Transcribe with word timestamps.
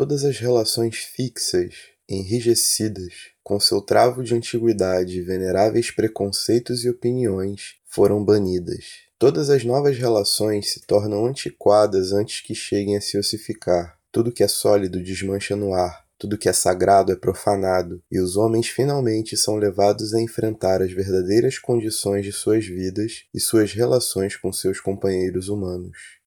Todas 0.00 0.24
as 0.24 0.38
relações 0.38 0.96
fixas, 0.96 1.74
enrijecidas, 2.08 3.12
com 3.44 3.60
seu 3.60 3.82
travo 3.82 4.24
de 4.24 4.34
antiguidade 4.34 5.18
e 5.18 5.20
veneráveis 5.20 5.90
preconceitos 5.90 6.86
e 6.86 6.88
opiniões, 6.88 7.74
foram 7.84 8.24
banidas. 8.24 8.86
Todas 9.18 9.50
as 9.50 9.62
novas 9.62 9.98
relações 9.98 10.72
se 10.72 10.80
tornam 10.86 11.26
antiquadas 11.26 12.14
antes 12.14 12.40
que 12.40 12.54
cheguem 12.54 12.96
a 12.96 13.00
se 13.02 13.18
ossificar. 13.18 13.98
Tudo 14.10 14.32
que 14.32 14.42
é 14.42 14.48
sólido 14.48 15.02
desmancha 15.02 15.54
no 15.54 15.74
ar, 15.74 16.02
tudo 16.18 16.38
que 16.38 16.48
é 16.48 16.52
sagrado 16.54 17.12
é 17.12 17.16
profanado, 17.16 18.02
e 18.10 18.18
os 18.18 18.38
homens 18.38 18.68
finalmente 18.68 19.36
são 19.36 19.56
levados 19.56 20.14
a 20.14 20.20
enfrentar 20.22 20.80
as 20.80 20.92
verdadeiras 20.92 21.58
condições 21.58 22.24
de 22.24 22.32
suas 22.32 22.64
vidas 22.64 23.24
e 23.34 23.38
suas 23.38 23.74
relações 23.74 24.34
com 24.34 24.50
seus 24.50 24.80
companheiros 24.80 25.50
humanos. 25.50 26.19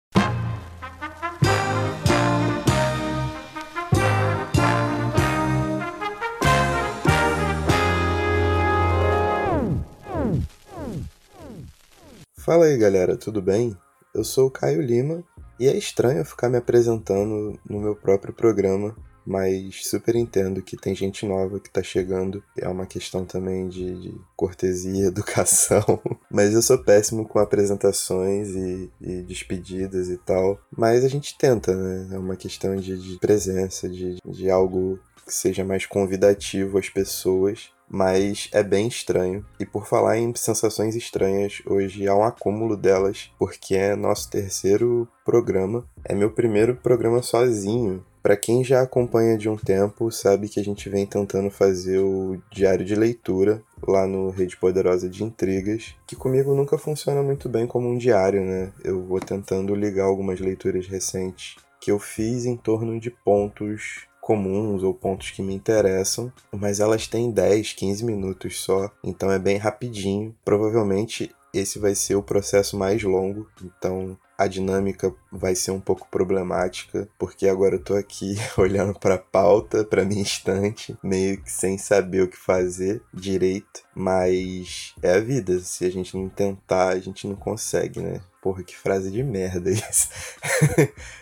Fala 12.45 12.65
aí 12.65 12.77
galera, 12.77 13.15
tudo 13.15 13.41
bem? 13.41 13.73
Eu 14.13 14.21
sou 14.21 14.47
o 14.47 14.51
Caio 14.51 14.81
Lima 14.81 15.23
e 15.57 15.65
é 15.65 15.77
estranho 15.77 16.25
ficar 16.25 16.49
me 16.49 16.57
apresentando 16.57 17.57
no 17.65 17.79
meu 17.79 17.95
próprio 17.95 18.33
programa 18.33 18.93
mas 19.25 19.87
super 19.87 20.17
entendo 20.17 20.61
que 20.61 20.75
tem 20.75 20.93
gente 20.93 21.25
nova 21.25 21.57
que 21.57 21.69
tá 21.69 21.81
chegando. 21.81 22.43
É 22.57 22.67
uma 22.67 22.85
questão 22.85 23.25
também 23.25 23.69
de, 23.69 23.97
de 24.01 24.21
cortesia, 24.35 25.07
educação. 25.07 26.01
mas 26.29 26.53
eu 26.53 26.61
sou 26.61 26.77
péssimo 26.77 27.25
com 27.25 27.39
apresentações 27.39 28.49
e, 28.49 28.91
e, 28.99 29.21
despedidas 29.21 30.09
e 30.09 30.17
tal. 30.17 30.59
Mas 30.75 31.05
a 31.05 31.07
gente 31.07 31.37
tenta, 31.37 31.73
né? 31.73 32.15
É 32.15 32.19
uma 32.19 32.35
questão 32.35 32.75
de, 32.75 32.97
de 32.97 33.17
presença, 33.17 33.87
de, 33.87 34.17
de 34.25 34.49
algo 34.49 34.99
que 35.25 35.33
seja 35.33 35.63
mais 35.63 35.85
convidativo 35.85 36.77
às 36.77 36.89
pessoas 36.89 37.71
mas 37.93 38.49
é 38.51 38.63
bem 38.63 38.87
estranho. 38.87 39.45
E 39.59 39.67
por 39.67 39.85
falar 39.85 40.17
em 40.17 40.33
sensações 40.33 40.95
estranhas, 40.95 41.61
hoje 41.63 42.07
há 42.07 42.15
um 42.15 42.23
acúmulo 42.23 42.75
delas, 42.75 43.29
porque 43.37 43.75
é 43.75 43.95
nosso 43.95 44.31
terceiro 44.31 45.07
programa. 45.23 45.85
É 46.03 46.15
meu 46.15 46.31
primeiro 46.31 46.75
programa 46.75 47.21
sozinho. 47.21 48.03
Para 48.23 48.35
quem 48.35 48.63
já 48.63 48.81
acompanha 48.81 49.37
de 49.37 49.47
um 49.47 49.55
tempo, 49.55 50.09
sabe 50.09 50.49
que 50.49 50.59
a 50.59 50.63
gente 50.63 50.89
vem 50.89 51.05
tentando 51.05 51.51
fazer 51.51 51.99
o 51.99 52.41
diário 52.49 52.83
de 52.83 52.95
leitura 52.95 53.61
lá 53.87 54.07
no 54.07 54.31
Rede 54.31 54.57
Poderosa 54.57 55.07
de 55.07 55.23
Intrigas, 55.23 55.93
que 56.07 56.15
comigo 56.15 56.55
nunca 56.55 56.79
funciona 56.79 57.21
muito 57.21 57.47
bem 57.47 57.67
como 57.67 57.87
um 57.87 57.97
diário, 57.97 58.41
né? 58.41 58.71
Eu 58.83 59.03
vou 59.03 59.19
tentando 59.19 59.75
ligar 59.75 60.05
algumas 60.05 60.39
leituras 60.39 60.87
recentes 60.87 61.57
que 61.79 61.91
eu 61.91 61.99
fiz 61.99 62.45
em 62.45 62.57
torno 62.57 62.99
de 62.99 63.11
pontos 63.11 64.07
comuns 64.23 64.83
ou 64.83 64.93
pontos 64.93 65.31
que 65.31 65.41
me 65.41 65.53
interessam, 65.53 66.31
mas 66.49 66.79
elas 66.79 67.07
têm 67.07 67.29
10, 67.29 67.73
15 67.73 68.05
minutos 68.05 68.61
só, 68.61 68.89
então 69.03 69.29
é 69.29 69.37
bem 69.37 69.57
rapidinho. 69.57 70.33
Provavelmente 70.45 71.35
esse 71.53 71.77
vai 71.79 71.93
ser 71.95 72.15
o 72.15 72.23
processo 72.23 72.77
mais 72.77 73.03
longo, 73.03 73.47
então 73.63 74.17
a 74.37 74.47
dinâmica 74.47 75.13
vai 75.31 75.55
ser 75.55 75.71
um 75.71 75.79
pouco 75.79 76.07
problemática, 76.09 77.07
porque 77.17 77.47
agora 77.47 77.75
eu 77.75 77.83
tô 77.83 77.95
aqui 77.95 78.35
olhando 78.57 78.97
para 78.99 79.15
a 79.15 79.19
pauta, 79.19 79.83
para 79.83 80.03
minha 80.03 80.23
estante, 80.23 80.97
meio 81.03 81.41
que 81.41 81.51
sem 81.51 81.77
saber 81.77 82.23
o 82.23 82.27
que 82.27 82.37
fazer 82.37 83.01
direito, 83.13 83.83
mas 83.95 84.95
é 85.01 85.13
a 85.13 85.19
vida, 85.19 85.59
se 85.59 85.85
a 85.85 85.91
gente 85.91 86.17
não 86.17 86.27
tentar, 86.27 86.89
a 86.89 86.99
gente 86.99 87.27
não 87.27 87.35
consegue, 87.35 88.01
né? 88.01 88.19
Porra, 88.41 88.63
que 88.63 88.75
frase 88.75 89.09
de 89.09 89.23
merda 89.23 89.69
isso. 89.71 90.09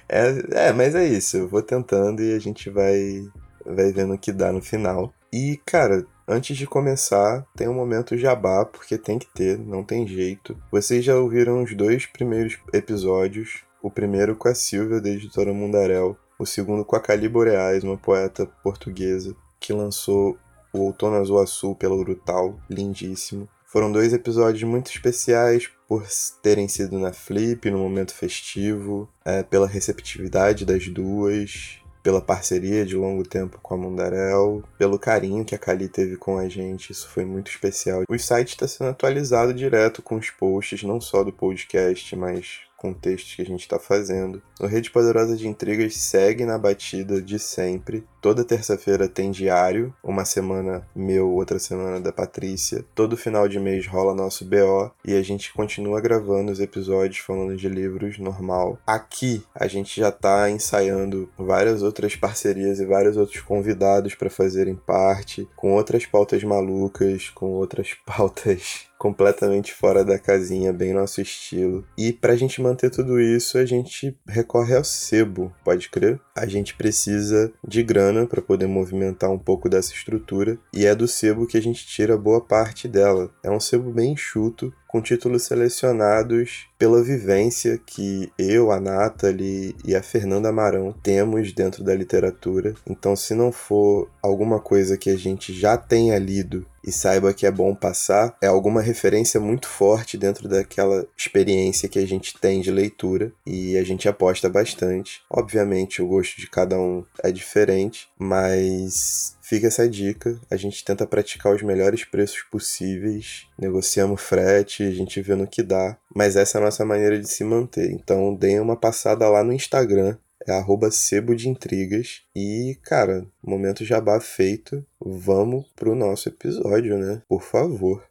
é, 0.09 0.67
é, 0.67 0.73
mas 0.73 0.95
é 0.95 1.05
isso, 1.05 1.37
eu 1.37 1.47
vou 1.47 1.61
tentando 1.61 2.23
e 2.23 2.33
a 2.33 2.39
gente 2.39 2.69
vai 2.69 3.29
vai 3.63 3.91
vendo 3.91 4.13
o 4.13 4.17
que 4.17 4.31
dá 4.31 4.51
no 4.51 4.61
final. 4.61 5.13
E, 5.31 5.59
cara, 5.65 6.05
Antes 6.33 6.55
de 6.55 6.65
começar, 6.65 7.45
tem 7.57 7.67
um 7.67 7.73
momento 7.73 8.15
jabá, 8.15 8.63
porque 8.63 8.97
tem 8.97 9.19
que 9.19 9.27
ter, 9.33 9.59
não 9.59 9.83
tem 9.83 10.07
jeito. 10.07 10.57
Vocês 10.71 11.03
já 11.03 11.13
ouviram 11.17 11.61
os 11.61 11.75
dois 11.75 12.05
primeiros 12.05 12.57
episódios, 12.71 13.65
o 13.83 13.91
primeiro 13.91 14.33
com 14.33 14.47
a 14.47 14.55
Silvia, 14.55 15.01
da 15.01 15.09
editora 15.09 15.53
Mundarel, 15.53 16.15
o 16.39 16.45
segundo 16.45 16.85
com 16.85 16.95
a 16.95 17.01
Cali 17.01 17.27
Boreais, 17.27 17.83
uma 17.83 17.97
poeta 17.97 18.45
portuguesa, 18.63 19.35
que 19.59 19.73
lançou 19.73 20.37
o 20.71 20.79
Outono 20.79 21.17
Azul 21.17 21.37
Azul 21.37 21.75
pela 21.75 21.95
Urutau, 21.95 22.57
lindíssimo. 22.69 23.49
Foram 23.65 23.91
dois 23.91 24.13
episódios 24.13 24.63
muito 24.63 24.89
especiais 24.89 25.69
por 25.85 26.07
terem 26.41 26.69
sido 26.69 26.97
na 26.97 27.11
Flip, 27.11 27.69
no 27.69 27.79
momento 27.79 28.15
festivo, 28.15 29.09
é, 29.25 29.43
pela 29.43 29.67
receptividade 29.67 30.65
das 30.65 30.87
duas, 30.87 31.80
pela 32.03 32.21
parceria 32.21 32.85
de 32.85 32.95
longo 32.95 33.23
tempo 33.23 33.59
com 33.61 33.73
a 33.73 33.77
Mundarel, 33.77 34.63
pelo 34.77 34.99
carinho 34.99 35.45
que 35.45 35.55
a 35.55 35.59
Kali 35.59 35.87
teve 35.87 36.17
com 36.17 36.37
a 36.37 36.47
gente, 36.49 36.91
isso 36.91 37.07
foi 37.09 37.25
muito 37.25 37.51
especial. 37.51 38.03
O 38.09 38.17
site 38.17 38.49
está 38.49 38.67
sendo 38.67 38.89
atualizado 38.89 39.53
direto 39.53 40.01
com 40.01 40.15
os 40.15 40.29
posts, 40.29 40.83
não 40.83 40.99
só 40.99 41.23
do 41.23 41.31
podcast, 41.31 42.15
mas 42.15 42.61
contextos 42.81 43.35
que 43.35 43.43
a 43.43 43.45
gente 43.45 43.61
está 43.61 43.77
fazendo. 43.77 44.41
O 44.59 44.65
Rede 44.65 44.89
Poderosa 44.89 45.37
de 45.37 45.47
Intrigas 45.47 45.95
segue 45.95 46.45
na 46.45 46.57
batida 46.57 47.21
de 47.21 47.37
sempre. 47.37 48.03
Toda 48.21 48.43
terça-feira 48.43 49.09
tem 49.09 49.31
diário, 49.31 49.91
uma 50.03 50.25
semana 50.25 50.87
meu, 50.95 51.31
outra 51.31 51.57
semana 51.57 51.99
da 51.99 52.13
Patrícia. 52.13 52.85
Todo 52.93 53.17
final 53.17 53.47
de 53.47 53.59
mês 53.59 53.87
rola 53.87 54.13
nosso 54.13 54.45
BO 54.45 54.91
e 55.03 55.15
a 55.15 55.23
gente 55.23 55.51
continua 55.51 55.99
gravando 55.99 56.51
os 56.51 56.59
episódios 56.59 57.17
falando 57.17 57.57
de 57.57 57.67
livros 57.67 58.19
normal. 58.19 58.77
Aqui 58.85 59.43
a 59.55 59.65
gente 59.65 59.99
já 59.99 60.09
está 60.09 60.51
ensaiando 60.51 61.27
várias 61.35 61.81
outras 61.81 62.15
parcerias 62.15 62.79
e 62.79 62.85
vários 62.85 63.17
outros 63.17 63.41
convidados 63.41 64.13
para 64.13 64.29
fazerem 64.29 64.75
parte, 64.75 65.49
com 65.55 65.73
outras 65.73 66.05
pautas 66.05 66.43
malucas, 66.43 67.29
com 67.29 67.47
outras 67.47 67.95
pautas 68.05 68.91
completamente 69.01 69.73
fora 69.73 70.05
da 70.05 70.19
casinha, 70.19 70.71
bem 70.71 70.93
nosso 70.93 71.19
estilo. 71.21 71.83
E 71.97 72.13
pra 72.13 72.35
gente 72.35 72.61
manter 72.61 72.91
tudo 72.91 73.19
isso, 73.19 73.57
a 73.57 73.65
gente 73.65 74.15
recorre 74.27 74.75
ao 74.75 74.83
sebo, 74.83 75.51
pode 75.65 75.89
crer? 75.89 76.19
A 76.35 76.45
gente 76.45 76.75
precisa 76.75 77.51
de 77.67 77.81
grana 77.81 78.10
para 78.27 78.41
poder 78.41 78.67
movimentar 78.67 79.29
um 79.31 79.39
pouco 79.39 79.69
dessa 79.69 79.93
estrutura, 79.93 80.57
e 80.73 80.85
é 80.85 80.93
do 80.93 81.07
sebo 81.07 81.47
que 81.47 81.57
a 81.57 81.61
gente 81.61 81.85
tira 81.85 82.17
boa 82.17 82.41
parte 82.41 82.87
dela. 82.87 83.31
É 83.43 83.49
um 83.49 83.59
sebo 83.59 83.91
bem 83.91 84.13
enxuto, 84.13 84.73
com 84.91 85.01
títulos 85.01 85.43
selecionados 85.43 86.67
pela 86.77 87.01
vivência 87.01 87.79
que 87.85 88.31
eu, 88.37 88.71
a 88.71 88.79
Nathalie 88.79 89.75
e 89.85 89.95
a 89.95 90.03
Fernanda 90.03 90.49
Amarão 90.49 90.93
temos 91.01 91.53
dentro 91.53 91.83
da 91.83 91.95
literatura. 91.95 92.73
Então, 92.85 93.15
se 93.15 93.33
não 93.33 93.51
for 93.51 94.09
alguma 94.21 94.59
coisa 94.59 94.97
que 94.97 95.09
a 95.09 95.15
gente 95.15 95.53
já 95.53 95.77
tenha 95.77 96.17
lido 96.17 96.65
e 96.83 96.91
saiba 96.91 97.33
que 97.33 97.45
é 97.45 97.51
bom 97.51 97.75
passar, 97.75 98.35
é 98.41 98.47
alguma 98.47 98.81
referência 98.81 99.39
muito 99.39 99.67
forte 99.67 100.17
dentro 100.17 100.49
daquela 100.49 101.05
experiência 101.15 101.87
que 101.87 101.99
a 101.99 102.07
gente 102.07 102.37
tem 102.39 102.59
de 102.59 102.71
leitura 102.71 103.31
e 103.45 103.77
a 103.77 103.83
gente 103.83 104.09
aposta 104.09 104.49
bastante. 104.49 105.21
Obviamente, 105.29 106.01
o 106.01 106.07
gosto 106.07 106.41
de 106.41 106.49
cada 106.49 106.79
um 106.79 107.05
é 107.23 107.31
diferente, 107.31 108.09
mas 108.21 109.35
Fica 109.51 109.67
essa 109.67 109.85
dica. 109.85 110.39
A 110.49 110.55
gente 110.55 110.81
tenta 110.85 111.05
praticar 111.05 111.53
os 111.53 111.61
melhores 111.61 112.05
preços 112.05 112.41
possíveis, 112.49 113.47
negociamos 113.59 114.21
frete, 114.21 114.81
a 114.81 114.91
gente 114.91 115.21
vê 115.21 115.35
no 115.35 115.45
que 115.45 115.61
dá. 115.61 115.97
Mas 116.15 116.37
essa 116.37 116.57
é 116.57 116.61
a 116.61 116.63
nossa 116.63 116.85
maneira 116.85 117.19
de 117.19 117.27
se 117.27 117.43
manter. 117.43 117.91
Então 117.91 118.33
deem 118.33 118.61
uma 118.61 118.77
passada 118.77 119.27
lá 119.27 119.43
no 119.43 119.51
Instagram, 119.51 120.15
é 120.47 120.53
arroba 120.53 120.89
sebo 120.89 121.35
de 121.35 121.49
intrigas. 121.49 122.21
E, 122.33 122.77
cara, 122.81 123.25
momento 123.43 123.83
jabá 123.83 124.21
feito. 124.21 124.85
Vamos 125.01 125.65
pro 125.75 125.95
nosso 125.95 126.29
episódio, 126.29 126.97
né? 126.97 127.21
Por 127.27 127.41
favor. 127.41 128.01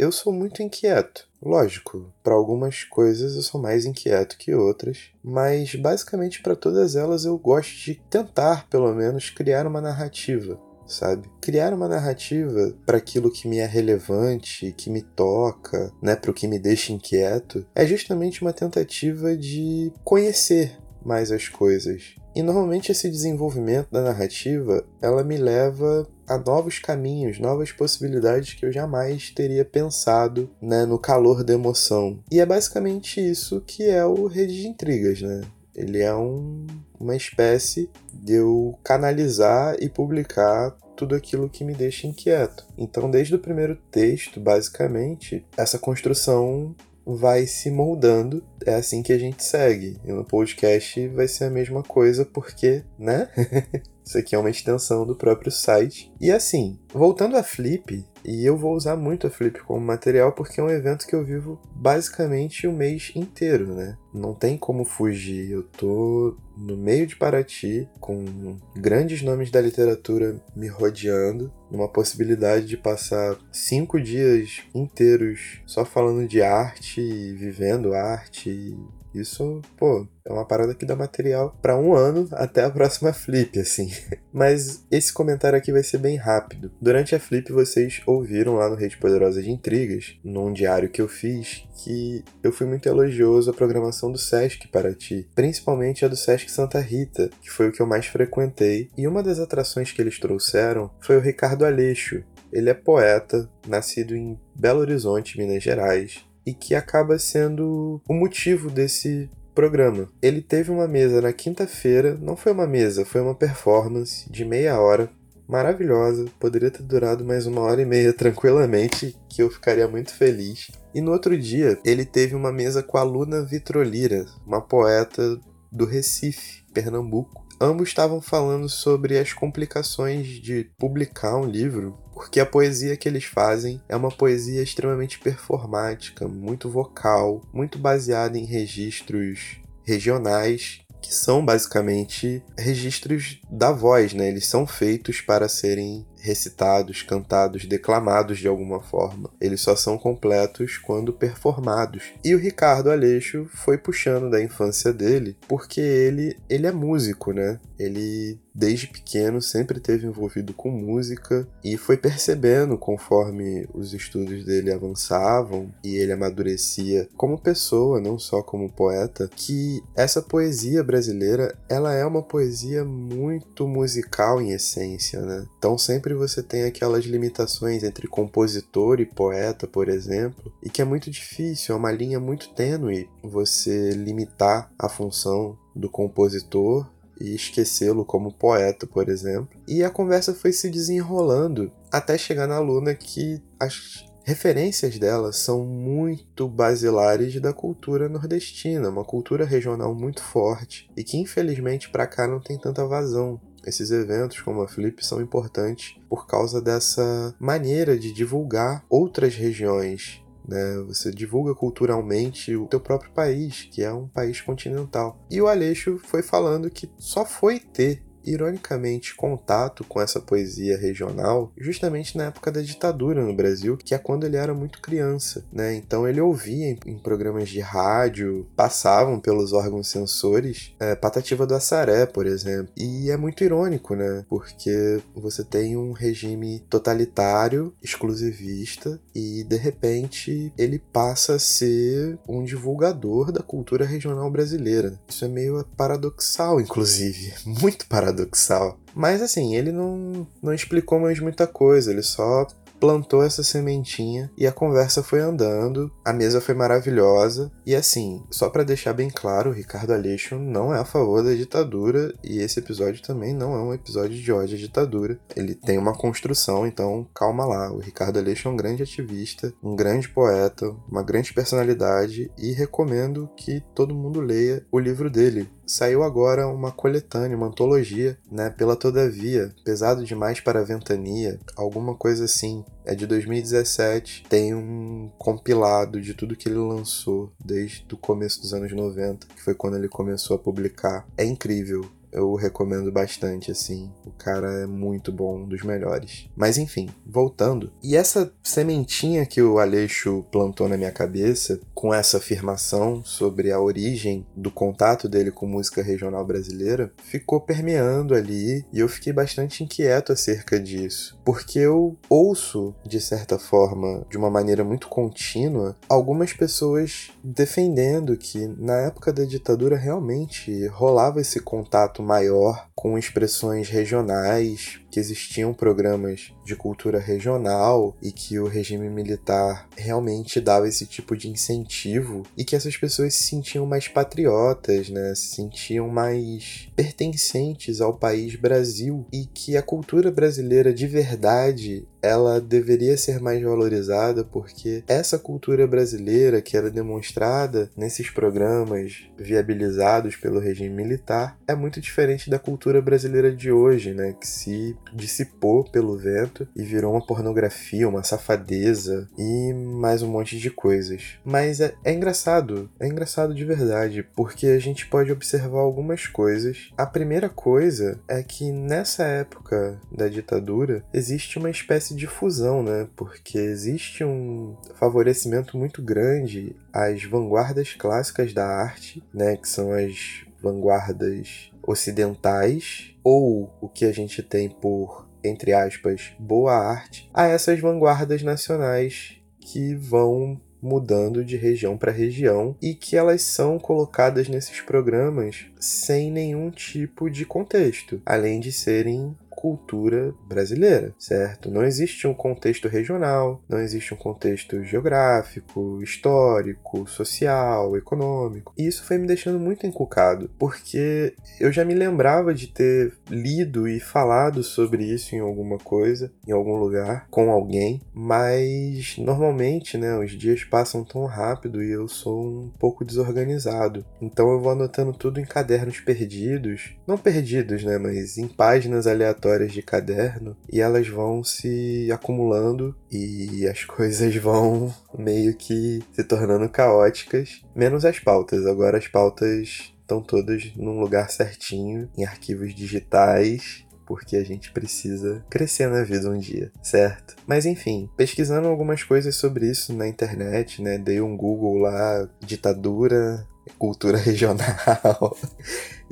Eu 0.00 0.10
sou 0.10 0.32
muito 0.32 0.62
inquieto. 0.62 1.28
Lógico, 1.42 2.10
para 2.22 2.32
algumas 2.32 2.84
coisas 2.84 3.36
eu 3.36 3.42
sou 3.42 3.60
mais 3.60 3.84
inquieto 3.84 4.38
que 4.38 4.54
outras, 4.54 5.10
mas 5.22 5.74
basicamente 5.74 6.40
para 6.40 6.56
todas 6.56 6.96
elas 6.96 7.26
eu 7.26 7.36
gosto 7.36 7.84
de 7.84 7.96
tentar, 8.08 8.66
pelo 8.70 8.94
menos, 8.94 9.28
criar 9.28 9.66
uma 9.66 9.78
narrativa, 9.78 10.58
sabe? 10.86 11.28
Criar 11.38 11.74
uma 11.74 11.86
narrativa 11.86 12.74
para 12.86 12.96
aquilo 12.96 13.30
que 13.30 13.46
me 13.46 13.58
é 13.58 13.66
relevante, 13.66 14.72
que 14.74 14.88
me 14.88 15.02
toca, 15.02 15.92
né, 16.00 16.16
para 16.16 16.30
o 16.30 16.34
que 16.34 16.48
me 16.48 16.58
deixa 16.58 16.94
inquieto, 16.94 17.66
é 17.74 17.84
justamente 17.84 18.40
uma 18.40 18.54
tentativa 18.54 19.36
de 19.36 19.92
conhecer 20.02 20.78
mais 21.04 21.30
as 21.30 21.48
coisas. 21.48 22.14
E 22.34 22.42
normalmente 22.42 22.92
esse 22.92 23.10
desenvolvimento 23.10 23.90
da 23.90 24.02
narrativa, 24.02 24.84
ela 25.02 25.24
me 25.24 25.36
leva 25.36 26.06
a 26.28 26.38
novos 26.38 26.78
caminhos, 26.78 27.40
novas 27.40 27.72
possibilidades 27.72 28.54
que 28.54 28.64
eu 28.64 28.72
jamais 28.72 29.30
teria 29.30 29.64
pensado 29.64 30.48
né, 30.62 30.84
no 30.86 30.98
calor 30.98 31.42
da 31.42 31.52
emoção. 31.52 32.20
E 32.30 32.38
é 32.38 32.46
basicamente 32.46 33.20
isso 33.20 33.60
que 33.66 33.88
é 33.88 34.04
o 34.04 34.26
Rede 34.26 34.62
de 34.62 34.68
Intrigas, 34.68 35.20
né? 35.20 35.40
Ele 35.74 35.98
é 35.98 36.14
um, 36.14 36.66
uma 36.98 37.16
espécie 37.16 37.90
de 38.12 38.34
eu 38.34 38.78
canalizar 38.84 39.76
e 39.80 39.88
publicar 39.88 40.76
tudo 40.96 41.14
aquilo 41.14 41.48
que 41.48 41.64
me 41.64 41.72
deixa 41.72 42.06
inquieto. 42.06 42.66
Então, 42.76 43.10
desde 43.10 43.34
o 43.34 43.38
primeiro 43.38 43.76
texto, 43.90 44.38
basicamente, 44.38 45.46
essa 45.56 45.78
construção 45.78 46.74
vai 47.14 47.46
se 47.46 47.70
moldando. 47.70 48.42
É 48.64 48.74
assim 48.74 49.02
que 49.02 49.12
a 49.12 49.18
gente 49.18 49.42
segue. 49.42 49.98
E 50.04 50.12
no 50.12 50.24
podcast 50.24 51.08
vai 51.08 51.28
ser 51.28 51.44
a 51.44 51.50
mesma 51.50 51.82
coisa, 51.82 52.24
porque, 52.24 52.84
né? 52.98 53.28
Isso 54.04 54.18
aqui 54.18 54.34
é 54.34 54.38
uma 54.38 54.50
extensão 54.50 55.06
do 55.06 55.14
próprio 55.14 55.52
site. 55.52 56.12
E 56.20 56.32
assim, 56.32 56.78
voltando 56.92 57.36
a 57.36 57.42
Flip, 57.42 58.04
e 58.24 58.44
eu 58.44 58.56
vou 58.56 58.74
usar 58.74 58.96
muito 58.96 59.26
a 59.26 59.30
Flip 59.30 59.60
como 59.60 59.84
material 59.84 60.32
porque 60.32 60.60
é 60.60 60.64
um 60.64 60.70
evento 60.70 61.06
que 61.06 61.14
eu 61.14 61.24
vivo 61.24 61.60
basicamente 61.74 62.66
o 62.66 62.72
mês 62.72 63.12
inteiro, 63.14 63.74
né? 63.74 63.96
Não 64.12 64.34
tem 64.34 64.58
como 64.58 64.84
fugir. 64.84 65.50
Eu 65.50 65.62
tô 65.62 66.36
no 66.60 66.76
meio 66.76 67.06
de 67.06 67.16
Paraty, 67.16 67.88
com 67.98 68.56
grandes 68.76 69.22
nomes 69.22 69.50
da 69.50 69.60
literatura 69.60 70.40
me 70.54 70.68
rodeando, 70.68 71.52
numa 71.70 71.88
possibilidade 71.88 72.66
de 72.66 72.76
passar 72.76 73.38
cinco 73.50 74.00
dias 74.00 74.62
inteiros 74.74 75.60
só 75.66 75.84
falando 75.84 76.28
de 76.28 76.42
arte, 76.42 77.00
vivendo 77.32 77.94
arte, 77.94 78.76
isso, 79.14 79.60
pô, 79.76 80.06
é 80.24 80.32
uma 80.32 80.44
parada 80.44 80.74
que 80.74 80.86
dá 80.86 80.94
material 80.94 81.56
para 81.60 81.76
um 81.76 81.94
ano 81.94 82.28
até 82.32 82.64
a 82.64 82.70
próxima 82.70 83.12
flip, 83.12 83.58
assim. 83.58 83.90
Mas 84.32 84.84
esse 84.90 85.12
comentário 85.12 85.58
aqui 85.58 85.72
vai 85.72 85.82
ser 85.82 85.98
bem 85.98 86.16
rápido. 86.16 86.70
Durante 86.80 87.14
a 87.14 87.20
flip, 87.20 87.50
vocês 87.52 88.00
ouviram 88.06 88.54
lá 88.54 88.68
no 88.68 88.76
Rede 88.76 88.96
Poderosa 88.96 89.42
de 89.42 89.50
Intrigas, 89.50 90.16
num 90.24 90.52
diário 90.52 90.88
que 90.88 91.02
eu 91.02 91.08
fiz, 91.08 91.64
que 91.82 92.24
eu 92.42 92.52
fui 92.52 92.66
muito 92.66 92.88
elogioso 92.88 93.50
à 93.50 93.54
programação 93.54 94.12
do 94.12 94.18
Sesc 94.18 94.68
Paraty, 94.68 95.28
principalmente 95.34 96.04
a 96.04 96.08
do 96.08 96.16
Sesc 96.16 96.50
Santa 96.50 96.78
Rita, 96.78 97.30
que 97.40 97.50
foi 97.50 97.68
o 97.68 97.72
que 97.72 97.80
eu 97.80 97.86
mais 97.86 98.06
frequentei. 98.06 98.88
E 98.96 99.08
uma 99.08 99.22
das 99.22 99.40
atrações 99.40 99.90
que 99.90 100.00
eles 100.00 100.18
trouxeram 100.18 100.90
foi 101.00 101.16
o 101.16 101.20
Ricardo 101.20 101.64
Aleixo. 101.64 102.22
Ele 102.52 102.68
é 102.68 102.74
poeta, 102.74 103.48
nascido 103.66 104.14
em 104.14 104.38
Belo 104.54 104.80
Horizonte, 104.80 105.38
Minas 105.38 105.62
Gerais, 105.62 106.24
e 106.44 106.52
que 106.52 106.74
acaba 106.74 107.18
sendo 107.18 108.00
o 108.08 108.14
motivo 108.14 108.70
desse 108.70 109.28
programa. 109.54 110.08
Ele 110.22 110.40
teve 110.40 110.70
uma 110.70 110.88
mesa 110.88 111.20
na 111.20 111.32
quinta-feira, 111.32 112.16
não 112.20 112.36
foi 112.36 112.52
uma 112.52 112.66
mesa, 112.66 113.04
foi 113.04 113.20
uma 113.20 113.34
performance 113.34 114.30
de 114.30 114.44
meia 114.44 114.80
hora, 114.80 115.10
maravilhosa, 115.46 116.26
poderia 116.38 116.70
ter 116.70 116.82
durado 116.82 117.24
mais 117.24 117.46
uma 117.46 117.60
hora 117.62 117.82
e 117.82 117.84
meia 117.84 118.12
tranquilamente, 118.14 119.16
que 119.28 119.42
eu 119.42 119.50
ficaria 119.50 119.88
muito 119.88 120.14
feliz. 120.14 120.70
E 120.94 121.00
no 121.00 121.12
outro 121.12 121.36
dia, 121.36 121.78
ele 121.84 122.04
teve 122.04 122.34
uma 122.34 122.52
mesa 122.52 122.82
com 122.82 122.96
a 122.96 123.02
Luna 123.02 123.42
Vitrolira, 123.42 124.26
uma 124.46 124.60
poeta 124.60 125.38
do 125.70 125.84
Recife, 125.84 126.64
Pernambuco. 126.72 127.46
Ambos 127.60 127.88
estavam 127.88 128.22
falando 128.22 128.68
sobre 128.68 129.18
as 129.18 129.34
complicações 129.34 130.26
de 130.26 130.70
publicar 130.78 131.36
um 131.36 131.44
livro 131.44 131.98
porque 132.14 132.40
a 132.40 132.46
poesia 132.46 132.96
que 132.96 133.08
eles 133.08 133.24
fazem 133.24 133.82
é 133.88 133.96
uma 133.96 134.10
poesia 134.10 134.62
extremamente 134.62 135.18
performática, 135.18 136.26
muito 136.28 136.70
vocal, 136.70 137.42
muito 137.52 137.78
baseada 137.78 138.38
em 138.38 138.44
registros 138.44 139.58
regionais 139.84 140.80
que 141.00 141.14
são 141.14 141.44
basicamente 141.44 142.42
registros 142.58 143.40
da 143.50 143.72
voz, 143.72 144.12
né? 144.12 144.28
Eles 144.28 144.46
são 144.46 144.66
feitos 144.66 145.20
para 145.20 145.48
serem 145.48 146.06
recitados, 146.20 147.02
cantados, 147.02 147.64
declamados 147.64 148.38
de 148.38 148.48
alguma 148.48 148.80
forma. 148.80 149.30
Eles 149.40 149.60
só 149.60 149.74
são 149.74 149.98
completos 149.98 150.78
quando 150.78 151.12
performados. 151.12 152.04
E 152.24 152.34
o 152.34 152.38
Ricardo 152.38 152.90
Aleixo 152.90 153.48
foi 153.52 153.78
puxando 153.78 154.30
da 154.30 154.42
infância 154.42 154.92
dele, 154.92 155.36
porque 155.48 155.80
ele 155.80 156.36
ele 156.48 156.66
é 156.66 156.72
músico, 156.72 157.32
né? 157.32 157.58
Ele 157.78 158.38
desde 158.54 158.86
pequeno 158.86 159.40
sempre 159.40 159.80
teve 159.80 160.06
envolvido 160.06 160.52
com 160.52 160.70
música 160.70 161.46
e 161.64 161.76
foi 161.76 161.96
percebendo 161.96 162.76
conforme 162.76 163.66
os 163.72 163.94
estudos 163.94 164.44
dele 164.44 164.72
avançavam 164.72 165.72
e 165.82 165.96
ele 165.96 166.12
amadurecia 166.12 167.08
como 167.16 167.38
pessoa, 167.38 168.00
não 168.00 168.18
só 168.18 168.42
como 168.42 168.70
poeta, 168.70 169.30
que 169.34 169.82
essa 169.94 170.20
poesia 170.20 170.82
brasileira, 170.82 171.56
ela 171.68 171.94
é 171.94 172.04
uma 172.04 172.22
poesia 172.22 172.84
muito 172.84 173.66
musical 173.66 174.40
em 174.40 174.50
essência, 174.50 175.20
né? 175.20 175.46
Então 175.58 175.78
sempre 175.78 176.00
sempre 176.00 176.14
você 176.14 176.42
tem 176.42 176.64
aquelas 176.64 177.04
limitações 177.04 177.82
entre 177.82 178.08
compositor 178.08 179.00
e 179.00 179.06
poeta, 179.06 179.66
por 179.66 179.88
exemplo, 179.88 180.52
e 180.62 180.70
que 180.70 180.80
é 180.80 180.84
muito 180.84 181.10
difícil, 181.10 181.74
é 181.74 181.78
uma 181.78 181.92
linha 181.92 182.18
muito 182.18 182.48
tênue 182.54 183.08
você 183.22 183.90
limitar 183.90 184.72
a 184.78 184.88
função 184.88 185.58
do 185.74 185.88
compositor 185.88 186.86
e 187.20 187.34
esquecê-lo 187.34 188.04
como 188.04 188.32
poeta, 188.32 188.86
por 188.86 189.08
exemplo. 189.08 189.48
E 189.68 189.84
a 189.84 189.90
conversa 189.90 190.34
foi 190.34 190.52
se 190.52 190.70
desenrolando 190.70 191.70
até 191.92 192.16
chegar 192.16 192.46
na 192.46 192.58
Luna 192.58 192.94
que 192.94 193.42
as 193.58 194.04
referências 194.24 194.98
dela 194.98 195.32
são 195.32 195.64
muito 195.64 196.48
basilares 196.48 197.40
da 197.40 197.52
cultura 197.52 198.08
nordestina, 198.08 198.88
uma 198.88 199.04
cultura 199.04 199.44
regional 199.44 199.94
muito 199.94 200.22
forte 200.22 200.88
e 200.96 201.02
que 201.02 201.16
infelizmente 201.16 201.90
para 201.90 202.06
cá 202.06 202.26
não 202.26 202.40
tem 202.40 202.58
tanta 202.58 202.86
vazão. 202.86 203.40
Esses 203.66 203.90
eventos, 203.90 204.40
como 204.40 204.62
a 204.62 204.68
Flip, 204.68 205.04
são 205.04 205.20
importantes 205.20 205.96
por 206.08 206.26
causa 206.26 206.62
dessa 206.62 207.34
maneira 207.38 207.98
de 207.98 208.12
divulgar 208.12 208.84
outras 208.88 209.34
regiões. 209.34 210.22
Né? 210.46 210.84
Você 210.88 211.10
divulga 211.10 211.54
culturalmente 211.54 212.54
o 212.56 212.66
teu 212.66 212.80
próprio 212.80 213.10
país, 213.12 213.68
que 213.70 213.82
é 213.82 213.92
um 213.92 214.08
país 214.08 214.40
continental. 214.40 215.18
E 215.30 215.40
o 215.40 215.46
Aleixo 215.46 215.98
foi 215.98 216.22
falando 216.22 216.70
que 216.70 216.90
só 216.98 217.24
foi 217.24 217.60
ter 217.60 218.02
ironicamente, 218.24 219.14
contato 219.14 219.84
com 219.84 220.00
essa 220.00 220.20
poesia 220.20 220.76
regional 220.76 221.52
justamente 221.56 222.16
na 222.16 222.24
época 222.24 222.50
da 222.50 222.60
ditadura 222.60 223.24
no 223.24 223.34
Brasil, 223.34 223.76
que 223.76 223.94
é 223.94 223.98
quando 223.98 224.24
ele 224.24 224.36
era 224.36 224.54
muito 224.54 224.80
criança, 224.80 225.44
né? 225.52 225.74
Então 225.74 226.06
ele 226.06 226.20
ouvia 226.20 226.70
em, 226.70 226.78
em 226.86 226.98
programas 226.98 227.48
de 227.48 227.60
rádio, 227.60 228.46
passavam 228.56 229.18
pelos 229.20 229.52
órgãos 229.52 229.88
sensores, 229.88 230.74
é, 230.78 230.94
Patativa 230.94 231.46
do 231.46 231.54
Assaré, 231.54 232.06
por 232.06 232.26
exemplo. 232.26 232.72
E 232.76 233.10
é 233.10 233.16
muito 233.16 233.42
irônico, 233.42 233.94
né? 233.94 234.24
Porque 234.28 235.00
você 235.14 235.44
tem 235.44 235.76
um 235.76 235.92
regime 235.92 236.60
totalitário, 236.68 237.72
exclusivista, 237.82 239.00
e 239.14 239.44
de 239.44 239.56
repente 239.56 240.52
ele 240.56 240.78
passa 240.78 241.34
a 241.34 241.38
ser 241.38 242.18
um 242.28 242.44
divulgador 242.44 243.32
da 243.32 243.42
cultura 243.42 243.84
regional 243.84 244.30
brasileira. 244.30 244.98
Isso 245.08 245.24
é 245.24 245.28
meio 245.28 245.64
paradoxal, 245.76 246.60
inclusive, 246.60 247.34
muito 247.44 247.86
paradoxal 247.86 248.09
paradoxal. 248.10 248.78
Mas 248.94 249.22
assim, 249.22 249.54
ele 249.54 249.72
não, 249.72 250.26
não 250.42 250.52
explicou 250.52 250.98
mais 250.98 251.20
muita 251.20 251.46
coisa, 251.46 251.90
ele 251.90 252.02
só 252.02 252.46
plantou 252.80 253.22
essa 253.22 253.42
sementinha 253.42 254.30
e 254.38 254.46
a 254.46 254.52
conversa 254.52 255.02
foi 255.02 255.20
andando, 255.20 255.92
a 256.02 256.14
mesa 256.14 256.40
foi 256.40 256.54
maravilhosa 256.54 257.52
e 257.64 257.74
assim, 257.74 258.24
só 258.30 258.48
para 258.48 258.64
deixar 258.64 258.94
bem 258.94 259.10
claro, 259.10 259.52
Ricardo 259.52 259.92
Aleixo 259.92 260.36
não 260.36 260.74
é 260.74 260.78
a 260.78 260.84
favor 260.84 261.22
da 261.22 261.34
ditadura 261.34 262.14
e 262.24 262.38
esse 262.38 262.58
episódio 262.58 263.02
também 263.02 263.34
não 263.34 263.54
é 263.54 263.62
um 263.62 263.74
episódio 263.74 264.16
de 264.16 264.32
ódio 264.32 264.56
à 264.56 264.58
ditadura. 264.58 265.20
Ele 265.36 265.54
tem 265.54 265.76
uma 265.76 265.92
construção, 265.92 266.66
então 266.66 267.06
calma 267.14 267.44
lá. 267.44 267.70
O 267.70 267.78
Ricardo 267.78 268.18
Aleixo 268.18 268.48
é 268.48 268.50
um 268.50 268.56
grande 268.56 268.82
ativista, 268.82 269.52
um 269.62 269.76
grande 269.76 270.08
poeta, 270.08 270.74
uma 270.90 271.02
grande 271.02 271.34
personalidade 271.34 272.30
e 272.38 272.52
recomendo 272.52 273.28
que 273.36 273.62
todo 273.74 273.94
mundo 273.94 274.20
leia 274.20 274.64
o 274.72 274.78
livro 274.78 275.10
dele, 275.10 275.46
saiu 275.70 276.02
agora 276.02 276.48
uma 276.48 276.72
coletânea, 276.72 277.36
uma 277.36 277.46
antologia, 277.46 278.18
né, 278.30 278.50
pela 278.50 278.74
Todavia, 278.74 279.54
Pesado 279.64 280.04
Demais 280.04 280.40
para 280.40 280.60
a 280.60 280.64
Ventania, 280.64 281.38
alguma 281.56 281.94
coisa 281.94 282.24
assim. 282.24 282.64
É 282.84 282.94
de 282.94 283.06
2017, 283.06 284.24
tem 284.28 284.52
um 284.52 285.10
compilado 285.16 286.00
de 286.00 286.12
tudo 286.12 286.34
que 286.34 286.48
ele 286.48 286.58
lançou 286.58 287.32
desde 287.42 287.86
o 287.92 287.96
começo 287.96 288.40
dos 288.40 288.52
anos 288.52 288.72
90, 288.72 289.28
que 289.28 289.42
foi 289.42 289.54
quando 289.54 289.76
ele 289.76 289.88
começou 289.88 290.34
a 290.34 290.38
publicar. 290.38 291.06
É 291.16 291.24
incrível, 291.24 291.88
eu 292.12 292.34
recomendo 292.34 292.90
bastante, 292.90 293.50
assim. 293.50 293.90
O 294.04 294.10
cara 294.10 294.50
é 294.62 294.66
muito 294.66 295.12
bom, 295.12 295.40
um 295.40 295.48
dos 295.48 295.62
melhores. 295.62 296.28
Mas 296.36 296.58
enfim, 296.58 296.88
voltando. 297.06 297.72
E 297.82 297.96
essa 297.96 298.32
sementinha 298.42 299.24
que 299.26 299.42
o 299.42 299.58
Aleixo 299.58 300.24
plantou 300.30 300.68
na 300.68 300.76
minha 300.76 300.92
cabeça, 300.92 301.60
com 301.74 301.94
essa 301.94 302.18
afirmação 302.18 303.02
sobre 303.04 303.52
a 303.52 303.60
origem 303.60 304.26
do 304.36 304.50
contato 304.50 305.08
dele 305.08 305.30
com 305.30 305.46
música 305.46 305.82
regional 305.82 306.24
brasileira, 306.24 306.92
ficou 307.02 307.40
permeando 307.40 308.14
ali 308.14 308.64
e 308.72 308.80
eu 308.80 308.88
fiquei 308.88 309.12
bastante 309.12 309.64
inquieto 309.64 310.12
acerca 310.12 310.58
disso. 310.58 311.18
Porque 311.24 311.58
eu 311.58 311.96
ouço, 312.08 312.74
de 312.84 313.00
certa 313.00 313.38
forma, 313.38 314.04
de 314.10 314.16
uma 314.16 314.30
maneira 314.30 314.64
muito 314.64 314.88
contínua, 314.88 315.76
algumas 315.88 316.32
pessoas 316.32 317.10
defendendo 317.22 318.16
que 318.16 318.46
na 318.58 318.76
época 318.76 319.12
da 319.12 319.24
ditadura 319.24 319.76
realmente 319.76 320.66
rolava 320.66 321.20
esse 321.20 321.40
contato 321.40 321.99
maior 322.00 322.69
com 322.80 322.96
expressões 322.96 323.68
regionais, 323.68 324.80
que 324.90 324.98
existiam 324.98 325.52
programas 325.52 326.32
de 326.42 326.56
cultura 326.56 326.98
regional 326.98 327.94
e 328.00 328.10
que 328.10 328.38
o 328.38 328.46
regime 328.46 328.88
militar 328.88 329.68
realmente 329.76 330.40
dava 330.40 330.66
esse 330.66 330.86
tipo 330.86 331.14
de 331.14 331.28
incentivo 331.28 332.22
e 332.38 332.42
que 332.42 332.56
essas 332.56 332.78
pessoas 332.78 333.14
se 333.14 333.24
sentiam 333.24 333.66
mais 333.66 333.86
patriotas, 333.86 334.88
né? 334.88 335.14
Se 335.14 335.34
sentiam 335.34 335.88
mais 335.88 336.70
pertencentes 336.74 337.82
ao 337.82 337.92
país 337.92 338.34
Brasil 338.34 339.06
e 339.12 339.26
que 339.26 339.58
a 339.58 339.62
cultura 339.62 340.10
brasileira 340.10 340.72
de 340.72 340.86
verdade 340.86 341.86
ela 342.02 342.40
deveria 342.40 342.96
ser 342.96 343.20
mais 343.20 343.42
valorizada 343.42 344.24
porque 344.24 344.82
essa 344.88 345.18
cultura 345.18 345.66
brasileira 345.66 346.40
que 346.40 346.56
era 346.56 346.70
demonstrada 346.70 347.70
nesses 347.76 348.08
programas 348.08 349.04
viabilizados 349.18 350.16
pelo 350.16 350.40
regime 350.40 350.74
militar 350.74 351.38
é 351.46 351.54
muito 351.54 351.78
diferente 351.78 352.30
da 352.30 352.38
cultura 352.38 352.69
brasileira 352.78 353.32
de 353.32 353.50
hoje, 353.50 353.94
né, 353.94 354.12
que 354.12 354.26
se 354.26 354.76
dissipou 354.92 355.64
pelo 355.64 355.96
vento 355.96 356.46
e 356.54 356.62
virou 356.62 356.92
uma 356.92 357.04
pornografia, 357.04 357.88
uma 357.88 358.02
safadeza 358.02 359.08
e 359.16 359.54
mais 359.54 360.02
um 360.02 360.10
monte 360.10 360.38
de 360.38 360.50
coisas. 360.50 361.18
Mas 361.24 361.60
é, 361.60 361.74
é 361.82 361.92
engraçado, 361.92 362.68
é 362.78 362.86
engraçado 362.86 363.34
de 363.34 363.44
verdade, 363.44 364.06
porque 364.14 364.48
a 364.48 364.58
gente 364.58 364.86
pode 364.86 365.10
observar 365.10 365.60
algumas 365.60 366.06
coisas. 366.06 366.70
A 366.76 366.84
primeira 366.84 367.28
coisa 367.28 367.98
é 368.06 368.22
que 368.22 368.52
nessa 368.52 369.04
época 369.04 369.80
da 369.90 370.08
ditadura 370.08 370.84
existe 370.92 371.38
uma 371.38 371.50
espécie 371.50 371.94
de 371.94 372.06
fusão, 372.06 372.62
né? 372.62 372.86
Porque 372.94 373.38
existe 373.38 374.04
um 374.04 374.56
favorecimento 374.74 375.56
muito 375.56 375.82
grande 375.82 376.56
às 376.72 377.02
vanguardas 377.04 377.74
clássicas 377.74 378.32
da 378.32 378.46
arte, 378.46 379.02
né, 379.12 379.36
que 379.36 379.48
são 379.48 379.72
as 379.72 380.24
vanguardas 380.42 381.50
ocidentais 381.70 382.94
ou 383.04 383.52
o 383.60 383.68
que 383.68 383.84
a 383.84 383.92
gente 383.92 384.22
tem 384.22 384.48
por 384.48 385.08
entre 385.22 385.52
aspas 385.52 386.12
boa 386.18 386.54
arte 386.54 387.10
a 387.12 387.26
essas 387.26 387.60
vanguardas 387.60 388.22
nacionais 388.22 389.16
que 389.38 389.74
vão 389.74 390.40
mudando 390.62 391.24
de 391.24 391.36
região 391.36 391.76
para 391.76 391.90
região 391.90 392.54
e 392.60 392.74
que 392.74 392.96
elas 392.96 393.22
são 393.22 393.58
colocadas 393.58 394.28
nesses 394.28 394.60
programas 394.60 395.46
sem 395.58 396.10
nenhum 396.10 396.50
tipo 396.50 397.10
de 397.10 397.24
contexto, 397.24 398.00
além 398.04 398.40
de 398.40 398.52
serem 398.52 399.16
cultura 399.40 400.14
brasileira, 400.28 400.94
certo? 400.98 401.50
Não 401.50 401.64
existe 401.64 402.06
um 402.06 402.12
contexto 402.12 402.68
regional, 402.68 403.42
não 403.48 403.58
existe 403.58 403.94
um 403.94 403.96
contexto 403.96 404.62
geográfico, 404.62 405.82
histórico, 405.82 406.86
social, 406.86 407.74
econômico. 407.74 408.52
E 408.56 408.66
isso 408.66 408.84
foi 408.84 408.98
me 408.98 409.06
deixando 409.06 409.40
muito 409.40 409.66
encucado, 409.66 410.30
porque 410.38 411.14
eu 411.40 411.50
já 411.50 411.64
me 411.64 411.72
lembrava 411.72 412.34
de 412.34 412.48
ter 412.48 412.92
lido 413.08 413.66
e 413.66 413.80
falado 413.80 414.42
sobre 414.42 414.84
isso 414.84 415.16
em 415.16 415.20
alguma 415.20 415.56
coisa, 415.56 416.12
em 416.28 416.32
algum 416.32 416.56
lugar, 416.56 417.06
com 417.10 417.30
alguém, 417.30 417.80
mas 417.94 418.96
normalmente, 418.98 419.78
né, 419.78 419.96
os 419.98 420.10
dias 420.10 420.44
passam 420.44 420.84
tão 420.84 421.06
rápido 421.06 421.62
e 421.62 421.70
eu 421.70 421.88
sou 421.88 422.44
um 422.44 422.50
pouco 422.58 422.84
desorganizado. 422.84 423.86
Então 424.02 424.30
eu 424.30 424.40
vou 424.40 424.52
anotando 424.52 424.92
tudo 424.92 425.18
em 425.18 425.24
cadernos 425.24 425.80
perdidos, 425.80 426.76
não 426.86 426.98
perdidos, 426.98 427.64
né, 427.64 427.78
mas 427.78 428.18
em 428.18 428.28
páginas 428.28 428.86
aleatórias 428.86 429.29
histórias 429.30 429.52
de 429.52 429.62
caderno 429.62 430.36
e 430.52 430.60
elas 430.60 430.88
vão 430.88 431.22
se 431.22 431.88
acumulando 431.92 432.74
e 432.90 433.46
as 433.46 433.62
coisas 433.64 434.14
vão 434.16 434.74
meio 434.98 435.34
que 435.34 435.82
se 435.92 436.02
tornando 436.02 436.48
caóticas, 436.48 437.42
menos 437.54 437.84
as 437.84 438.00
pautas. 438.00 438.44
Agora 438.46 438.78
as 438.78 438.88
pautas 438.88 439.72
estão 439.80 440.02
todas 440.02 440.52
num 440.56 440.80
lugar 440.80 441.10
certinho, 441.10 441.88
em 441.96 442.04
arquivos 442.04 442.54
digitais, 442.54 443.64
porque 443.86 444.16
a 444.16 444.24
gente 444.24 444.52
precisa 444.52 445.24
crescer 445.28 445.68
na 445.68 445.82
vida 445.82 446.08
um 446.08 446.18
dia, 446.18 446.52
certo? 446.62 447.16
Mas 447.26 447.46
enfim, 447.46 447.88
pesquisando 447.96 448.48
algumas 448.48 448.82
coisas 448.82 449.16
sobre 449.16 449.48
isso 449.48 449.72
na 449.72 449.88
internet, 449.88 450.62
né? 450.62 450.78
Dei 450.78 451.00
um 451.00 451.16
Google 451.16 451.58
lá, 451.58 452.08
ditadura, 452.20 453.26
cultura 453.58 453.96
regional 453.98 455.16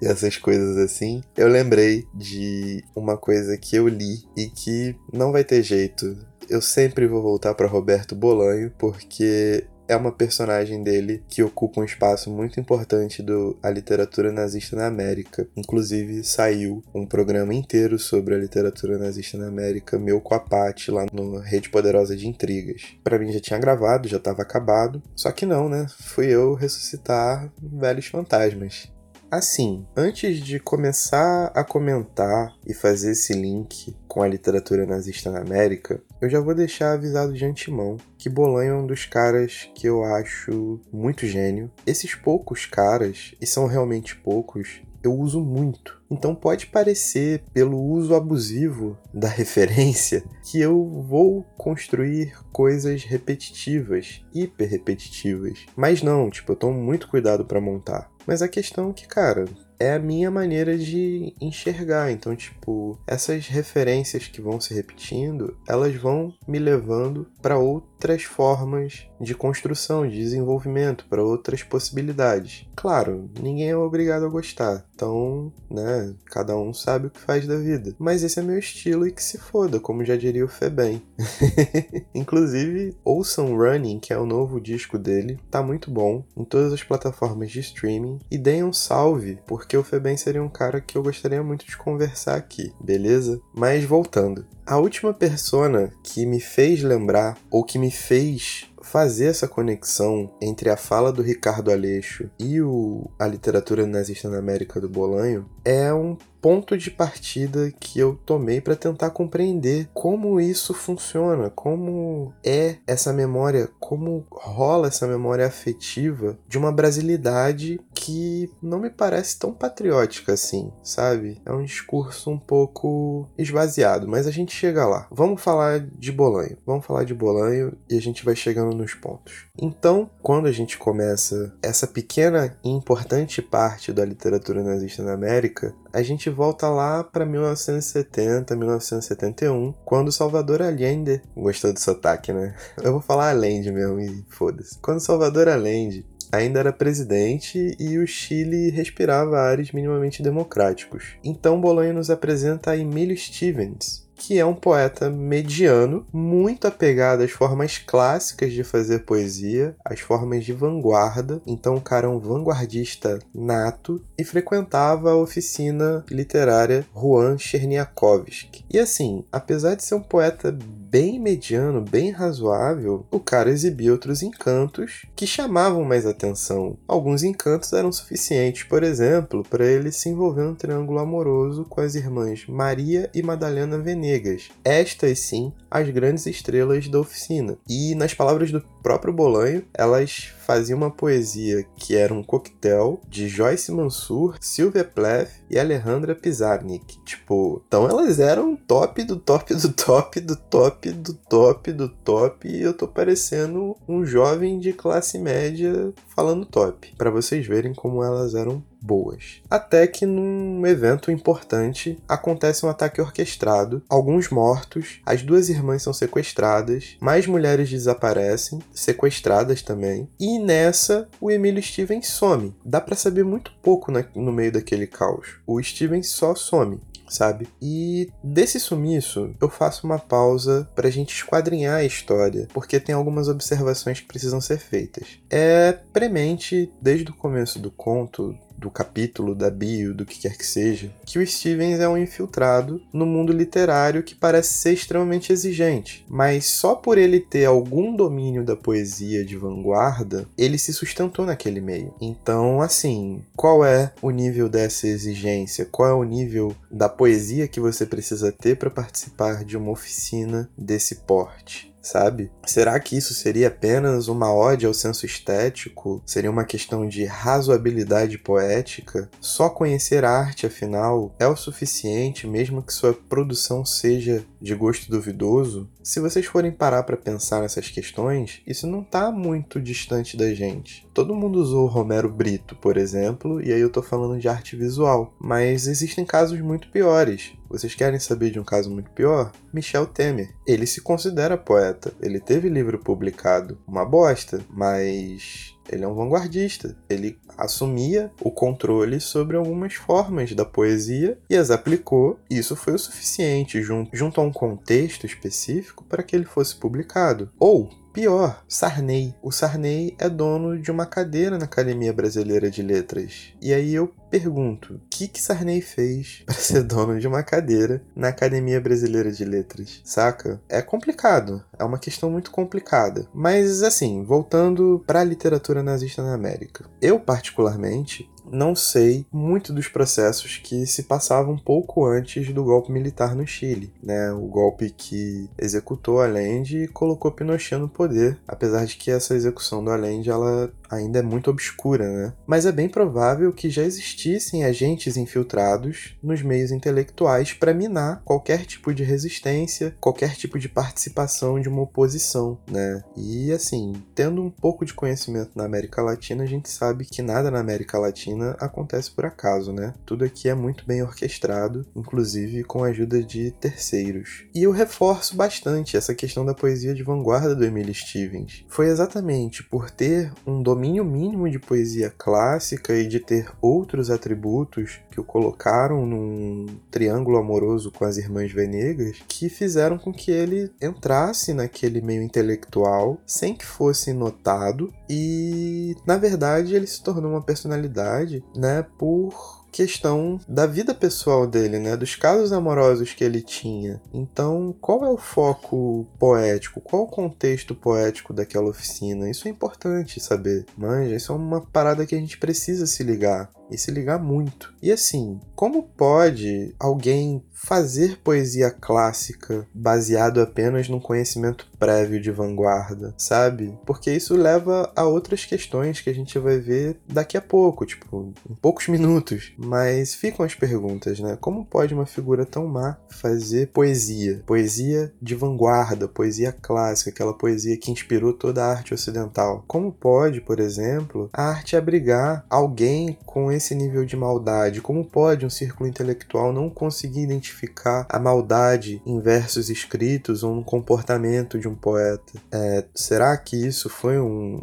e 0.00 0.06
essas 0.06 0.36
coisas 0.36 0.76
assim, 0.78 1.22
eu 1.36 1.48
lembrei 1.48 2.06
de 2.14 2.84
uma 2.94 3.16
coisa 3.16 3.56
que 3.56 3.76
eu 3.76 3.88
li 3.88 4.24
e 4.36 4.46
que 4.46 4.96
não 5.12 5.32
vai 5.32 5.44
ter 5.44 5.62
jeito. 5.62 6.16
Eu 6.48 6.62
sempre 6.62 7.06
vou 7.06 7.20
voltar 7.20 7.54
para 7.54 7.66
Roberto 7.66 8.14
Bolanho 8.14 8.72
porque 8.78 9.66
é 9.88 9.96
uma 9.96 10.12
personagem 10.12 10.82
dele 10.82 11.22
que 11.28 11.42
ocupa 11.42 11.80
um 11.80 11.84
espaço 11.84 12.30
muito 12.30 12.60
importante 12.60 13.22
da 13.22 13.70
literatura 13.70 14.30
nazista 14.30 14.76
na 14.76 14.86
América. 14.86 15.48
Inclusive, 15.56 16.22
saiu 16.22 16.82
um 16.94 17.06
programa 17.06 17.54
inteiro 17.54 17.98
sobre 17.98 18.34
a 18.34 18.38
literatura 18.38 18.98
nazista 18.98 19.38
na 19.38 19.48
América, 19.48 19.98
meu 19.98 20.20
com 20.20 20.34
a 20.34 20.40
Paty, 20.40 20.90
lá 20.90 21.06
no 21.12 21.38
Rede 21.38 21.70
Poderosa 21.70 22.14
de 22.14 22.28
Intrigas. 22.28 22.82
Para 23.02 23.18
mim 23.18 23.32
já 23.32 23.40
tinha 23.40 23.58
gravado, 23.58 24.08
já 24.08 24.18
estava 24.18 24.42
acabado, 24.42 25.02
só 25.16 25.32
que 25.32 25.46
não, 25.46 25.68
né? 25.68 25.86
Fui 25.98 26.26
eu 26.26 26.54
ressuscitar 26.54 27.50
velhos 27.60 28.06
fantasmas. 28.06 28.90
Assim, 29.30 29.86
antes 29.94 30.38
de 30.38 30.58
começar 30.58 31.52
a 31.54 31.62
comentar 31.62 32.56
e 32.66 32.72
fazer 32.72 33.10
esse 33.10 33.34
link 33.34 33.94
com 34.08 34.22
a 34.22 34.28
literatura 34.28 34.86
nazista 34.86 35.30
na 35.30 35.40
América, 35.40 36.02
eu 36.18 36.30
já 36.30 36.40
vou 36.40 36.54
deixar 36.54 36.92
avisado 36.92 37.34
de 37.34 37.44
antemão 37.44 37.98
que 38.16 38.30
Bolanho 38.30 38.72
é 38.72 38.76
um 38.76 38.86
dos 38.86 39.04
caras 39.04 39.68
que 39.74 39.86
eu 39.86 40.02
acho 40.02 40.80
muito 40.90 41.26
gênio. 41.26 41.70
Esses 41.86 42.14
poucos 42.14 42.64
caras, 42.64 43.34
e 43.38 43.46
são 43.46 43.66
realmente 43.66 44.16
poucos, 44.16 44.80
eu 45.02 45.12
uso 45.12 45.40
muito. 45.40 46.00
Então 46.10 46.34
pode 46.34 46.66
parecer, 46.68 47.42
pelo 47.52 47.78
uso 47.78 48.14
abusivo 48.14 48.96
da 49.12 49.28
referência, 49.28 50.24
que 50.42 50.58
eu 50.58 51.04
vou 51.06 51.44
construir 51.58 52.34
coisas 52.50 53.04
repetitivas, 53.04 54.24
hiper 54.32 54.70
repetitivas. 54.70 55.66
Mas 55.76 56.02
não, 56.02 56.30
tipo, 56.30 56.52
eu 56.52 56.56
tomo 56.56 56.80
muito 56.80 57.08
cuidado 57.08 57.44
para 57.44 57.60
montar. 57.60 58.10
Mas 58.28 58.42
a 58.42 58.48
questão 58.48 58.90
é 58.90 58.92
que, 58.92 59.06
cara, 59.08 59.46
é 59.80 59.94
a 59.94 59.98
minha 59.98 60.30
maneira 60.30 60.76
de 60.76 61.34
enxergar. 61.40 62.12
Então, 62.12 62.36
tipo, 62.36 63.00
essas 63.06 63.46
referências 63.46 64.26
que 64.26 64.42
vão 64.42 64.60
se 64.60 64.74
repetindo, 64.74 65.56
elas 65.66 65.96
vão 65.96 66.34
me 66.46 66.58
levando 66.58 67.26
para 67.40 67.58
outras 67.98 68.22
formas 68.22 69.08
de 69.20 69.34
construção, 69.34 70.08
de 70.08 70.16
desenvolvimento, 70.16 71.04
para 71.10 71.22
outras 71.22 71.64
possibilidades. 71.64 72.64
Claro, 72.76 73.28
ninguém 73.40 73.70
é 73.70 73.76
obrigado 73.76 74.24
a 74.24 74.28
gostar. 74.28 74.86
Então, 74.94 75.52
né, 75.68 76.14
cada 76.26 76.56
um 76.56 76.72
sabe 76.72 77.08
o 77.08 77.10
que 77.10 77.20
faz 77.20 77.44
da 77.46 77.56
vida. 77.56 77.94
Mas 77.98 78.22
esse 78.22 78.38
é 78.38 78.42
meu 78.42 78.58
estilo 78.58 79.06
e 79.06 79.10
que 79.10 79.22
se 79.22 79.36
foda, 79.36 79.80
como 79.80 80.04
já 80.04 80.16
diria 80.16 80.44
o 80.44 80.48
Febem. 80.48 81.02
Inclusive, 82.14 82.96
ouçam 83.04 83.56
Running, 83.56 83.98
que 83.98 84.12
é 84.12 84.18
o 84.18 84.26
novo 84.26 84.60
disco 84.60 84.96
dele, 84.96 85.40
tá 85.50 85.60
muito 85.60 85.90
bom 85.90 86.24
em 86.36 86.44
todas 86.44 86.72
as 86.72 86.84
plataformas 86.84 87.50
de 87.50 87.58
streaming 87.58 88.20
e 88.30 88.38
deem 88.38 88.62
um 88.62 88.72
salve, 88.72 89.40
porque 89.46 89.76
o 89.76 89.82
Febem 89.82 90.16
seria 90.16 90.42
um 90.42 90.48
cara 90.48 90.80
que 90.80 90.96
eu 90.96 91.02
gostaria 91.02 91.42
muito 91.42 91.66
de 91.66 91.76
conversar 91.76 92.36
aqui, 92.36 92.72
beleza? 92.80 93.40
Mas 93.52 93.84
voltando, 93.84 94.46
a 94.68 94.76
última 94.76 95.14
persona 95.14 95.90
que 96.02 96.26
me 96.26 96.38
fez 96.40 96.82
lembrar 96.82 97.38
ou 97.50 97.64
que 97.64 97.78
me 97.78 97.90
fez 97.90 98.66
fazer 98.82 99.24
essa 99.24 99.48
conexão 99.48 100.30
entre 100.42 100.68
a 100.68 100.76
fala 100.76 101.10
do 101.10 101.22
Ricardo 101.22 101.72
Aleixo 101.72 102.28
e 102.38 102.60
o, 102.60 103.10
a 103.18 103.26
literatura 103.26 103.86
nazista 103.86 104.28
na 104.28 104.36
América 104.36 104.78
do 104.78 104.86
Bolanho 104.86 105.48
é 105.64 105.90
um 105.90 106.18
ponto 106.40 106.76
de 106.76 106.90
partida 106.90 107.72
que 107.78 107.98
eu 107.98 108.18
tomei 108.24 108.60
para 108.60 108.76
tentar 108.76 109.10
compreender 109.10 109.88
como 109.92 110.40
isso 110.40 110.72
funciona, 110.72 111.50
como 111.50 112.32
é 112.44 112.76
essa 112.86 113.12
memória, 113.12 113.68
como 113.78 114.26
rola 114.30 114.88
essa 114.88 115.06
memória 115.06 115.46
afetiva 115.46 116.38
de 116.48 116.58
uma 116.58 116.72
brasilidade 116.72 117.80
que 117.94 118.50
não 118.62 118.78
me 118.78 118.90
parece 118.90 119.38
tão 119.38 119.52
patriótica 119.52 120.32
assim, 120.32 120.72
sabe? 120.82 121.40
É 121.44 121.52
um 121.52 121.64
discurso 121.64 122.30
um 122.30 122.38
pouco 122.38 123.28
esvaziado, 123.36 124.08
mas 124.08 124.26
a 124.26 124.30
gente 124.30 124.54
chega 124.54 124.86
lá. 124.86 125.06
Vamos 125.10 125.42
falar 125.42 125.80
de 125.80 126.12
Bolanho. 126.12 126.56
Vamos 126.64 126.86
falar 126.86 127.04
de 127.04 127.14
Bolanho 127.14 127.76
e 127.90 127.96
a 127.96 128.00
gente 128.00 128.24
vai 128.24 128.36
chegando 128.36 128.74
nos 128.74 128.94
pontos. 128.94 129.46
Então, 129.60 130.08
quando 130.22 130.46
a 130.46 130.52
gente 130.52 130.78
começa 130.78 131.54
essa 131.62 131.86
pequena 131.86 132.56
e 132.64 132.70
importante 132.70 133.42
parte 133.42 133.92
da 133.92 134.04
literatura 134.04 134.62
nazista 134.62 135.02
na 135.02 135.12
América, 135.12 135.74
a 135.92 136.02
gente 136.02 136.27
volta 136.28 136.68
lá 136.68 137.04
para 137.04 137.24
1970, 137.24 138.54
1971, 138.56 139.74
quando 139.84 140.12
Salvador 140.12 140.62
Allende. 140.62 141.22
Gostou 141.36 141.72
do 141.72 141.80
sotaque, 141.80 142.32
né? 142.32 142.54
Eu 142.82 142.92
vou 142.92 143.00
falar 143.00 143.30
Allende 143.30 143.70
mesmo 143.70 144.00
e 144.00 144.24
foda-se. 144.28 144.78
Quando 144.80 145.00
Salvador 145.00 145.48
Allende 145.48 146.04
ainda 146.32 146.60
era 146.60 146.72
presidente 146.72 147.76
e 147.78 147.98
o 147.98 148.06
Chile 148.06 148.70
respirava 148.70 149.40
ares 149.40 149.72
minimamente 149.72 150.22
democráticos. 150.22 151.16
Então 151.24 151.60
Bolanho 151.60 151.94
nos 151.94 152.10
apresenta 152.10 152.76
Emílio 152.76 153.16
Stevens, 153.16 154.07
que 154.18 154.38
é 154.38 154.44
um 154.44 154.54
poeta 154.54 155.08
mediano, 155.08 156.04
muito 156.12 156.66
apegado 156.66 157.22
às 157.22 157.30
formas 157.30 157.78
clássicas 157.78 158.52
de 158.52 158.64
fazer 158.64 159.04
poesia, 159.04 159.76
às 159.84 160.00
formas 160.00 160.44
de 160.44 160.52
vanguarda. 160.52 161.40
Então, 161.46 161.76
o 161.76 161.80
cara 161.80 162.06
é 162.06 162.10
um 162.10 162.18
vanguardista 162.18 163.20
nato 163.32 164.02
e 164.18 164.24
frequentava 164.24 165.12
a 165.12 165.16
oficina 165.16 166.04
literária 166.10 166.84
Juan 166.94 167.38
Cherniakovsky. 167.38 168.64
E 168.68 168.78
assim, 168.78 169.24
apesar 169.30 169.76
de 169.76 169.84
ser 169.84 169.94
um 169.94 170.02
poeta 170.02 170.50
bem 170.90 171.20
mediano, 171.20 171.82
bem 171.82 172.10
razoável, 172.10 173.04
o 173.10 173.20
cara 173.20 173.50
exibia 173.50 173.92
outros 173.92 174.22
encantos 174.22 175.04
que 175.14 175.26
chamavam 175.26 175.84
mais 175.84 176.06
atenção. 176.06 176.78
Alguns 176.88 177.22
encantos 177.22 177.72
eram 177.74 177.92
suficientes, 177.92 178.62
por 178.62 178.82
exemplo, 178.82 179.42
para 179.48 179.66
ele 179.66 179.92
se 179.92 180.08
envolver 180.08 180.44
num 180.44 180.54
triângulo 180.54 180.98
amoroso 180.98 181.64
com 181.64 181.82
as 181.82 181.94
irmãs 181.94 182.46
Maria 182.48 183.10
e 183.14 183.22
Madalena 183.22 183.78
Venegas. 183.78 184.48
Estas 184.64 185.18
sim, 185.18 185.52
as 185.70 185.90
grandes 185.90 186.24
estrelas 186.26 186.88
da 186.88 187.00
oficina. 187.00 187.58
E 187.68 187.94
nas 187.94 188.14
palavras 188.14 188.50
do 188.50 188.62
próprio 188.88 189.12
Bolanho, 189.12 189.62
elas 189.74 190.32
faziam 190.46 190.78
uma 190.78 190.90
poesia 190.90 191.62
que 191.76 191.94
era 191.94 192.14
um 192.14 192.22
coquetel 192.22 193.02
de 193.06 193.28
Joyce 193.28 193.70
Mansur, 193.70 194.38
Sylvia 194.40 194.82
Plath 194.82 195.28
e 195.50 195.58
Alejandra 195.58 196.14
Pizarnik. 196.14 196.98
Tipo, 197.04 197.62
então 197.68 197.86
elas 197.86 198.18
eram 198.18 198.56
top 198.56 199.04
do 199.04 199.16
top 199.16 199.54
do 199.54 199.70
top 199.74 200.20
do 200.20 200.34
top 200.36 200.90
do 200.90 201.12
top 201.12 201.70
do 201.70 201.88
top 201.90 202.48
e 202.48 202.62
eu 202.62 202.72
tô 202.72 202.88
parecendo 202.88 203.76
um 203.86 204.06
jovem 204.06 204.58
de 204.58 204.72
classe 204.72 205.18
média 205.18 205.92
falando 206.16 206.46
top, 206.46 206.94
para 206.96 207.10
vocês 207.10 207.46
verem 207.46 207.74
como 207.74 208.02
elas 208.02 208.34
eram 208.34 208.64
boas. 208.80 209.40
Até 209.50 209.86
que 209.86 210.06
num 210.06 210.66
evento 210.66 211.10
importante 211.10 211.98
acontece 212.08 212.64
um 212.64 212.68
ataque 212.68 213.00
orquestrado, 213.00 213.82
alguns 213.88 214.28
mortos, 214.28 215.00
as 215.04 215.22
duas 215.22 215.48
irmãs 215.48 215.82
são 215.82 215.92
sequestradas, 215.92 216.96
mais 217.00 217.26
mulheres 217.26 217.70
desaparecem, 217.70 218.60
sequestradas 218.72 219.62
também, 219.62 220.08
e 220.18 220.38
nessa 220.38 221.08
o 221.20 221.30
Emílio 221.30 221.62
Stevens 221.62 222.08
some. 222.08 222.54
Dá 222.64 222.80
para 222.80 222.96
saber 222.96 223.24
muito 223.24 223.52
pouco 223.62 223.92
no 224.14 224.32
meio 224.32 224.52
daquele 224.52 224.86
caos. 224.86 225.40
O 225.46 225.62
Stevens 225.62 226.08
só 226.10 226.34
some 226.34 226.80
sabe? 227.10 227.48
E 227.60 228.10
desse 228.22 228.60
sumiço, 228.60 229.34
eu 229.40 229.48
faço 229.48 229.86
uma 229.86 229.98
pausa 229.98 230.68
pra 230.74 230.90
gente 230.90 231.14
esquadrinhar 231.14 231.76
a 231.76 231.84
história, 231.84 232.46
porque 232.52 232.78
tem 232.78 232.94
algumas 232.94 233.28
observações 233.28 234.00
que 234.00 234.06
precisam 234.06 234.40
ser 234.40 234.58
feitas. 234.58 235.18
É 235.30 235.72
premente, 235.92 236.70
desde 236.80 237.10
o 237.10 237.14
começo 237.14 237.58
do 237.58 237.70
conto, 237.70 238.36
do 238.58 238.70
capítulo, 238.70 239.34
da 239.34 239.50
bio, 239.50 239.94
do 239.94 240.04
que 240.04 240.18
quer 240.18 240.36
que 240.36 240.44
seja, 240.44 240.92
que 241.06 241.18
o 241.18 241.26
Stevens 241.26 241.80
é 241.80 241.88
um 241.88 241.96
infiltrado 241.96 242.82
no 242.92 243.06
mundo 243.06 243.32
literário 243.32 244.02
que 244.02 244.14
parece 244.14 244.54
ser 244.54 244.72
extremamente 244.72 245.32
exigente, 245.32 246.04
mas 246.08 246.46
só 246.46 246.74
por 246.74 246.98
ele 246.98 247.20
ter 247.20 247.44
algum 247.44 247.94
domínio 247.94 248.44
da 248.44 248.56
poesia 248.56 249.24
de 249.24 249.36
vanguarda, 249.36 250.26
ele 250.36 250.58
se 250.58 250.72
sustentou 250.72 251.24
naquele 251.24 251.60
meio. 251.60 251.94
Então, 252.00 252.60
assim, 252.60 253.22
qual 253.36 253.64
é 253.64 253.92
o 254.02 254.10
nível 254.10 254.48
dessa 254.48 254.86
exigência? 254.88 255.64
Qual 255.64 255.88
é 255.88 255.94
o 255.94 256.04
nível 256.04 256.54
da 256.70 256.88
poesia 256.88 257.48
que 257.48 257.60
você 257.60 257.86
precisa 257.86 258.32
ter 258.32 258.56
para 258.56 258.70
participar 258.70 259.44
de 259.44 259.56
uma 259.56 259.70
oficina 259.70 260.50
desse 260.56 260.96
porte? 260.96 261.67
Sabe? 261.80 262.30
Será 262.46 262.78
que 262.80 262.96
isso 262.96 263.14
seria 263.14 263.48
apenas 263.48 264.08
uma 264.08 264.32
ode 264.32 264.66
ao 264.66 264.74
senso 264.74 265.06
estético? 265.06 266.02
Seria 266.06 266.30
uma 266.30 266.44
questão 266.44 266.86
de 266.88 267.04
razoabilidade 267.04 268.18
poética? 268.18 269.08
Só 269.20 269.48
conhecer 269.48 270.04
a 270.04 270.10
arte, 270.10 270.46
afinal, 270.46 271.14
é 271.18 271.26
o 271.26 271.36
suficiente, 271.36 272.26
mesmo 272.26 272.62
que 272.62 272.72
sua 272.72 272.92
produção 272.92 273.64
seja 273.64 274.24
de 274.40 274.54
gosto 274.54 274.90
duvidoso? 274.90 275.68
Se 275.88 276.00
vocês 276.00 276.26
forem 276.26 276.52
parar 276.52 276.82
para 276.82 276.98
pensar 276.98 277.40
nessas 277.40 277.70
questões, 277.70 278.42
isso 278.46 278.66
não 278.66 278.82
está 278.82 279.10
muito 279.10 279.58
distante 279.58 280.18
da 280.18 280.34
gente. 280.34 280.86
Todo 280.92 281.14
mundo 281.14 281.40
usou 281.40 281.66
Romero 281.66 282.10
Brito, 282.10 282.54
por 282.56 282.76
exemplo, 282.76 283.40
e 283.40 283.50
aí 283.50 283.60
eu 283.62 283.72
tô 283.72 283.80
falando 283.80 284.20
de 284.20 284.28
arte 284.28 284.54
visual, 284.54 285.14
mas 285.18 285.66
existem 285.66 286.04
casos 286.04 286.38
muito 286.42 286.70
piores. 286.70 287.32
Vocês 287.48 287.74
querem 287.74 287.98
saber 287.98 288.30
de 288.30 288.38
um 288.38 288.44
caso 288.44 288.70
muito 288.70 288.90
pior? 288.90 289.32
Michel 289.50 289.86
Temer. 289.86 290.34
Ele 290.46 290.66
se 290.66 290.82
considera 290.82 291.38
poeta, 291.38 291.94
ele 292.02 292.20
teve 292.20 292.50
livro 292.50 292.78
publicado, 292.78 293.56
uma 293.66 293.86
bosta, 293.86 294.42
mas 294.50 295.56
ele 295.70 295.84
é 295.84 295.88
um 295.88 295.94
vanguardista. 295.94 296.76
Ele 296.88 297.18
assumia 297.36 298.10
o 298.20 298.30
controle 298.30 299.00
sobre 299.00 299.36
algumas 299.36 299.74
formas 299.74 300.34
da 300.34 300.44
poesia 300.44 301.18
e 301.28 301.36
as 301.36 301.50
aplicou. 301.50 302.18
E 302.30 302.38
isso 302.38 302.56
foi 302.56 302.74
o 302.74 302.78
suficiente, 302.78 303.62
junto, 303.62 303.96
junto 303.96 304.20
a 304.20 304.24
um 304.24 304.32
contexto 304.32 305.06
específico, 305.06 305.84
para 305.84 306.02
que 306.02 306.16
ele 306.16 306.24
fosse 306.24 306.56
publicado. 306.56 307.30
Ou 307.38 307.70
Pior, 307.98 308.44
Sarney. 308.46 309.12
O 309.20 309.32
Sarney 309.32 309.96
é 309.98 310.08
dono 310.08 310.56
de 310.56 310.70
uma 310.70 310.86
cadeira 310.86 311.36
na 311.36 311.46
Academia 311.46 311.92
Brasileira 311.92 312.48
de 312.48 312.62
Letras. 312.62 313.34
E 313.42 313.52
aí 313.52 313.74
eu 313.74 313.92
pergunto, 314.08 314.74
o 314.74 314.80
que 314.88 315.08
que 315.08 315.20
Sarney 315.20 315.60
fez 315.60 316.22
para 316.24 316.36
ser 316.36 316.62
dono 316.62 317.00
de 317.00 317.08
uma 317.08 317.24
cadeira 317.24 317.82
na 317.96 318.10
Academia 318.10 318.60
Brasileira 318.60 319.10
de 319.10 319.24
Letras? 319.24 319.80
Saca? 319.82 320.40
É 320.48 320.62
complicado, 320.62 321.42
é 321.58 321.64
uma 321.64 321.76
questão 321.76 322.08
muito 322.08 322.30
complicada. 322.30 323.08
Mas 323.12 323.64
assim, 323.64 324.04
voltando 324.04 324.80
para 324.86 325.00
a 325.00 325.04
literatura 325.04 325.60
nazista 325.60 326.00
na 326.00 326.14
América. 326.14 326.66
Eu 326.80 327.00
particularmente 327.00 328.08
não 328.32 328.54
sei 328.54 329.06
muito 329.12 329.52
dos 329.52 329.68
processos 329.68 330.38
que 330.38 330.66
se 330.66 330.84
passavam 330.84 331.38
pouco 331.38 331.84
antes 331.86 332.32
do 332.32 332.44
golpe 332.44 332.72
militar 332.72 333.14
no 333.14 333.26
Chile, 333.26 333.72
né? 333.82 334.12
O 334.12 334.26
golpe 334.26 334.70
que 334.70 335.28
executou 335.38 336.00
Allende 336.00 336.64
e 336.64 336.68
colocou 336.68 337.12
Pinochet 337.12 337.58
no 337.58 337.68
poder, 337.68 338.18
apesar 338.26 338.64
de 338.64 338.76
que 338.76 338.90
essa 338.90 339.14
execução 339.14 339.62
do 339.64 339.70
Allende 339.70 340.10
ela 340.10 340.52
ainda 340.70 340.98
é 340.98 341.02
muito 341.02 341.30
obscura, 341.30 341.88
né? 341.88 342.12
Mas 342.26 342.46
é 342.46 342.52
bem 342.52 342.68
provável 342.68 343.32
que 343.32 343.50
já 343.50 343.62
existissem 343.62 344.44
agentes 344.44 344.96
infiltrados 344.96 345.96
nos 346.02 346.22
meios 346.22 346.50
intelectuais 346.50 347.32
para 347.32 347.54
minar 347.54 348.02
qualquer 348.04 348.44
tipo 348.44 348.72
de 348.74 348.82
resistência, 348.82 349.74
qualquer 349.80 350.14
tipo 350.14 350.38
de 350.38 350.48
participação 350.48 351.40
de 351.40 351.48
uma 351.48 351.62
oposição, 351.62 352.38
né? 352.50 352.82
E 352.96 353.32
assim, 353.32 353.72
tendo 353.94 354.22
um 354.22 354.30
pouco 354.30 354.64
de 354.64 354.74
conhecimento 354.74 355.30
na 355.34 355.44
América 355.44 355.82
Latina, 355.82 356.24
a 356.24 356.26
gente 356.26 356.48
sabe 356.48 356.84
que 356.84 357.02
nada 357.02 357.30
na 357.30 357.40
América 357.40 357.78
Latina 357.78 358.17
acontece 358.38 358.90
por 358.90 359.04
acaso, 359.04 359.52
né? 359.52 359.74
Tudo 359.84 360.04
aqui 360.04 360.28
é 360.28 360.34
muito 360.34 360.66
bem 360.66 360.82
orquestrado, 360.82 361.66
inclusive 361.74 362.44
com 362.44 362.64
a 362.64 362.68
ajuda 362.68 363.02
de 363.02 363.30
terceiros. 363.32 364.24
E 364.34 364.42
eu 364.42 364.50
reforço 364.50 365.16
bastante 365.16 365.76
essa 365.76 365.94
questão 365.94 366.24
da 366.24 366.34
poesia 366.34 366.74
de 366.74 366.82
vanguarda 366.82 367.34
do 367.34 367.44
Emily 367.44 367.74
Stevens. 367.74 368.44
Foi 368.48 368.66
exatamente 368.66 369.42
por 369.42 369.70
ter 369.70 370.12
um 370.26 370.42
domínio 370.42 370.84
mínimo 370.84 371.28
de 371.28 371.38
poesia 371.38 371.92
clássica 371.96 372.74
e 372.74 372.86
de 372.86 373.00
ter 373.00 373.30
outros 373.40 373.90
atributos 373.90 374.80
que 374.90 375.00
o 375.00 375.04
colocaram 375.04 375.84
num 375.86 376.46
triângulo 376.70 377.18
amoroso 377.18 377.70
com 377.70 377.84
as 377.84 377.96
irmãs 377.96 378.32
Venegas 378.32 378.98
que 379.08 379.28
fizeram 379.28 379.78
com 379.78 379.92
que 379.92 380.10
ele 380.10 380.50
entrasse 380.60 381.32
naquele 381.32 381.80
meio 381.80 382.02
intelectual 382.02 383.00
sem 383.06 383.34
que 383.34 383.44
fosse 383.44 383.92
notado 383.92 384.72
e 384.88 385.76
na 385.86 385.96
verdade 385.96 386.54
ele 386.54 386.66
se 386.66 386.82
tornou 386.82 387.12
uma 387.12 387.22
personalidade, 387.22 388.07
né, 388.34 388.64
por 388.76 389.38
questão 389.50 390.20
da 390.28 390.46
vida 390.46 390.74
pessoal 390.74 391.26
dele, 391.26 391.58
né? 391.58 391.76
Dos 391.76 391.96
casos 391.96 392.32
amorosos 392.32 392.92
que 392.92 393.02
ele 393.02 393.20
tinha. 393.20 393.80
Então, 393.92 394.54
qual 394.60 394.84
é 394.84 394.90
o 394.90 394.96
foco 394.96 395.86
poético? 395.98 396.60
Qual 396.60 396.82
o 396.82 396.86
contexto 396.86 397.54
poético 397.54 398.12
daquela 398.12 398.48
oficina? 398.48 399.10
Isso 399.10 399.26
é 399.26 399.30
importante 399.30 400.00
saber. 400.00 400.44
Manja, 400.56 400.94
isso 400.94 401.12
é 401.12 401.14
uma 401.14 401.40
parada 401.40 401.86
que 401.86 401.94
a 401.94 401.98
gente 401.98 402.18
precisa 402.18 402.66
se 402.66 402.82
ligar 402.82 403.30
e 403.50 403.58
se 403.58 403.70
ligar 403.70 403.98
muito. 403.98 404.52
E 404.62 404.70
assim, 404.70 405.20
como 405.34 405.62
pode 405.62 406.54
alguém 406.58 407.22
fazer 407.32 407.98
poesia 407.98 408.50
clássica 408.50 409.46
baseado 409.54 410.20
apenas 410.20 410.68
num 410.68 410.80
conhecimento 410.80 411.46
prévio 411.58 412.00
de 412.00 412.10
vanguarda, 412.10 412.94
sabe? 412.98 413.56
Porque 413.64 413.92
isso 413.92 414.16
leva 414.16 414.72
a 414.74 414.84
outras 414.84 415.24
questões 415.24 415.80
que 415.80 415.88
a 415.88 415.94
gente 415.94 416.18
vai 416.18 416.38
ver 416.38 416.78
daqui 416.86 417.16
a 417.16 417.22
pouco, 417.22 417.64
tipo, 417.64 418.12
em 418.28 418.34
poucos 418.34 418.66
minutos. 418.68 419.32
Mas 419.38 419.94
ficam 419.94 420.26
as 420.26 420.34
perguntas, 420.34 420.98
né? 420.98 421.16
Como 421.20 421.44
pode 421.44 421.74
uma 421.74 421.86
figura 421.86 422.26
tão 422.26 422.46
má 422.46 422.76
fazer 422.90 423.48
poesia? 423.48 424.22
Poesia 424.26 424.92
de 425.00 425.14
vanguarda, 425.14 425.88
poesia 425.88 426.32
clássica, 426.32 426.90
aquela 426.90 427.14
poesia 427.14 427.56
que 427.56 427.70
inspirou 427.70 428.12
toda 428.12 428.44
a 428.44 428.50
arte 428.50 428.74
ocidental. 428.74 429.44
Como 429.46 429.72
pode, 429.72 430.20
por 430.20 430.40
exemplo, 430.40 431.08
a 431.12 431.30
arte 431.30 431.56
abrigar 431.56 432.26
alguém 432.28 432.98
com 433.06 433.30
esse 433.38 433.54
nível 433.54 433.84
de 433.84 433.96
maldade? 433.96 434.60
Como 434.60 434.84
pode 434.84 435.24
um 435.24 435.30
círculo 435.30 435.68
intelectual 435.68 436.32
não 436.32 436.50
conseguir 436.50 437.02
identificar 437.02 437.86
a 437.88 437.98
maldade 437.98 438.82
em 438.84 439.00
versos 439.00 439.48
escritos 439.48 440.22
ou 440.22 440.34
no 440.34 440.44
comportamento 440.44 441.38
de 441.38 441.48
um 441.48 441.54
poeta? 441.54 442.12
É, 442.30 442.64
será 442.74 443.16
que 443.16 443.36
isso 443.36 443.68
foi 443.68 443.98
um, 443.98 444.36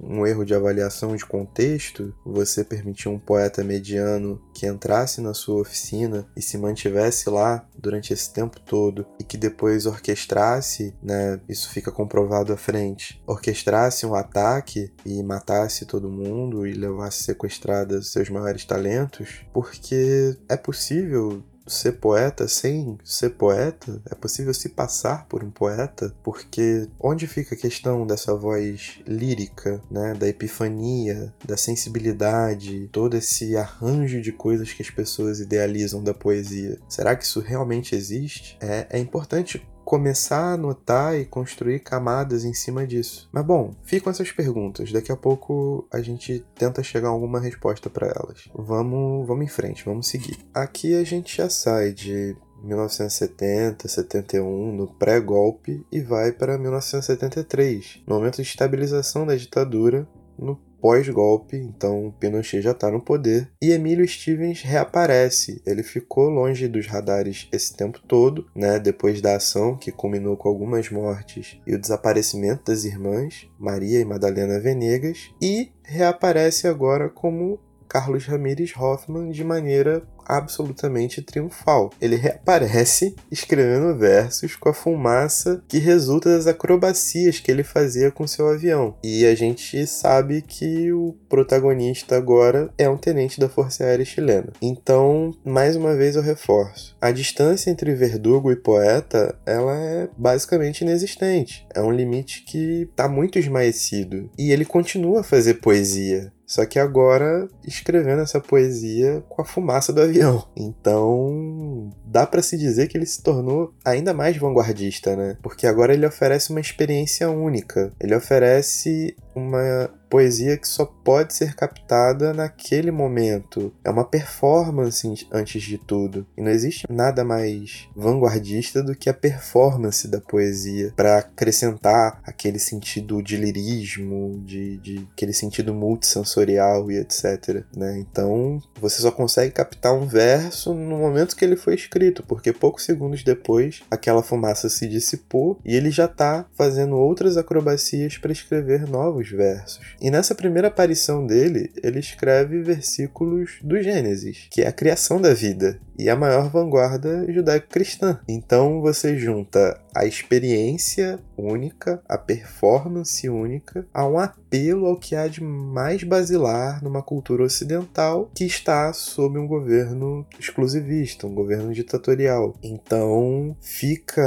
um, 0.00 0.18
um 0.18 0.26
erro 0.26 0.44
de 0.44 0.54
avaliação 0.54 1.16
de 1.16 1.26
contexto? 1.26 2.14
Você 2.24 2.64
permitir 2.64 3.08
um 3.08 3.18
poeta 3.18 3.64
mediano 3.64 4.40
que 4.52 4.66
entrasse 4.66 5.20
na 5.20 5.34
sua 5.34 5.60
oficina 5.60 6.26
e 6.36 6.42
se 6.42 6.58
mantivesse 6.58 7.28
lá 7.28 7.66
durante 7.76 8.12
esse 8.12 8.32
tempo 8.32 8.60
todo 8.60 9.06
e 9.18 9.24
que 9.24 9.36
depois 9.36 9.86
orquestrasse, 9.86 10.94
né, 11.02 11.40
isso 11.48 11.70
fica 11.70 11.90
comprovado 11.90 12.52
à 12.52 12.56
frente, 12.56 13.22
orquestrasse 13.26 14.06
um 14.06 14.14
ataque 14.14 14.92
e 15.04 15.22
matasse 15.22 15.86
todo 15.86 16.10
mundo 16.10 16.66
e 16.66 16.72
levasse 16.72 17.24
sequestradas 17.24 18.08
seus 18.08 18.28
maiores 18.28 18.64
talentos, 18.64 19.44
porque 19.52 20.36
é 20.48 20.56
possível 20.56 21.42
ser 21.66 21.92
poeta 21.92 22.48
sem 22.48 22.98
ser 23.04 23.30
poeta? 23.30 24.00
É 24.10 24.14
possível 24.14 24.52
se 24.52 24.70
passar 24.70 25.26
por 25.26 25.42
um 25.42 25.50
poeta? 25.50 26.14
Porque 26.22 26.88
onde 27.00 27.26
fica 27.26 27.54
a 27.54 27.58
questão 27.58 28.06
dessa 28.06 28.34
voz 28.34 29.00
lírica, 29.06 29.80
né, 29.90 30.14
da 30.14 30.28
epifania, 30.28 31.32
da 31.44 31.56
sensibilidade, 31.56 32.88
todo 32.92 33.16
esse 33.16 33.56
arranjo 33.56 34.20
de 34.20 34.32
coisas 34.32 34.72
que 34.72 34.82
as 34.82 34.90
pessoas 34.90 35.40
idealizam 35.40 36.02
da 36.02 36.14
poesia? 36.14 36.78
Será 36.88 37.14
que 37.16 37.24
isso 37.24 37.40
realmente 37.40 37.94
existe? 37.94 38.56
É, 38.60 38.86
é 38.90 38.98
importante 38.98 39.66
começar 39.84 40.52
a 40.52 40.56
notar 40.56 41.18
e 41.18 41.24
construir 41.24 41.80
camadas 41.80 42.44
em 42.44 42.54
cima 42.54 42.86
disso. 42.86 43.28
Mas 43.32 43.44
bom, 43.44 43.74
ficam 43.82 44.10
essas 44.10 44.32
perguntas. 44.32 44.92
Daqui 44.92 45.12
a 45.12 45.16
pouco 45.16 45.86
a 45.92 46.00
gente 46.00 46.44
tenta 46.54 46.82
chegar 46.82 47.08
a 47.08 47.12
alguma 47.12 47.40
resposta 47.40 47.90
para 47.90 48.06
elas. 48.06 48.48
Vamos, 48.54 49.26
vamos 49.26 49.44
em 49.44 49.48
frente, 49.48 49.84
vamos 49.84 50.08
seguir. 50.08 50.38
Aqui 50.54 50.94
a 50.94 51.04
gente 51.04 51.36
já 51.36 51.48
sai 51.48 51.92
de 51.92 52.36
1970, 52.62 53.88
71, 53.88 54.72
no 54.72 54.86
pré-golpe, 54.86 55.84
e 55.90 56.00
vai 56.00 56.32
para 56.32 56.56
1973, 56.56 58.02
no 58.06 58.14
momento 58.14 58.36
de 58.36 58.42
estabilização 58.42 59.26
da 59.26 59.34
ditadura, 59.34 60.06
no 60.38 60.56
pós-golpe, 60.82 61.56
então 61.56 62.12
Pinochet 62.18 62.60
já 62.60 62.72
está 62.72 62.90
no 62.90 63.00
poder, 63.00 63.48
e 63.62 63.70
Emílio 63.70 64.06
Stevens 64.06 64.62
reaparece. 64.62 65.62
Ele 65.64 65.84
ficou 65.84 66.28
longe 66.28 66.66
dos 66.66 66.88
radares 66.88 67.48
esse 67.52 67.74
tempo 67.74 68.00
todo, 68.00 68.46
né, 68.54 68.80
depois 68.80 69.20
da 69.20 69.36
ação 69.36 69.76
que 69.76 69.92
culminou 69.92 70.36
com 70.36 70.48
algumas 70.48 70.90
mortes 70.90 71.60
e 71.64 71.72
o 71.72 71.80
desaparecimento 71.80 72.64
das 72.64 72.84
irmãs, 72.84 73.48
Maria 73.58 74.00
e 74.00 74.04
Madalena 74.04 74.58
Venegas, 74.58 75.30
e 75.40 75.70
reaparece 75.84 76.66
agora 76.66 77.08
como 77.08 77.60
Carlos 77.92 78.24
Ramírez 78.24 78.72
Hoffman 78.76 79.30
de 79.30 79.44
maneira 79.44 80.02
absolutamente 80.24 81.22
triunfal. 81.22 81.90
Ele 82.00 82.16
reaparece 82.16 83.14
escrevendo 83.30 83.96
versos 83.96 84.56
com 84.56 84.68
a 84.68 84.74
fumaça 84.74 85.62
que 85.68 85.78
resulta 85.78 86.30
das 86.30 86.46
acrobacias 86.46 87.40
que 87.40 87.50
ele 87.50 87.62
fazia 87.62 88.10
com 88.10 88.26
seu 88.26 88.48
avião. 88.48 88.96
E 89.02 89.26
a 89.26 89.34
gente 89.34 89.86
sabe 89.86 90.42
que 90.42 90.92
o 90.92 91.14
protagonista 91.28 92.16
agora 92.16 92.72
é 92.76 92.88
um 92.88 92.96
tenente 92.96 93.40
da 93.40 93.48
Força 93.48 93.84
Aérea 93.84 94.04
Chilena. 94.04 94.52
Então, 94.60 95.32
mais 95.44 95.76
uma 95.76 95.94
vez 95.94 96.16
eu 96.16 96.22
reforço. 96.22 96.96
A 97.00 97.10
distância 97.10 97.70
entre 97.70 97.94
verdugo 97.94 98.50
e 98.52 98.56
poeta, 98.56 99.34
ela 99.46 99.76
é 99.76 100.08
basicamente 100.16 100.82
inexistente. 100.82 101.66
É 101.74 101.80
um 101.80 101.90
limite 101.90 102.44
que 102.44 102.88
está 102.90 103.08
muito 103.08 103.38
esmaecido. 103.38 104.30
E 104.38 104.52
ele 104.52 104.64
continua 104.64 105.20
a 105.20 105.24
fazer 105.24 105.54
poesia. 105.54 106.32
Só 106.46 106.66
que 106.66 106.78
agora 106.78 107.48
escrevendo 107.66 108.22
essa 108.22 108.40
poesia 108.40 109.22
com 109.28 109.40
a 109.42 109.44
fumaça 109.44 109.92
do 109.92 110.02
avião. 110.02 110.46
Então, 110.56 111.90
dá 112.04 112.26
para 112.26 112.42
se 112.42 112.58
dizer 112.58 112.88
que 112.88 112.98
ele 112.98 113.06
se 113.06 113.22
tornou 113.22 113.72
ainda 113.84 114.12
mais 114.12 114.36
vanguardista, 114.36 115.16
né? 115.16 115.36
Porque 115.42 115.66
agora 115.66 115.94
ele 115.94 116.06
oferece 116.06 116.50
uma 116.50 116.60
experiência 116.60 117.30
única. 117.30 117.92
Ele 117.98 118.14
oferece 118.14 119.16
uma 119.34 119.90
poesia 120.12 120.58
que 120.58 120.68
só 120.68 120.84
pode 120.84 121.32
ser 121.32 121.54
captada 121.54 122.34
naquele 122.34 122.90
momento. 122.90 123.72
É 123.82 123.88
uma 123.88 124.04
performance 124.04 125.26
antes 125.32 125.62
de 125.62 125.78
tudo. 125.78 126.26
E 126.36 126.42
não 126.42 126.50
existe 126.50 126.84
nada 126.90 127.24
mais 127.24 127.88
vanguardista 127.96 128.82
do 128.82 128.94
que 128.94 129.08
a 129.08 129.14
performance 129.14 130.06
da 130.06 130.20
poesia 130.20 130.92
para 130.94 131.16
acrescentar 131.16 132.20
aquele 132.24 132.58
sentido 132.58 133.22
de 133.22 133.38
lirismo, 133.38 134.38
de, 134.44 134.76
de 134.76 135.08
aquele 135.14 135.32
sentido 135.32 135.72
multissensorial 135.72 136.90
e 136.90 136.98
etc. 136.98 137.64
Né? 137.74 137.98
Então 137.98 138.60
você 138.78 139.00
só 139.00 139.10
consegue 139.10 139.54
captar 139.54 139.94
um 139.94 140.06
verso 140.06 140.74
no 140.74 140.98
momento 140.98 141.34
que 141.34 141.42
ele 141.42 141.56
foi 141.56 141.74
escrito, 141.74 142.22
porque 142.22 142.52
poucos 142.52 142.84
segundos 142.84 143.24
depois 143.24 143.80
aquela 143.90 144.22
fumaça 144.22 144.68
se 144.68 144.86
dissipou 144.86 145.58
e 145.64 145.74
ele 145.74 145.90
já 145.90 146.04
está 146.04 146.44
fazendo 146.52 146.98
outras 146.98 147.38
acrobacias 147.38 148.18
para 148.18 148.30
escrever 148.30 148.86
novos 148.86 149.30
versos. 149.30 150.01
E 150.02 150.10
nessa 150.10 150.34
primeira 150.34 150.66
aparição 150.66 151.24
dele, 151.24 151.70
ele 151.80 152.00
escreve 152.00 152.60
versículos 152.60 153.58
do 153.62 153.80
Gênesis, 153.80 154.48
que 154.50 154.62
é 154.62 154.66
a 154.66 154.72
criação 154.72 155.20
da 155.20 155.32
vida 155.32 155.78
e 155.96 156.10
a 156.10 156.16
maior 156.16 156.50
vanguarda 156.50 157.24
judaico-cristã. 157.32 158.18
Então 158.26 158.80
você 158.80 159.16
junta 159.16 159.80
a 159.94 160.04
experiência 160.04 161.20
única, 161.36 162.02
a 162.08 162.16
performance 162.16 163.28
única, 163.28 163.86
a 163.92 164.06
um 164.06 164.18
apelo 164.18 164.86
ao 164.86 164.96
que 164.96 165.14
há 165.14 165.28
de 165.28 165.42
mais 165.42 166.02
basilar 166.02 166.82
numa 166.82 167.02
cultura 167.02 167.44
ocidental 167.44 168.30
que 168.34 168.44
está 168.44 168.92
sob 168.92 169.38
um 169.38 169.46
governo 169.46 170.26
exclusivista, 170.40 171.26
um 171.26 171.34
governo 171.34 171.72
ditatorial. 171.72 172.56
Então 172.62 173.54
fica 173.60 174.22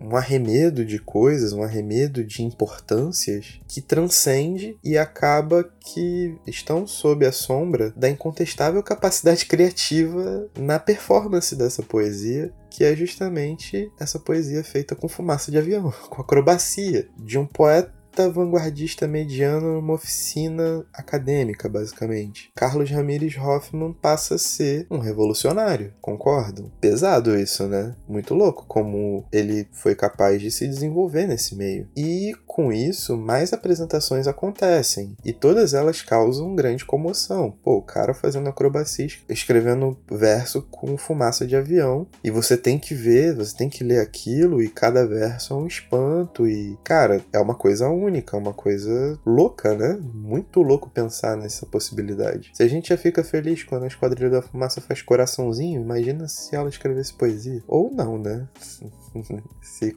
um 0.00 0.16
arremedo 0.16 0.84
de 0.84 0.98
coisas, 0.98 1.52
um 1.52 1.62
arremedo 1.62 2.24
de 2.24 2.42
importâncias 2.42 3.60
que 3.68 3.80
transcende 3.80 4.76
e 4.82 4.97
acaba 4.98 5.64
que 5.80 6.36
estão 6.46 6.86
sob 6.86 7.24
a 7.26 7.32
sombra 7.32 7.92
da 7.96 8.08
incontestável 8.08 8.82
capacidade 8.82 9.46
criativa 9.46 10.48
na 10.56 10.78
performance 10.78 11.54
dessa 11.54 11.82
poesia 11.82 12.52
que 12.70 12.84
é 12.84 12.94
justamente 12.94 13.90
essa 13.98 14.20
poesia 14.20 14.62
feita 14.62 14.94
com 14.94 15.08
fumaça 15.08 15.50
de 15.50 15.58
avião, 15.58 15.92
com 16.08 16.22
acrobacia, 16.22 17.08
de 17.16 17.38
um 17.38 17.44
poeta 17.46 17.98
vanguardista 18.26 19.06
mediano 19.06 19.74
numa 19.74 19.94
oficina 19.94 20.84
acadêmica, 20.92 21.68
basicamente. 21.68 22.50
Carlos 22.54 22.90
Ramírez 22.90 23.36
Hoffman 23.36 23.92
passa 23.92 24.34
a 24.34 24.38
ser 24.38 24.86
um 24.90 24.98
revolucionário, 24.98 25.92
concordam? 26.00 26.70
Pesado 26.80 27.36
isso, 27.38 27.68
né? 27.68 27.94
Muito 28.08 28.34
louco 28.34 28.64
como 28.66 29.24
ele 29.32 29.68
foi 29.72 29.94
capaz 29.94 30.40
de 30.40 30.50
se 30.50 30.66
desenvolver 30.66 31.26
nesse 31.26 31.54
meio. 31.54 31.88
E 31.96 32.32
com 32.58 32.72
isso, 32.72 33.16
mais 33.16 33.52
apresentações 33.52 34.26
acontecem 34.26 35.16
e 35.24 35.32
todas 35.32 35.74
elas 35.74 36.02
causam 36.02 36.56
grande 36.56 36.84
comoção. 36.84 37.54
Pô, 37.62 37.76
o 37.76 37.82
cara 37.82 38.12
fazendo 38.12 38.48
acrobacia, 38.48 39.06
escrevendo 39.28 39.96
verso 40.10 40.62
com 40.62 40.98
fumaça 40.98 41.46
de 41.46 41.54
avião 41.54 42.08
e 42.24 42.32
você 42.32 42.56
tem 42.56 42.76
que 42.76 42.94
ver, 42.94 43.36
você 43.36 43.56
tem 43.56 43.68
que 43.68 43.84
ler 43.84 44.00
aquilo 44.00 44.60
e 44.60 44.68
cada 44.68 45.06
verso 45.06 45.54
é 45.54 45.56
um 45.56 45.68
espanto 45.68 46.48
e, 46.48 46.76
cara, 46.82 47.22
é 47.32 47.38
uma 47.38 47.54
coisa 47.54 47.88
única 47.90 48.36
uma 48.36 48.52
coisa 48.52 49.16
louca, 49.24 49.76
né? 49.76 49.96
Muito 50.12 50.60
louco 50.60 50.90
pensar 50.90 51.36
nessa 51.36 51.64
possibilidade. 51.64 52.50
Se 52.54 52.64
a 52.64 52.68
gente 52.68 52.88
já 52.88 52.96
fica 52.96 53.22
feliz 53.22 53.62
quando 53.62 53.84
a 53.84 53.86
Esquadrilha 53.86 54.30
da 54.30 54.42
Fumaça 54.42 54.80
faz 54.80 55.00
coraçãozinho, 55.00 55.80
imagina 55.80 56.26
se 56.26 56.56
ela 56.56 56.68
escrevesse 56.68 57.14
poesia. 57.14 57.62
Ou 57.68 57.92
não, 57.92 58.18
né? 58.18 58.48
se 59.62 59.94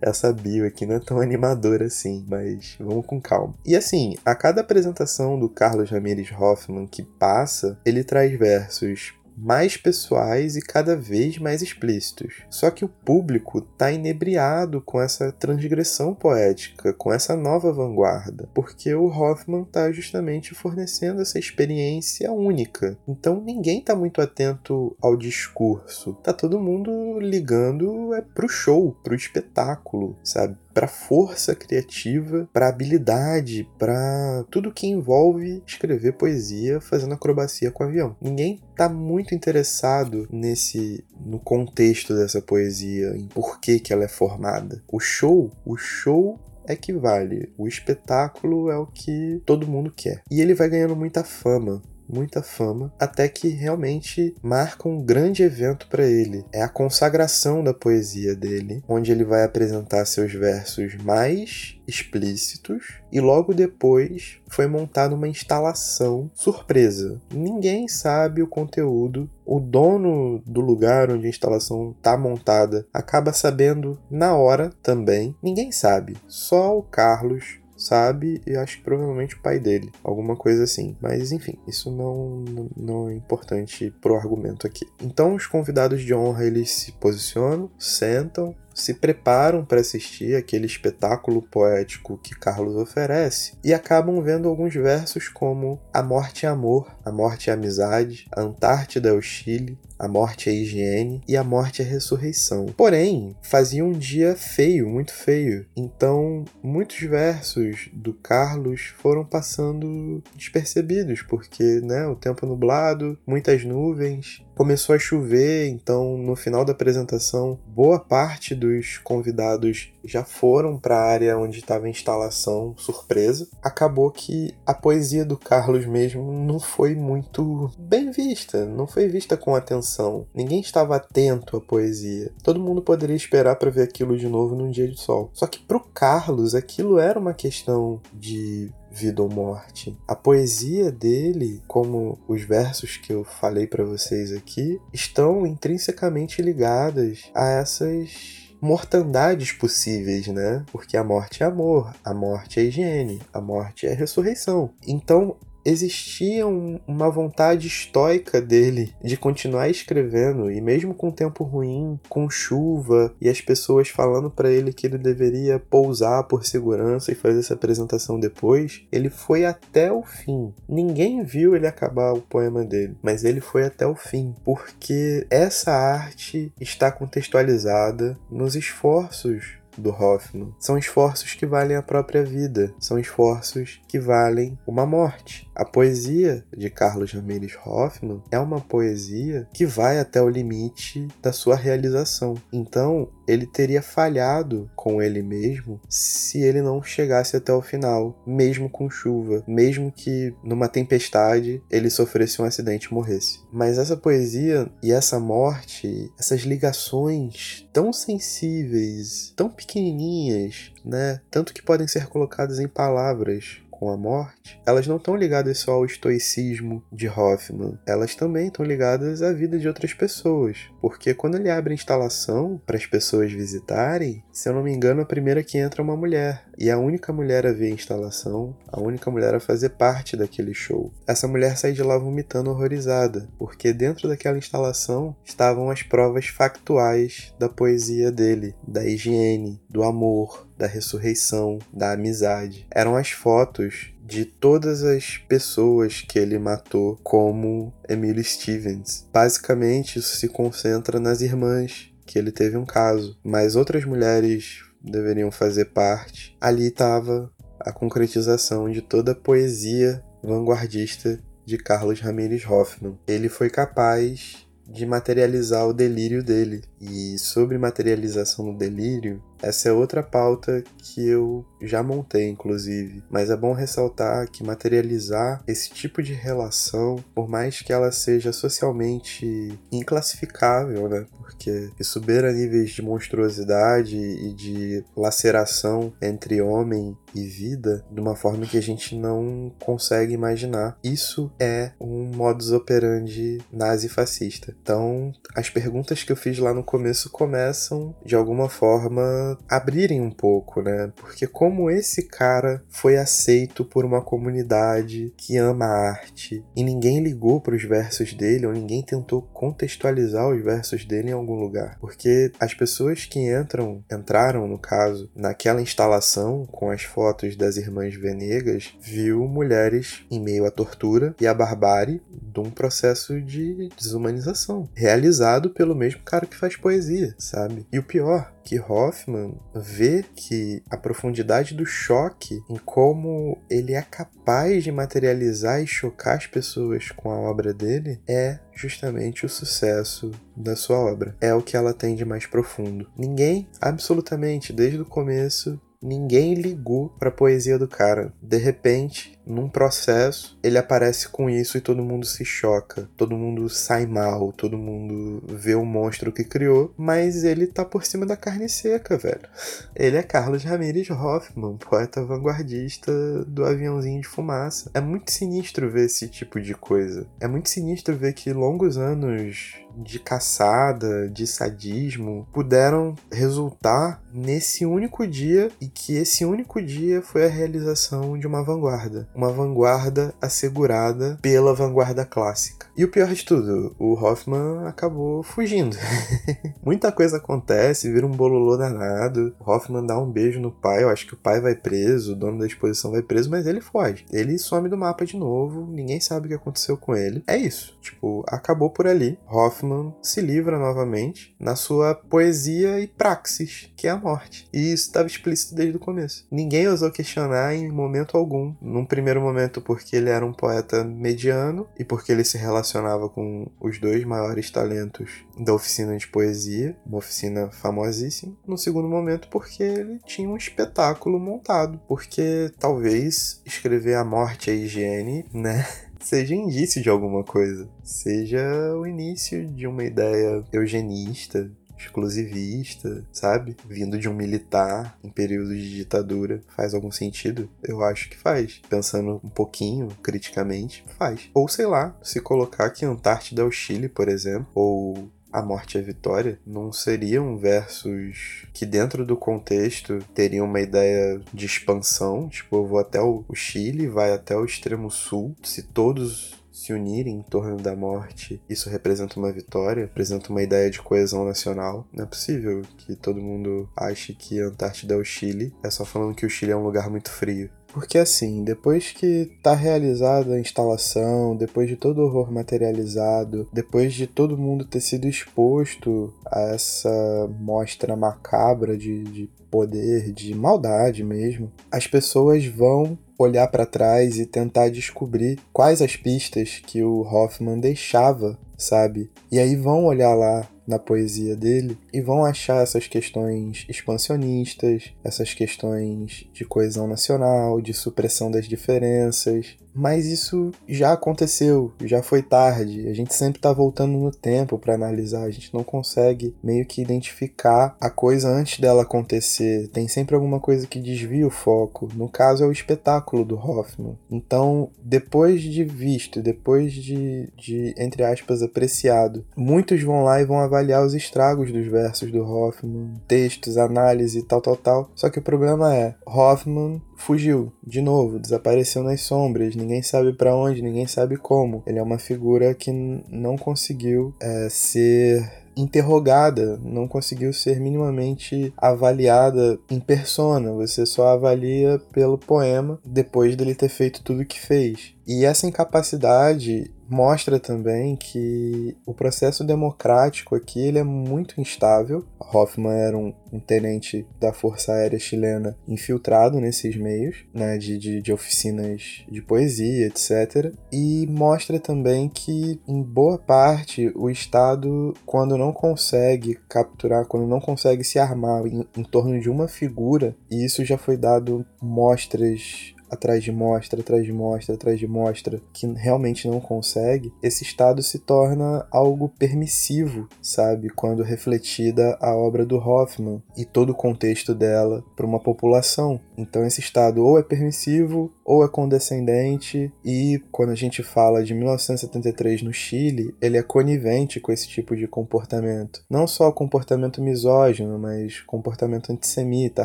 essa 0.00 0.32
bio 0.32 0.66
aqui 0.66 0.86
não 0.86 0.96
é 0.96 1.00
tão 1.00 1.20
animadora 1.20 1.86
assim, 1.86 2.24
mas 2.28 2.76
vamos 2.78 3.06
com 3.06 3.20
calma. 3.20 3.54
E 3.64 3.76
assim, 3.76 4.16
a 4.24 4.34
cada 4.34 4.60
apresentação 4.60 5.38
do 5.38 5.48
Carlos 5.48 5.90
Ramirez 5.90 6.30
Hoffman 6.32 6.86
que 6.86 7.02
passa, 7.02 7.78
ele 7.84 8.04
traz 8.04 8.36
versos 8.38 9.14
mais 9.40 9.76
pessoais 9.76 10.56
e 10.56 10.60
cada 10.60 10.96
vez 10.96 11.38
mais 11.38 11.62
explícitos. 11.62 12.42
Só 12.50 12.70
que 12.70 12.84
o 12.84 12.88
público 12.88 13.58
está 13.58 13.90
inebriado 13.92 14.80
com 14.80 15.00
essa 15.00 15.30
transgressão 15.32 16.14
poética, 16.14 16.92
com 16.92 17.12
essa 17.12 17.36
nova 17.36 17.72
vanguarda, 17.72 18.48
porque 18.52 18.94
o 18.94 19.06
Hoffman 19.06 19.62
está 19.62 19.90
justamente 19.92 20.54
fornecendo 20.54 21.22
essa 21.22 21.38
experiência 21.38 22.32
única. 22.32 22.98
Então 23.06 23.40
ninguém 23.40 23.78
está 23.78 23.94
muito 23.94 24.20
atento 24.20 24.96
ao 25.00 25.16
discurso, 25.16 26.14
tá 26.14 26.32
todo 26.32 26.60
mundo 26.60 27.18
ligando 27.20 28.14
é 28.14 28.20
pro 28.20 28.48
show, 28.48 28.96
pro 29.02 29.14
espetáculo, 29.14 30.16
sabe? 30.22 30.56
Para 30.78 30.86
força 30.86 31.56
criativa, 31.56 32.48
para 32.52 32.68
habilidade, 32.68 33.68
para 33.76 34.44
tudo 34.48 34.72
que 34.72 34.86
envolve 34.86 35.60
escrever 35.66 36.12
poesia 36.12 36.80
fazendo 36.80 37.14
acrobacia 37.14 37.72
com 37.72 37.82
avião. 37.82 38.14
Ninguém 38.20 38.62
está 38.70 38.88
muito 38.88 39.34
interessado 39.34 40.28
nesse 40.30 41.04
no 41.26 41.40
contexto 41.40 42.14
dessa 42.14 42.40
poesia, 42.40 43.08
em 43.16 43.26
por 43.26 43.58
que 43.58 43.80
que 43.80 43.92
ela 43.92 44.04
é 44.04 44.08
formada. 44.08 44.80
O 44.86 45.00
show, 45.00 45.50
o 45.66 45.76
show 45.76 46.38
é 46.64 46.76
que 46.76 46.92
vale. 46.92 47.52
O 47.58 47.66
espetáculo 47.66 48.70
é 48.70 48.78
o 48.78 48.86
que 48.86 49.42
todo 49.44 49.66
mundo 49.66 49.90
quer. 49.90 50.22
E 50.30 50.40
ele 50.40 50.54
vai 50.54 50.68
ganhando 50.68 50.94
muita 50.94 51.24
fama 51.24 51.82
muita 52.08 52.42
fama, 52.42 52.92
até 52.98 53.28
que 53.28 53.48
realmente 53.48 54.34
marca 54.42 54.88
um 54.88 55.02
grande 55.02 55.42
evento 55.42 55.86
para 55.88 56.06
ele. 56.06 56.44
É 56.52 56.62
a 56.62 56.68
consagração 56.68 57.62
da 57.62 57.74
poesia 57.74 58.34
dele, 58.34 58.82
onde 58.88 59.12
ele 59.12 59.24
vai 59.24 59.44
apresentar 59.44 60.04
seus 60.04 60.32
versos 60.32 60.94
mais 60.96 61.78
explícitos 61.86 63.00
e 63.10 63.18
logo 63.20 63.54
depois 63.54 64.38
foi 64.48 64.66
montada 64.66 65.14
uma 65.14 65.26
instalação 65.26 66.30
surpresa. 66.34 67.20
Ninguém 67.32 67.88
sabe 67.88 68.42
o 68.42 68.46
conteúdo. 68.46 69.28
O 69.44 69.58
dono 69.58 70.42
do 70.44 70.60
lugar 70.60 71.10
onde 71.10 71.26
a 71.26 71.30
instalação 71.30 71.94
está 71.96 72.16
montada 72.16 72.86
acaba 72.92 73.32
sabendo 73.32 73.98
na 74.10 74.36
hora 74.36 74.70
também. 74.82 75.34
Ninguém 75.42 75.72
sabe. 75.72 76.16
Só 76.26 76.76
o 76.76 76.82
Carlos 76.82 77.58
sabe 77.78 78.42
e 78.46 78.56
acho 78.56 78.78
que 78.78 78.84
provavelmente 78.84 79.36
o 79.36 79.40
pai 79.40 79.58
dele, 79.58 79.90
alguma 80.02 80.36
coisa 80.36 80.64
assim. 80.64 80.96
Mas 81.00 81.32
enfim, 81.32 81.58
isso 81.66 81.90
não, 81.90 82.44
não 82.76 83.08
é 83.08 83.14
importante 83.14 83.90
pro 84.00 84.16
argumento 84.16 84.66
aqui. 84.66 84.86
Então 85.00 85.34
os 85.34 85.46
convidados 85.46 86.02
de 86.02 86.12
honra 86.12 86.44
eles 86.44 86.70
se 86.70 86.92
posicionam, 86.92 87.70
sentam, 87.78 88.54
se 88.74 88.94
preparam 88.94 89.64
para 89.64 89.80
assistir 89.80 90.36
aquele 90.36 90.66
espetáculo 90.66 91.42
poético 91.42 92.18
que 92.18 92.34
Carlos 92.34 92.76
oferece 92.76 93.54
e 93.64 93.74
acabam 93.74 94.22
vendo 94.22 94.48
alguns 94.48 94.74
versos 94.74 95.28
como 95.28 95.80
A 95.92 96.02
morte 96.02 96.46
é 96.46 96.48
amor, 96.48 96.96
a 97.04 97.10
morte 97.10 97.50
é 97.50 97.52
amizade, 97.52 98.26
a 98.34 98.40
Antártida 98.40 99.08
é 99.08 99.12
o 99.12 99.20
Chile, 99.20 99.78
a 99.98 100.06
morte 100.06 100.48
é 100.48 100.52
higiene 100.52 101.20
e 101.26 101.36
a 101.36 101.44
morte 101.44 101.82
é 101.82 101.84
ressurreição. 101.84 102.66
Porém, 102.76 103.36
fazia 103.42 103.84
um 103.84 103.92
dia 103.92 104.36
feio, 104.36 104.88
muito 104.88 105.12
feio. 105.12 105.66
Então, 105.76 106.44
muitos 106.62 107.00
versos 107.00 107.88
do 107.92 108.12
Carlos 108.14 108.92
foram 108.98 109.24
passando 109.24 110.22
despercebidos, 110.34 111.22
porque, 111.22 111.80
né, 111.82 112.06
o 112.06 112.14
tempo 112.14 112.46
nublado, 112.46 113.18
muitas 113.26 113.64
nuvens, 113.64 114.42
começou 114.58 114.92
a 114.92 114.98
chover, 114.98 115.68
então 115.68 116.18
no 116.18 116.34
final 116.34 116.64
da 116.64 116.72
apresentação, 116.72 117.60
boa 117.64 118.00
parte 118.00 118.56
dos 118.56 118.98
convidados 118.98 119.92
já 120.04 120.24
foram 120.24 120.76
para 120.76 120.96
a 120.96 121.04
área 121.04 121.38
onde 121.38 121.60
estava 121.60 121.86
a 121.86 121.88
instalação 121.88 122.74
surpresa. 122.76 123.46
Acabou 123.62 124.10
que 124.10 124.52
a 124.66 124.74
poesia 124.74 125.24
do 125.24 125.36
Carlos 125.36 125.86
mesmo 125.86 126.32
não 126.44 126.58
foi 126.58 126.96
muito 126.96 127.70
bem 127.78 128.10
vista, 128.10 128.64
não 128.66 128.88
foi 128.88 129.06
vista 129.06 129.36
com 129.36 129.54
atenção. 129.54 129.87
Ninguém 130.34 130.60
estava 130.60 130.96
atento 130.96 131.56
à 131.56 131.60
poesia. 131.60 132.30
Todo 132.42 132.60
mundo 132.60 132.82
poderia 132.82 133.16
esperar 133.16 133.56
para 133.56 133.70
ver 133.70 133.82
aquilo 133.82 134.16
de 134.16 134.28
novo 134.28 134.54
num 134.54 134.70
dia 134.70 134.88
de 134.88 134.98
sol. 135.00 135.30
Só 135.32 135.46
que 135.46 135.58
pro 135.60 135.80
Carlos 135.80 136.54
aquilo 136.54 136.98
era 136.98 137.18
uma 137.18 137.34
questão 137.34 138.00
de 138.12 138.70
vida 138.90 139.22
ou 139.22 139.28
morte. 139.28 139.96
A 140.06 140.14
poesia 140.14 140.90
dele, 140.90 141.62
como 141.66 142.18
os 142.26 142.42
versos 142.42 142.96
que 142.96 143.12
eu 143.12 143.24
falei 143.24 143.66
para 143.66 143.84
vocês 143.84 144.32
aqui, 144.32 144.80
estão 144.92 145.46
intrinsecamente 145.46 146.42
ligadas 146.42 147.30
a 147.34 147.48
essas 147.48 148.48
mortandades 148.60 149.52
possíveis, 149.52 150.26
né? 150.26 150.64
Porque 150.72 150.96
a 150.96 151.04
morte 151.04 151.42
é 151.42 151.46
amor, 151.46 151.94
a 152.04 152.12
morte 152.12 152.58
é 152.58 152.64
higiene, 152.64 153.20
a 153.32 153.40
morte 153.40 153.86
é 153.86 153.92
ressurreição. 153.92 154.70
Então, 154.86 155.36
existia 155.64 156.46
um, 156.46 156.80
uma 156.86 157.10
vontade 157.10 157.66
estoica 157.66 158.40
dele 158.40 158.94
de 159.02 159.16
continuar 159.16 159.68
escrevendo 159.68 160.50
e 160.50 160.60
mesmo 160.60 160.94
com 160.94 161.10
tempo 161.10 161.44
ruim, 161.44 161.98
com 162.08 162.28
chuva 162.30 163.14
e 163.20 163.28
as 163.28 163.40
pessoas 163.40 163.88
falando 163.88 164.30
para 164.30 164.50
ele 164.50 164.72
que 164.72 164.86
ele 164.86 164.98
deveria 164.98 165.58
pousar 165.58 166.24
por 166.24 166.44
segurança 166.44 167.12
e 167.12 167.14
fazer 167.14 167.40
essa 167.40 167.54
apresentação 167.54 168.18
depois, 168.18 168.82
ele 168.90 169.10
foi 169.10 169.44
até 169.44 169.92
o 169.92 170.02
fim. 170.02 170.52
Ninguém 170.68 171.22
viu 171.22 171.54
ele 171.54 171.66
acabar 171.66 172.12
o 172.12 172.20
poema 172.20 172.64
dele, 172.64 172.96
mas 173.02 173.24
ele 173.24 173.40
foi 173.40 173.64
até 173.64 173.86
o 173.86 173.94
fim, 173.94 174.34
porque 174.44 175.26
essa 175.30 175.72
arte 175.72 176.52
está 176.60 176.90
contextualizada 176.90 178.18
nos 178.30 178.56
esforços 178.56 179.57
do 179.80 179.90
Hoffman 179.90 180.54
são 180.58 180.76
esforços 180.76 181.34
que 181.34 181.46
valem 181.46 181.76
a 181.76 181.82
própria 181.82 182.24
vida, 182.24 182.72
são 182.78 182.98
esforços 182.98 183.80
que 183.88 183.98
valem 183.98 184.58
uma 184.66 184.86
morte. 184.86 185.48
A 185.54 185.64
poesia 185.64 186.44
de 186.56 186.70
Carlos 186.70 187.12
Ramirez 187.12 187.56
Hoffman 187.64 188.22
é 188.30 188.38
uma 188.38 188.60
poesia 188.60 189.48
que 189.52 189.66
vai 189.66 189.98
até 189.98 190.20
o 190.20 190.28
limite 190.28 191.08
da 191.22 191.32
sua 191.32 191.56
realização. 191.56 192.34
Então, 192.52 193.08
ele 193.28 193.46
teria 193.46 193.82
falhado 193.82 194.70
com 194.74 195.02
ele 195.02 195.22
mesmo 195.22 195.78
se 195.88 196.40
ele 196.40 196.62
não 196.62 196.82
chegasse 196.82 197.36
até 197.36 197.52
o 197.52 197.60
final, 197.60 198.20
mesmo 198.26 198.70
com 198.70 198.88
chuva, 198.88 199.44
mesmo 199.46 199.92
que 199.92 200.34
numa 200.42 200.68
tempestade 200.68 201.62
ele 201.70 201.90
sofresse 201.90 202.40
um 202.40 202.44
acidente 202.46 202.86
e 202.86 202.94
morresse. 202.94 203.40
Mas 203.52 203.76
essa 203.78 203.96
poesia 203.96 204.68
e 204.82 204.90
essa 204.90 205.20
morte, 205.20 206.10
essas 206.18 206.40
ligações 206.40 207.68
tão 207.72 207.92
sensíveis, 207.92 209.32
tão 209.36 209.50
pequenininhas, 209.50 210.72
né? 210.84 211.20
Tanto 211.30 211.52
que 211.52 211.62
podem 211.62 211.86
ser 211.86 212.06
colocadas 212.06 212.58
em 212.58 212.66
palavras 212.66 213.60
com 213.78 213.90
a 213.90 213.96
morte, 213.96 214.60
elas 214.66 214.86
não 214.86 214.96
estão 214.96 215.14
ligadas 215.16 215.58
só 215.58 215.72
ao 215.72 215.84
estoicismo 215.84 216.82
de 216.92 217.08
Hoffman, 217.08 217.78
elas 217.86 218.14
também 218.14 218.48
estão 218.48 218.64
ligadas 218.64 219.22
à 219.22 219.32
vida 219.32 219.58
de 219.58 219.68
outras 219.68 219.94
pessoas. 219.94 220.58
Porque 220.80 221.14
quando 221.14 221.36
ele 221.36 221.50
abre 221.50 221.72
a 221.72 221.74
instalação 221.74 222.60
para 222.66 222.76
as 222.76 222.86
pessoas 222.86 223.32
visitarem, 223.32 224.22
se 224.32 224.48
eu 224.48 224.54
não 224.54 224.62
me 224.62 224.72
engano, 224.72 225.02
a 225.02 225.06
primeira 225.06 225.42
que 225.42 225.58
entra 225.58 225.80
é 225.80 225.84
uma 225.84 225.96
mulher. 225.96 226.44
E 226.58 226.70
a 226.70 226.78
única 226.78 227.12
mulher 227.12 227.46
a 227.46 227.52
ver 227.52 227.66
a 227.66 227.74
instalação, 227.74 228.56
a 228.66 228.80
única 228.80 229.10
mulher 229.10 229.34
a 229.34 229.40
fazer 229.40 229.70
parte 229.70 230.16
daquele 230.16 230.52
show. 230.52 230.92
Essa 231.06 231.28
mulher 231.28 231.56
sai 231.56 231.72
de 231.72 231.82
lá 231.82 231.96
vomitando 231.96 232.50
horrorizada, 232.50 233.28
porque 233.38 233.72
dentro 233.72 234.08
daquela 234.08 234.38
instalação 234.38 235.14
estavam 235.24 235.70
as 235.70 235.82
provas 235.82 236.26
factuais 236.26 237.32
da 237.38 237.48
poesia 237.48 238.10
dele, 238.10 238.56
da 238.66 238.84
higiene, 238.84 239.60
do 239.68 239.84
amor, 239.84 240.47
da 240.58 240.66
ressurreição, 240.66 241.58
da 241.72 241.92
amizade. 241.92 242.66
Eram 242.70 242.96
as 242.96 243.10
fotos 243.10 243.92
de 244.04 244.24
todas 244.24 244.82
as 244.82 245.18
pessoas 245.18 246.00
que 246.00 246.18
ele 246.18 246.38
matou, 246.38 246.98
como 247.02 247.72
Emily 247.88 248.24
Stevens. 248.24 249.06
Basicamente, 249.12 249.98
isso 249.98 250.16
se 250.16 250.28
concentra 250.28 250.98
nas 250.98 251.20
irmãs, 251.20 251.92
que 252.06 252.18
ele 252.18 252.32
teve 252.32 252.56
um 252.56 252.64
caso, 252.64 253.18
mas 253.22 253.54
outras 253.54 253.84
mulheres 253.84 254.64
deveriam 254.82 255.30
fazer 255.30 255.66
parte. 255.66 256.36
Ali 256.40 256.68
estava 256.68 257.30
a 257.60 257.70
concretização 257.70 258.70
de 258.70 258.80
toda 258.80 259.12
a 259.12 259.14
poesia 259.14 260.02
vanguardista 260.22 261.20
de 261.44 261.58
Carlos 261.58 262.00
Ramirez 262.00 262.44
Hoffman. 262.46 262.98
Ele 263.06 263.28
foi 263.28 263.50
capaz 263.50 264.46
de 264.68 264.84
materializar 264.84 265.66
o 265.66 265.72
delírio 265.72 266.22
dele. 266.22 266.62
E 266.80 267.18
sobre 267.18 267.58
materialização 267.58 268.52
do 268.52 268.58
delírio, 268.58 269.22
essa 269.40 269.68
é 269.68 269.72
outra 269.72 270.02
pauta 270.02 270.62
que 270.78 271.06
eu 271.06 271.44
já 271.60 271.82
montei, 271.82 272.28
inclusive. 272.28 273.02
Mas 273.10 273.30
é 273.30 273.36
bom 273.36 273.52
ressaltar 273.52 274.28
que 274.28 274.44
materializar 274.44 275.42
esse 275.46 275.70
tipo 275.70 276.02
de 276.02 276.12
relação, 276.12 277.02
por 277.14 277.28
mais 277.28 277.62
que 277.62 277.72
ela 277.72 277.92
seja 277.92 278.32
socialmente 278.32 279.58
inclassificável, 279.70 280.88
né? 280.88 281.06
Porque 281.18 281.70
isso 281.78 282.00
beira 282.00 282.32
níveis 282.32 282.70
de 282.70 282.82
monstruosidade 282.82 283.96
e 283.96 284.32
de 284.32 284.84
laceração 284.96 285.92
entre 286.00 286.40
homem 286.40 286.96
e 287.14 287.24
vida 287.24 287.84
de 287.90 288.00
uma 288.00 288.16
forma 288.16 288.46
que 288.46 288.58
a 288.58 288.62
gente 288.62 288.96
não 288.96 289.52
consegue 289.60 290.12
imaginar. 290.12 290.78
Isso 290.82 291.30
é 291.38 291.72
um 291.80 292.04
modus 292.04 292.50
operandi 292.50 293.38
nazi-fascista. 293.52 294.54
Então, 294.62 295.12
as 295.34 295.48
perguntas 295.50 296.02
que 296.02 296.12
eu 296.12 296.16
fiz 296.16 296.38
lá 296.38 296.52
no 296.52 296.64
começo 296.68 297.08
começam, 297.08 297.96
de 298.04 298.14
alguma 298.14 298.46
forma, 298.46 299.38
abrirem 299.48 300.02
um 300.02 300.10
pouco, 300.10 300.60
né? 300.60 300.92
Porque 300.96 301.26
como 301.26 301.70
esse 301.70 302.02
cara 302.02 302.62
foi 302.68 302.98
aceito 302.98 303.64
por 303.64 303.86
uma 303.86 304.02
comunidade 304.02 305.10
que 305.16 305.38
ama 305.38 305.64
a 305.64 305.88
arte 305.88 306.44
e 306.54 306.62
ninguém 306.62 307.02
ligou 307.02 307.40
para 307.40 307.56
os 307.56 307.62
versos 307.62 308.12
dele 308.12 308.46
ou 308.46 308.52
ninguém 308.52 308.82
tentou 308.82 309.22
contextualizar 309.22 310.28
os 310.28 310.44
versos 310.44 310.84
dele 310.84 311.08
em 311.08 311.14
algum 311.14 311.36
lugar. 311.36 311.78
Porque 311.80 312.30
as 312.38 312.52
pessoas 312.52 313.06
que 313.06 313.18
entram, 313.18 313.82
entraram 313.90 314.46
no 314.46 314.58
caso, 314.58 315.10
naquela 315.16 315.62
instalação 315.62 316.44
com 316.44 316.70
as 316.70 316.82
fotos 316.82 317.34
das 317.34 317.56
irmãs 317.56 317.94
Venegas, 317.94 318.74
viu 318.78 319.26
mulheres 319.26 320.04
em 320.10 320.20
meio 320.20 320.44
à 320.44 320.50
tortura 320.50 321.16
e 321.18 321.26
à 321.26 321.32
barbárie 321.32 322.02
de 322.10 322.40
um 322.40 322.50
processo 322.50 323.18
de 323.22 323.70
desumanização 323.74 324.68
realizado 324.74 325.48
pelo 325.48 325.74
mesmo 325.74 326.02
cara 326.02 326.26
que 326.26 326.36
faz 326.36 326.57
poesia, 326.58 327.14
sabe? 327.18 327.66
E 327.72 327.78
o 327.78 327.82
pior, 327.82 328.32
que 328.44 328.58
Hoffman 328.58 329.38
vê 329.54 330.04
que 330.14 330.62
a 330.70 330.76
profundidade 330.76 331.54
do 331.54 331.66
choque 331.66 332.42
em 332.48 332.56
como 332.56 333.36
ele 333.50 333.74
é 333.74 333.82
capaz 333.82 334.64
de 334.64 334.72
materializar 334.72 335.62
e 335.62 335.66
chocar 335.66 336.16
as 336.16 336.26
pessoas 336.26 336.90
com 336.90 337.10
a 337.10 337.18
obra 337.18 337.52
dele 337.52 338.00
é 338.08 338.38
justamente 338.54 339.26
o 339.26 339.28
sucesso 339.28 340.10
da 340.36 340.56
sua 340.56 340.78
obra. 340.78 341.14
É 341.20 341.34
o 341.34 341.42
que 341.42 341.56
ela 341.56 341.74
tem 341.74 341.94
de 341.94 342.04
mais 342.04 342.26
profundo. 342.26 342.90
Ninguém, 342.96 343.48
absolutamente, 343.60 344.52
desde 344.52 344.80
o 344.80 344.86
começo, 344.86 345.60
ninguém 345.82 346.34
ligou 346.34 346.88
para 346.98 347.08
a 347.08 347.12
poesia 347.12 347.58
do 347.58 347.68
cara. 347.68 348.12
De 348.22 348.36
repente, 348.36 349.17
num 349.28 349.48
processo, 349.48 350.38
ele 350.42 350.58
aparece 350.58 351.08
com 351.08 351.28
isso 351.28 351.58
e 351.58 351.60
todo 351.60 351.84
mundo 351.84 352.06
se 352.06 352.24
choca, 352.24 352.88
todo 352.96 353.16
mundo 353.16 353.48
sai 353.48 353.86
mal, 353.86 354.32
todo 354.32 354.56
mundo 354.56 355.22
vê 355.28 355.54
o 355.54 355.64
monstro 355.64 356.10
que 356.10 356.24
criou, 356.24 356.72
mas 356.76 357.24
ele 357.24 357.46
tá 357.46 357.64
por 357.64 357.84
cima 357.84 358.06
da 358.06 358.16
carne 358.16 358.48
seca, 358.48 358.96
velho. 358.96 359.28
Ele 359.76 359.96
é 359.96 360.02
Carlos 360.02 360.44
Ramirez 360.44 360.90
Hoffman, 360.90 361.56
poeta 361.56 362.04
vanguardista 362.04 362.90
do 363.26 363.44
aviãozinho 363.44 364.00
de 364.00 364.08
fumaça. 364.08 364.70
É 364.72 364.80
muito 364.80 365.10
sinistro 365.10 365.70
ver 365.70 365.86
esse 365.86 366.08
tipo 366.08 366.40
de 366.40 366.54
coisa. 366.54 367.06
É 367.20 367.28
muito 367.28 367.48
sinistro 367.48 367.94
ver 367.94 368.14
que 368.14 368.32
longos 368.32 368.78
anos 368.78 369.56
de 369.76 369.98
caçada, 369.98 371.08
de 371.08 371.26
sadismo, 371.26 372.26
puderam 372.32 372.94
resultar 373.12 374.02
nesse 374.12 374.66
único 374.66 375.06
dia 375.06 375.50
e 375.60 375.68
que 375.68 375.94
esse 375.94 376.24
único 376.24 376.60
dia 376.60 377.02
foi 377.02 377.26
a 377.26 377.30
realização 377.30 378.18
de 378.18 378.26
uma 378.26 378.42
vanguarda. 378.42 379.08
Uma 379.18 379.32
vanguarda 379.32 380.14
assegurada 380.22 381.18
pela 381.20 381.52
vanguarda 381.52 382.04
clássica. 382.04 382.68
E 382.76 382.84
o 382.84 382.88
pior 382.88 383.12
de 383.12 383.24
tudo, 383.24 383.74
o 383.76 383.94
Hoffman 383.94 384.64
acabou 384.64 385.24
fugindo. 385.24 385.76
Muita 386.64 386.92
coisa 386.92 387.16
acontece, 387.16 387.90
vira 387.90 388.06
um 388.06 388.12
bololô 388.12 388.56
danado. 388.56 389.34
O 389.40 389.50
Hoffman 389.50 389.84
dá 389.84 389.98
um 389.98 390.08
beijo 390.08 390.38
no 390.38 390.52
pai, 390.52 390.84
eu 390.84 390.88
acho 390.88 391.04
que 391.04 391.14
o 391.14 391.16
pai 391.16 391.40
vai 391.40 391.56
preso, 391.56 392.12
o 392.12 392.14
dono 392.14 392.38
da 392.38 392.46
exposição 392.46 392.92
vai 392.92 393.02
preso, 393.02 393.28
mas 393.28 393.48
ele 393.48 393.60
foge. 393.60 394.06
Ele 394.12 394.38
some 394.38 394.68
do 394.68 394.78
mapa 394.78 395.04
de 395.04 395.16
novo, 395.16 395.66
ninguém 395.68 395.98
sabe 395.98 396.26
o 396.26 396.28
que 396.28 396.36
aconteceu 396.36 396.76
com 396.76 396.94
ele. 396.94 397.24
É 397.26 397.36
isso, 397.36 397.76
tipo, 397.82 398.24
acabou 398.28 398.70
por 398.70 398.86
ali. 398.86 399.18
Hoffman 399.28 399.92
se 400.00 400.20
livra 400.20 400.56
novamente 400.56 401.34
na 401.40 401.56
sua 401.56 401.96
poesia 401.96 402.78
e 402.78 402.86
praxis, 402.86 403.72
que 403.76 403.88
é 403.88 403.90
a 403.90 403.96
morte. 403.96 404.48
E 404.52 404.72
isso 404.72 404.86
estava 404.86 405.08
explícito 405.08 405.56
desde 405.56 405.76
o 405.76 405.80
começo. 405.80 406.24
Ninguém 406.30 406.68
ousou 406.68 406.92
questionar 406.92 407.56
em 407.56 407.72
momento 407.72 408.16
algum. 408.16 408.54
Num 408.62 408.84
primeiro 408.84 409.07
momento, 409.16 409.60
porque 409.60 409.96
ele 409.96 410.10
era 410.10 410.24
um 410.24 410.32
poeta 410.32 410.84
mediano 410.84 411.66
e 411.78 411.84
porque 411.84 412.12
ele 412.12 412.24
se 412.24 412.36
relacionava 412.36 413.08
com 413.08 413.46
os 413.60 413.78
dois 413.78 414.04
maiores 414.04 414.50
talentos 414.50 415.24
da 415.38 415.54
oficina 415.54 415.96
de 415.96 416.06
poesia, 416.08 416.76
uma 416.84 416.98
oficina 416.98 417.50
famosíssima. 417.50 418.36
No 418.46 418.58
segundo 418.58 418.88
momento, 418.88 419.28
porque 419.28 419.62
ele 419.62 419.98
tinha 420.04 420.28
um 420.28 420.36
espetáculo 420.36 421.18
montado, 421.18 421.80
porque 421.88 422.50
talvez 422.58 423.40
escrever 423.44 423.94
a 423.94 424.04
morte 424.04 424.50
e 424.50 424.52
a 424.52 424.56
higiene, 424.56 425.24
né? 425.32 425.66
seja 426.00 426.34
indício 426.34 426.82
de 426.82 426.88
alguma 426.88 427.24
coisa, 427.24 427.68
seja 427.82 428.40
o 428.76 428.86
início 428.86 429.46
de 429.46 429.66
uma 429.66 429.84
ideia 429.84 430.42
eugenista, 430.52 431.50
exclusivista, 431.78 433.04
sabe? 433.12 433.56
Vindo 433.66 433.98
de 433.98 434.08
um 434.08 434.14
militar 434.14 434.98
em 435.02 435.10
período 435.10 435.54
de 435.54 435.76
ditadura. 435.76 436.42
Faz 436.56 436.74
algum 436.74 436.90
sentido? 436.90 437.48
Eu 437.62 437.82
acho 437.82 438.08
que 438.08 438.16
faz. 438.16 438.60
Pensando 438.68 439.20
um 439.22 439.28
pouquinho 439.28 439.88
criticamente, 440.02 440.84
faz. 440.98 441.30
Ou 441.34 441.48
sei 441.48 441.66
lá, 441.66 441.96
se 442.02 442.20
colocar 442.20 442.70
que 442.70 442.84
Antártida 442.84 443.42
é 443.42 443.44
o 443.44 443.50
Chile, 443.50 443.88
por 443.88 444.08
exemplo, 444.08 444.48
ou 444.54 445.10
a 445.32 445.42
morte 445.42 445.76
e 445.76 445.80
a 445.80 445.84
vitória 445.84 446.38
não 446.46 446.72
seriam 446.72 447.36
versos 447.36 448.46
que 448.52 448.64
dentro 448.64 449.04
do 449.04 449.16
contexto 449.16 449.98
teriam 450.14 450.46
uma 450.46 450.60
ideia 450.60 451.20
de 451.32 451.46
expansão, 451.46 452.28
tipo, 452.28 452.56
eu 452.56 452.66
vou 452.66 452.78
até 452.78 453.00
o 453.00 453.24
Chile, 453.34 453.86
vai 453.86 454.12
até 454.12 454.36
o 454.36 454.44
extremo 454.44 454.90
sul, 454.90 455.36
se 455.42 455.62
todos 455.62 456.37
se 456.58 456.72
unirem 456.72 457.18
em 457.18 457.22
torno 457.22 457.56
da 457.56 457.76
morte, 457.76 458.42
isso 458.48 458.68
representa 458.68 459.18
uma 459.18 459.30
vitória, 459.30 459.84
representa 459.84 460.30
uma 460.30 460.42
ideia 460.42 460.68
de 460.68 460.82
coesão 460.82 461.24
nacional. 461.24 461.86
Não 461.92 462.02
é 462.02 462.06
possível 462.06 462.62
que 462.78 462.96
todo 462.96 463.22
mundo 463.22 463.68
ache 463.76 464.12
que 464.12 464.40
a 464.40 464.46
Antártida 464.46 464.94
é 464.94 464.96
o 464.96 465.04
Chile, 465.04 465.54
é 465.62 465.70
só 465.70 465.84
falando 465.84 466.16
que 466.16 466.26
o 466.26 466.30
Chile 466.30 466.50
é 466.50 466.56
um 466.56 466.64
lugar 466.64 466.90
muito 466.90 467.10
frio. 467.10 467.48
Porque 467.72 467.96
assim, 467.96 468.42
depois 468.42 468.90
que 468.90 469.30
tá 469.40 469.54
realizada 469.54 470.34
a 470.34 470.40
instalação, 470.40 471.36
depois 471.36 471.68
de 471.68 471.76
todo 471.76 471.98
o 471.98 472.06
horror 472.06 472.32
materializado, 472.32 473.48
depois 473.52 473.94
de 473.94 474.08
todo 474.08 474.36
mundo 474.36 474.64
ter 474.64 474.80
sido 474.80 475.06
exposto 475.06 476.12
a 476.26 476.40
essa 476.54 477.30
mostra 477.38 477.94
macabra 477.94 478.76
de, 478.76 479.04
de 479.04 479.30
poder, 479.48 480.12
de 480.12 480.34
maldade 480.34 481.04
mesmo, 481.04 481.52
as 481.70 481.86
pessoas 481.86 482.44
vão 482.46 482.98
olhar 483.18 483.48
para 483.48 483.66
trás 483.66 484.16
e 484.18 484.24
tentar 484.24 484.68
descobrir 484.68 485.38
quais 485.52 485.82
as 485.82 485.96
pistas 485.96 486.62
que 486.64 486.82
o 486.82 487.02
Hoffman 487.02 487.58
deixava, 487.58 488.38
sabe? 488.56 489.10
E 489.30 489.38
aí 489.38 489.56
vão 489.56 489.84
olhar 489.84 490.14
lá 490.14 490.46
na 490.68 490.78
poesia 490.78 491.34
dele 491.34 491.76
e 491.92 492.00
vão 492.00 492.24
achar 492.24 492.62
essas 492.62 492.86
questões 492.86 493.64
expansionistas, 493.68 494.92
essas 495.02 495.32
questões 495.32 496.28
de 496.32 496.44
coesão 496.44 496.86
nacional, 496.86 497.60
de 497.60 497.72
supressão 497.72 498.30
das 498.30 498.46
diferenças, 498.46 499.56
mas 499.78 500.06
isso 500.06 500.50
já 500.66 500.92
aconteceu, 500.92 501.72
já 501.84 502.02
foi 502.02 502.20
tarde. 502.20 502.88
A 502.88 502.92
gente 502.92 503.14
sempre 503.14 503.38
está 503.38 503.52
voltando 503.52 503.96
no 503.96 504.10
tempo 504.10 504.58
para 504.58 504.74
analisar, 504.74 505.22
a 505.22 505.30
gente 505.30 505.54
não 505.54 505.62
consegue 505.62 506.34
meio 506.42 506.66
que 506.66 506.82
identificar 506.82 507.76
a 507.80 507.88
coisa 507.88 508.28
antes 508.28 508.58
dela 508.58 508.82
acontecer. 508.82 509.68
Tem 509.68 509.86
sempre 509.86 510.16
alguma 510.16 510.40
coisa 510.40 510.66
que 510.66 510.80
desvia 510.80 511.26
o 511.26 511.30
foco. 511.30 511.88
No 511.94 512.08
caso 512.08 512.42
é 512.42 512.46
o 512.46 512.52
espetáculo 512.52 513.24
do 513.24 513.36
Hoffman. 513.36 513.96
Então, 514.10 514.68
depois 514.82 515.40
de 515.40 515.62
visto, 515.62 516.20
depois 516.20 516.72
de, 516.72 517.28
de 517.36 517.72
entre 517.78 518.02
aspas 518.02 518.42
apreciado, 518.42 519.24
muitos 519.36 519.80
vão 519.82 520.02
lá 520.02 520.20
e 520.20 520.24
vão 520.24 520.40
avaliar 520.40 520.57
os 520.84 520.94
estragos 520.94 521.52
dos 521.52 521.66
versos 521.66 522.10
do 522.10 522.22
Hoffman, 522.22 522.94
textos, 523.06 523.56
análise, 523.56 524.22
tal, 524.22 524.40
tal, 524.40 524.56
tal. 524.56 524.90
Só 524.94 525.08
que 525.10 525.18
o 525.18 525.22
problema 525.22 525.74
é, 525.74 525.94
Hoffman 526.06 526.80
fugiu, 526.96 527.52
de 527.64 527.80
novo, 527.80 528.18
desapareceu 528.18 528.82
nas 528.82 529.02
sombras, 529.02 529.54
ninguém 529.54 529.82
sabe 529.82 530.12
para 530.12 530.34
onde, 530.34 530.62
ninguém 530.62 530.86
sabe 530.86 531.16
como. 531.16 531.62
Ele 531.66 531.78
é 531.78 531.82
uma 531.82 531.98
figura 531.98 532.54
que 532.54 532.72
não 532.72 533.36
conseguiu 533.36 534.14
é, 534.20 534.48
ser 534.50 535.48
interrogada, 535.58 536.56
não 536.62 536.86
conseguiu 536.86 537.32
ser 537.32 537.58
minimamente 537.58 538.52
avaliada 538.56 539.58
em 539.68 539.80
persona. 539.80 540.52
Você 540.52 540.86
só 540.86 541.08
avalia 541.08 541.80
pelo 541.92 542.16
poema 542.16 542.78
depois 542.84 543.34
dele 543.34 543.56
ter 543.56 543.68
feito 543.68 544.02
tudo 544.02 544.22
o 544.22 544.26
que 544.26 544.40
fez. 544.40 544.94
E 545.06 545.24
essa 545.24 545.48
incapacidade 545.48 546.70
mostra 546.88 547.38
também 547.38 547.96
que 547.96 548.76
o 548.86 548.94
processo 548.94 549.44
democrático 549.44 550.34
aqui 550.34 550.60
ele 550.60 550.78
é 550.78 550.84
muito 550.84 551.40
instável. 551.40 552.04
Hoffman 552.18 552.72
era 552.72 552.96
um, 552.96 553.12
um 553.32 553.38
tenente 553.38 554.06
da 554.20 554.32
Força 554.32 554.72
Aérea 554.72 554.98
Chilena 554.98 555.56
infiltrado 555.66 556.40
nesses 556.40 556.76
meios, 556.76 557.24
né, 557.32 557.58
de, 557.58 557.78
de, 557.78 558.02
de, 558.02 558.12
oficinas 558.12 559.04
de 559.10 559.22
poesia, 559.22 559.86
etc. 559.86 560.52
E 560.72 561.06
mostra 561.08 561.58
também 561.58 562.08
que, 562.08 562.60
em 562.66 562.82
boa 562.82 563.18
parte, 563.18 563.92
o 563.94 564.10
Estado, 564.10 564.94
quando 565.04 565.36
não 565.36 565.52
consegue 565.52 566.38
capturar, 566.48 567.06
quando 567.06 567.26
não 567.26 567.40
consegue 567.40 567.84
se 567.84 567.98
armar 567.98 568.46
em, 568.46 568.66
em 568.76 568.82
torno 568.82 569.20
de 569.20 569.30
uma 569.30 569.48
figura, 569.48 570.16
e 570.30 570.44
isso 570.44 570.64
já 570.64 570.78
foi 570.78 570.96
dado 570.96 571.44
mostras 571.60 572.74
atrás 572.90 573.22
de 573.22 573.32
mostra, 573.32 573.80
atrás 573.80 574.04
de 574.04 574.12
mostra, 574.12 574.54
atrás 574.54 574.78
de 574.78 574.86
mostra, 574.86 575.40
que 575.52 575.66
realmente 575.66 576.28
não 576.28 576.40
consegue, 576.40 577.12
esse 577.22 577.42
estado 577.44 577.82
se 577.82 577.98
torna 577.98 578.66
algo 578.70 579.08
permissivo, 579.18 580.08
sabe? 580.22 580.70
Quando 580.70 581.02
refletida 581.02 581.96
a 582.00 582.14
obra 582.14 582.44
do 582.44 582.56
Hoffman 582.56 583.22
e 583.36 583.44
todo 583.44 583.70
o 583.70 583.74
contexto 583.74 584.34
dela 584.34 584.84
para 584.96 585.06
uma 585.06 585.20
população. 585.20 586.00
Então 586.16 586.44
esse 586.44 586.60
estado 586.60 587.04
ou 587.04 587.18
é 587.18 587.22
permissivo 587.22 588.12
ou 588.28 588.44
é 588.44 588.48
condescendente 588.48 589.72
e 589.82 590.22
quando 590.30 590.50
a 590.50 590.54
gente 590.54 590.82
fala 590.82 591.24
de 591.24 591.32
1973 591.32 592.42
no 592.42 592.52
Chile, 592.52 593.14
ele 593.22 593.38
é 593.38 593.42
conivente 593.42 594.20
com 594.20 594.30
esse 594.30 594.46
tipo 594.46 594.76
de 594.76 594.86
comportamento. 594.86 595.82
Não 595.88 596.06
só 596.06 596.30
comportamento 596.30 597.00
misógino, 597.00 597.78
mas 597.78 598.20
comportamento 598.20 598.92
antissemita, 598.92 599.64